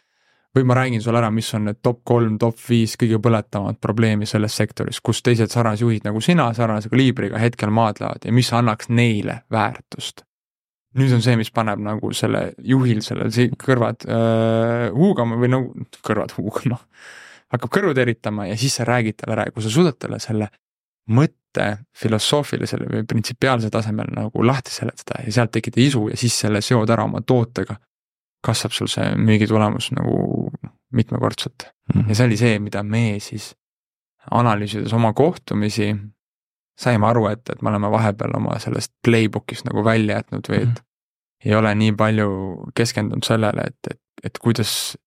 või 0.56 0.64
ma 0.64 0.76
räägin 0.78 1.02
sulle 1.02 1.20
ära, 1.20 1.32
mis 1.32 1.54
on 1.54 1.68
need 1.70 1.82
top 1.84 2.00
kolm, 2.08 2.38
top 2.40 2.60
viis 2.70 2.96
kõige 3.00 3.20
põletavamat 3.24 3.80
probleemi 3.84 4.28
selles 4.30 4.56
sektoris, 4.56 5.02
kus 5.04 5.20
teised 5.26 5.52
sarnasjuhid 5.52 6.08
nagu 6.08 6.22
sina 6.24 6.48
sarnase 6.56 6.90
kaliibriga 6.92 7.40
hetkel 7.42 7.74
maadlevad 7.76 8.26
ja 8.26 8.34
mis 8.34 8.54
annaks 8.54 8.90
neile 8.90 9.42
väärtust. 9.52 10.24
nüüd 10.96 11.12
on 11.12 11.22
see, 11.22 11.36
mis 11.36 11.52
paneb 11.52 11.82
nagu 11.84 12.14
selle 12.16 12.54
juhil 12.64 13.02
selle 13.04 13.28
kõrvad 13.60 14.06
äh, 14.08 14.92
huugama 14.96 15.36
või 15.36 15.50
nagu 15.52 15.88
kõrvad 16.08 16.38
huugama, 16.38 16.80
hakkab 17.52 17.74
kõrvu 17.78 17.96
teritama 17.98 18.48
ja 18.48 18.56
siis 18.58 18.78
sa 18.80 18.88
räägid 18.88 19.20
talle 19.20 19.36
ära 19.36 19.50
ja 19.50 19.52
kui 19.52 19.64
sa 19.66 19.74
suudad 19.74 20.00
talle 20.00 20.22
selle 20.24 20.48
mõtte 21.12 21.66
filosoofilisel 22.00 22.88
või 22.88 23.04
printsipiaalsel 23.08 23.70
tasemel 23.72 24.08
nagu 24.16 24.44
lahti 24.44 24.72
seletada 24.72 25.20
ja 25.26 25.36
sealt 25.36 25.52
tekitada 25.52 25.84
isu 25.84 26.08
ja 26.14 26.18
siis 26.18 26.40
selle 26.40 26.64
seod 26.64 26.90
ära 26.90 27.04
oma 27.04 27.22
tootega 27.22 27.76
kasvab 28.46 28.76
sul 28.76 28.90
see 28.92 29.14
müügitulemus 29.18 29.92
nagu 29.96 30.45
mitmekordselt 30.96 31.68
mm. 31.68 32.02
-hmm. 32.02 32.10
ja 32.10 32.16
see 32.16 32.26
oli 32.26 32.38
see, 32.38 32.60
mida 32.60 32.84
me 32.84 33.06
siis 33.20 33.54
analüüsides 34.32 34.94
oma 34.94 35.14
kohtumisi 35.14 35.94
saime 36.80 37.08
aru, 37.08 37.28
et, 37.32 37.50
et 37.50 37.62
me 37.62 37.72
oleme 37.72 37.92
vahepeal 37.92 38.36
oma 38.36 38.60
sellest 38.60 38.94
playbook'ist 39.08 39.68
nagu 39.70 39.84
välja 39.86 40.20
jätnud 40.20 40.52
või 40.52 40.62
et 40.62 40.68
mm. 40.68 40.74
-hmm. 40.74 41.50
ei 41.50 41.56
ole 41.56 41.76
nii 41.76 41.96
palju 41.96 42.30
keskendunud 42.76 43.24
sellele, 43.24 43.70
et, 43.72 43.92
et, 43.92 44.02
et 44.24 44.40
kuidas, 44.44 44.98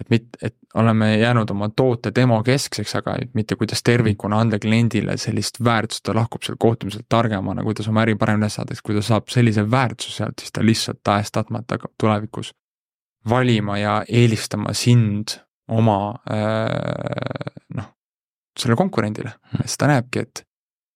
et 0.00 0.10
mit-, 0.10 0.38
et 0.42 0.56
oleme 0.74 1.16
jäänud 1.18 1.50
oma 1.50 1.68
toote 1.76 2.12
demo 2.14 2.42
keskseks, 2.42 2.96
aga 2.98 3.16
mitte 3.34 3.56
kuidas 3.56 3.82
tervikuna 3.82 4.40
anda 4.40 4.58
kliendile 4.58 5.16
sellist 5.16 5.62
väärtust, 5.64 6.02
ta 6.02 6.14
lahkub 6.14 6.42
sealt 6.42 6.58
kohtumiselt 6.58 7.06
targemana, 7.08 7.62
kuidas 7.62 7.88
oma 7.88 8.02
äri 8.02 8.14
paremini 8.14 8.50
saada, 8.50 8.74
kui 8.82 8.94
ta 8.94 9.02
saab 9.02 9.28
sellise 9.28 9.70
väärtuse 9.70 10.16
sealt, 10.16 10.38
siis 10.40 10.52
ta 10.52 10.66
lihtsalt 10.66 11.00
tahes-tahtmata 11.04 11.78
tulevikus 12.00 12.54
valima 13.28 13.78
ja 13.78 13.96
eelistama 14.08 14.74
sind 14.74 15.36
oma 15.68 16.14
äh, 16.30 17.52
noh, 17.74 17.90
sellele 18.58 18.76
konkurendile, 18.76 19.34
hmm. 19.52 19.66
sest 19.66 19.80
ta 19.80 19.90
näebki, 19.90 20.24
et, 20.26 20.44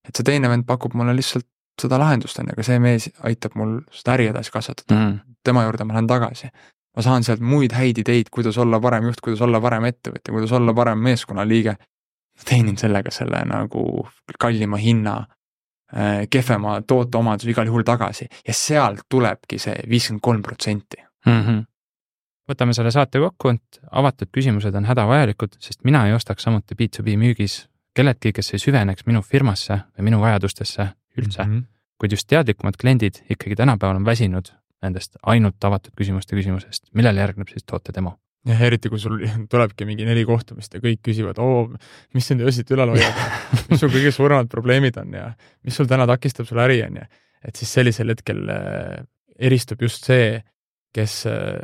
et 0.09 0.17
see 0.17 0.27
teine 0.27 0.51
vend 0.51 0.67
pakub 0.69 0.97
mulle 0.99 1.15
lihtsalt 1.17 1.47
seda 1.81 1.99
lahendust, 2.01 2.39
on 2.41 2.49
ju, 2.49 2.57
aga 2.57 2.65
see 2.65 2.81
mees 2.83 3.09
aitab 3.29 3.57
mul 3.61 3.79
seda 3.95 4.17
äri 4.17 4.31
edasi 4.31 4.53
kasvatada 4.53 4.97
mm., 4.97 5.37
tema 5.47 5.67
juurde 5.67 5.85
ma 5.85 5.97
lähen 5.97 6.09
tagasi. 6.11 6.49
ma 6.97 7.05
saan 7.05 7.25
sealt 7.25 7.43
muid 7.45 7.75
häid 7.77 7.99
ideid, 8.01 8.31
kuidas 8.33 8.57
olla 8.59 8.81
parem 8.81 9.11
juht, 9.11 9.21
kuidas 9.21 9.43
olla 9.45 9.61
parem 9.61 9.85
ettevõtja, 9.85 10.33
kuidas 10.33 10.53
olla 10.57 10.75
parem 10.75 10.99
meeskonnaliige. 11.05 11.77
teenin 12.45 12.77
sellega 12.77 13.11
selle 13.11 13.45
nagu 13.49 14.09
kallima 14.39 14.77
hinna 14.77 15.17
äh,, 15.93 16.27
kehvema 16.31 16.81
tooteomaduse 16.83 17.51
igal 17.51 17.67
juhul 17.67 17.85
tagasi 17.85 18.27
ja 18.49 18.55
sealt 18.55 19.07
tulebki 19.09 19.59
see 19.59 19.77
viiskümmend 19.89 20.21
kolm 20.23 20.43
protsenti. 20.43 21.05
Võtame 22.47 22.75
selle 22.77 22.93
saate 22.95 23.19
kokku, 23.19 23.51
et 23.57 23.81
avatud 23.91 24.31
küsimused 24.31 24.75
on 24.79 24.85
hädavajalikud, 24.87 25.57
sest 25.59 25.81
mina 25.85 26.05
ei 26.07 26.15
ostaks 26.15 26.47
samuti 26.47 26.77
B2B 26.79 27.17
müügis 27.19 27.65
kelleltki, 27.97 28.33
kes 28.37 28.53
ei 28.55 28.63
süveneks 28.63 29.07
minu 29.09 29.23
firmasse 29.25 29.81
või 29.97 30.11
minu 30.11 30.21
vajadustesse 30.23 30.93
üldse 31.17 31.43
mm. 31.43 31.51
-hmm. 31.51 31.65
kuid 31.99 32.15
just 32.15 32.29
teadlikumad 32.31 32.79
kliendid 32.81 33.23
ikkagi 33.31 33.57
tänapäeval 33.57 33.99
on 33.99 34.07
väsinud 34.07 34.53
nendest 34.85 35.19
ainult 35.23 35.65
avatud 35.65 35.97
küsimuste 35.97 36.37
küsimusest, 36.37 36.91
millele 36.95 37.25
järgneb 37.25 37.51
siis 37.51 37.65
toote 37.65 37.95
demo. 37.97 38.17
jah, 38.47 38.61
eriti 38.63 38.93
kui 38.93 39.01
sul 39.03 39.19
tulebki 39.53 39.89
mingi 39.89 40.07
neli 40.07 40.25
kohtumist 40.29 40.75
ja 40.75 40.81
kõik 40.81 41.03
küsivad, 41.09 41.41
oo, 41.43 41.71
mis 42.15 42.29
sind 42.31 42.45
öösiti 42.45 42.77
ülal 42.77 42.95
hoiab 42.95 43.23
mis 43.71 43.81
sul 43.83 43.91
kõige 43.91 44.13
suuremad 44.15 44.51
probleemid 44.53 45.01
on 45.03 45.17
ja 45.19 45.31
mis 45.65 45.77
sul 45.77 45.89
täna 45.91 46.07
takistab 46.07 46.47
sul 46.47 46.63
äri, 46.63 46.83
on 46.87 47.01
ju. 47.01 47.09
et 47.49 47.57
siis 47.57 47.73
sellisel 47.81 48.13
hetkel 48.15 48.45
äh, 48.53 49.01
eristub 49.39 49.83
just 49.83 50.07
see, 50.07 50.37
kes 50.95 51.25
äh, 51.27 51.59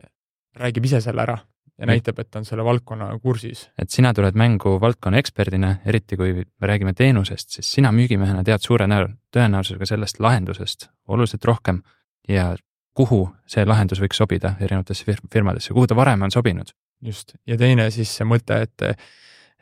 räägib 0.59 0.85
ise 0.89 1.01
selle 1.05 1.23
ära 1.25 1.39
ja 1.79 1.89
näitab, 1.89 2.19
et 2.21 2.31
ta 2.31 2.41
on 2.41 2.47
selle 2.47 2.65
valdkonna 2.65 3.09
kursis. 3.23 3.65
et 3.79 3.91
sina 3.91 4.13
tuled 4.15 4.37
mängu 4.39 4.77
valdkonna 4.81 5.19
eksperdina, 5.19 5.77
eriti 5.87 6.17
kui 6.17 6.35
me 6.35 6.71
räägime 6.71 6.95
teenusest, 6.95 7.57
siis 7.57 7.73
sina 7.79 7.93
müügimehena 7.93 8.45
tead 8.45 8.65
suure 8.65 8.87
tõenäosusega 9.33 9.89
sellest 9.89 10.21
lahendusest 10.21 10.89
oluliselt 11.09 11.45
rohkem 11.45 11.83
ja 12.29 12.53
kuhu 12.95 13.25
see 13.49 13.65
lahendus 13.65 14.03
võiks 14.03 14.21
sobida 14.21 14.55
erinevatesse 14.61 15.17
firmadesse, 15.33 15.73
kuhu 15.73 15.87
ta 15.89 15.97
varem 15.97 16.23
on 16.23 16.31
sobinud. 16.31 16.75
just, 17.03 17.35
ja 17.47 17.57
teine 17.59 17.91
siis 17.91 18.17
see 18.17 18.25
mõte, 18.29 18.63
et, 18.63 18.83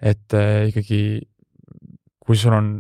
et 0.03 0.35
äh, 0.35 0.69
ikkagi 0.69 1.21
kui 2.27 2.37
sul 2.37 2.55
on 2.55 2.73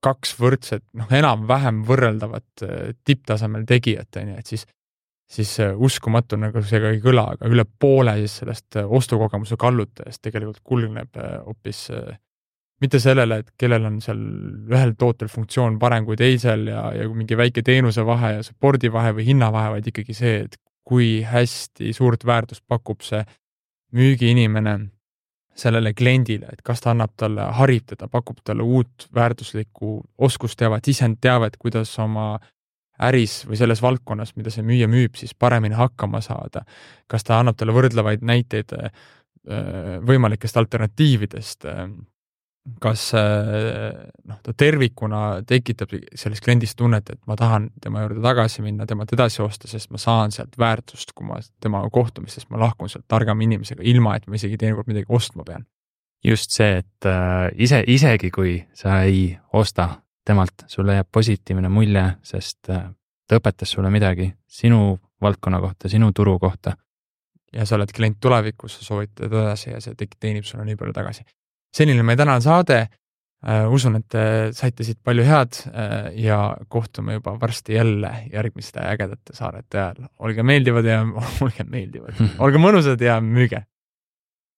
kaks 0.00 0.32
võrdset, 0.40 0.84
noh, 0.96 1.10
enam-vähem 1.12 1.82
võrreldavat 1.84 2.64
äh, 2.64 2.94
tipptasemel 3.04 3.66
tegijat, 3.68 4.16
on 4.16 4.32
ju, 4.32 4.38
et 4.38 4.46
siis 4.46 4.64
siis 5.30 5.52
äh, 5.62 5.76
uskumatu, 5.76 6.38
nagu 6.40 6.62
see 6.66 6.80
ka 6.82 6.90
ei 6.94 7.02
kõla, 7.02 7.28
aga 7.36 7.50
üle 7.50 7.64
poole 7.64 8.16
siis 8.22 8.40
sellest 8.42 8.80
äh, 8.80 8.96
ostukogemuse 8.98 9.58
kallutajast 9.60 10.22
tegelikult 10.26 10.60
kulgneb 10.66 11.16
äh, 11.20 11.38
hoopis 11.46 11.86
mitte 12.80 12.98
sellele, 13.02 13.42
et 13.42 13.52
kellel 13.60 13.84
on 13.90 13.98
seal 14.00 14.20
ühel 14.72 14.94
tootel 14.98 15.28
funktsioon 15.28 15.76
parem 15.78 16.06
kui 16.08 16.16
teisel 16.16 16.64
ja, 16.72 16.86
ja 16.96 17.08
mingi 17.12 17.36
väike 17.36 17.62
teenuse 17.62 18.04
vahe 18.08 18.38
ja 18.38 18.46
support'i 18.46 18.90
vahe 18.92 19.12
või 19.18 19.26
hinna 19.28 19.50
vahe, 19.52 19.74
vaid 19.76 19.90
ikkagi 19.92 20.16
see, 20.16 20.38
et 20.46 20.56
kui 20.88 21.20
hästi 21.28 21.92
suurt 21.94 22.24
väärtust 22.26 22.64
pakub 22.66 23.04
see 23.04 23.20
müügiinimene 23.94 24.78
sellele 25.60 25.92
kliendile, 25.94 26.48
et 26.54 26.62
kas 26.64 26.80
ta 26.80 26.94
annab 26.94 27.12
talle, 27.20 27.44
harib 27.58 27.84
teda, 27.92 28.08
pakub 28.08 28.38
talle 28.44 28.64
uut 28.64 29.10
väärtuslikku 29.14 29.98
oskusteavet, 30.18 30.88
sisendteavet, 30.88 31.58
kuidas 31.60 31.92
oma 32.00 32.38
äris 33.08 33.40
või 33.48 33.58
selles 33.60 33.82
valdkonnas, 33.82 34.34
mida 34.36 34.52
see 34.52 34.64
müüja 34.66 34.88
müüb, 34.90 35.16
siis 35.18 35.34
paremini 35.34 35.78
hakkama 35.78 36.20
saada. 36.24 36.64
kas 37.10 37.24
ta 37.26 37.40
annab 37.40 37.56
talle 37.58 37.74
võrdlevaid 37.74 38.22
näiteid 38.22 38.72
äh, 38.76 38.90
võimalikest 40.06 40.56
alternatiividest, 40.56 41.64
äh, 41.64 41.88
kas 42.80 43.06
äh, 43.16 43.96
noh, 44.28 44.38
ta 44.44 44.52
tervikuna 44.52 45.42
tekitab 45.46 45.96
selles 46.14 46.44
kliendis 46.44 46.76
tunnet, 46.76 47.10
et 47.10 47.20
ma 47.26 47.36
tahan 47.36 47.70
tema 47.82 48.04
juurde 48.04 48.22
tagasi 48.22 48.62
minna, 48.62 48.86
temalt 48.86 49.12
edasi 49.16 49.42
osta, 49.42 49.68
sest 49.68 49.90
ma 49.90 49.98
saan 49.98 50.34
sealt 50.34 50.58
väärtust, 50.60 51.14
kui 51.16 51.26
ma 51.26 51.40
temaga 51.60 51.90
kohtun, 51.90 52.28
sest 52.28 52.50
ma 52.50 52.60
lahkun 52.60 52.92
sealt 52.92 53.08
targama 53.08 53.46
inimesega, 53.48 53.82
ilma 53.82 54.16
et 54.16 54.28
ma 54.28 54.38
isegi 54.38 54.60
teinekord 54.60 54.92
midagi 54.92 55.08
ostma 55.08 55.44
pean. 55.44 55.66
just 56.24 56.52
see, 56.52 56.82
et 56.82 57.06
ise, 57.56 57.80
isegi 57.88 58.28
kui 58.30 58.58
sa 58.76 59.00
ei 59.08 59.38
osta 59.56 59.88
temalt, 60.26 60.64
sulle 60.66 60.98
jääb 60.98 61.08
positiivne 61.12 61.68
mulje, 61.72 62.04
sest 62.22 62.70
äh, 62.70 62.86
ta 63.28 63.40
õpetas 63.40 63.74
sulle 63.76 63.90
midagi 63.92 64.30
sinu 64.50 64.98
valdkonna 65.22 65.60
kohta, 65.60 65.88
sinu 65.88 66.12
turu 66.16 66.38
kohta. 66.38 66.76
ja 67.52 67.64
sa 67.66 67.74
oled 67.74 67.90
klient 67.90 68.20
tulevikus, 68.22 68.76
sa 68.78 68.84
soovitad 68.84 69.26
edasi 69.26 69.72
ja 69.72 69.80
see 69.82 69.96
teenib 69.98 70.44
sulle 70.46 70.64
nii 70.64 70.76
palju 70.76 70.92
tagasi. 70.94 71.24
selline 71.76 72.02
meie 72.02 72.16
tänane 72.16 72.40
saade. 72.40 72.86
Äh, 73.40 73.64
usun, 73.72 73.96
et 73.96 74.14
saite 74.52 74.84
siit 74.84 74.98
palju 75.02 75.22
head 75.24 75.62
äh, 75.72 76.10
ja 76.20 76.56
kohtume 76.68 77.14
juba 77.14 77.38
varsti 77.40 77.72
jälle 77.72 78.10
järgmiste 78.32 78.80
ägedate 78.84 79.32
saarete 79.32 79.78
ajal. 79.78 80.10
olge 80.18 80.42
meeldivad 80.42 80.84
ja 80.84 81.00
olge 81.44 81.64
meeldivad, 81.64 82.20
olge 82.44 82.60
mõnusad 82.60 83.00
ja 83.00 83.16
müüge 83.24 83.64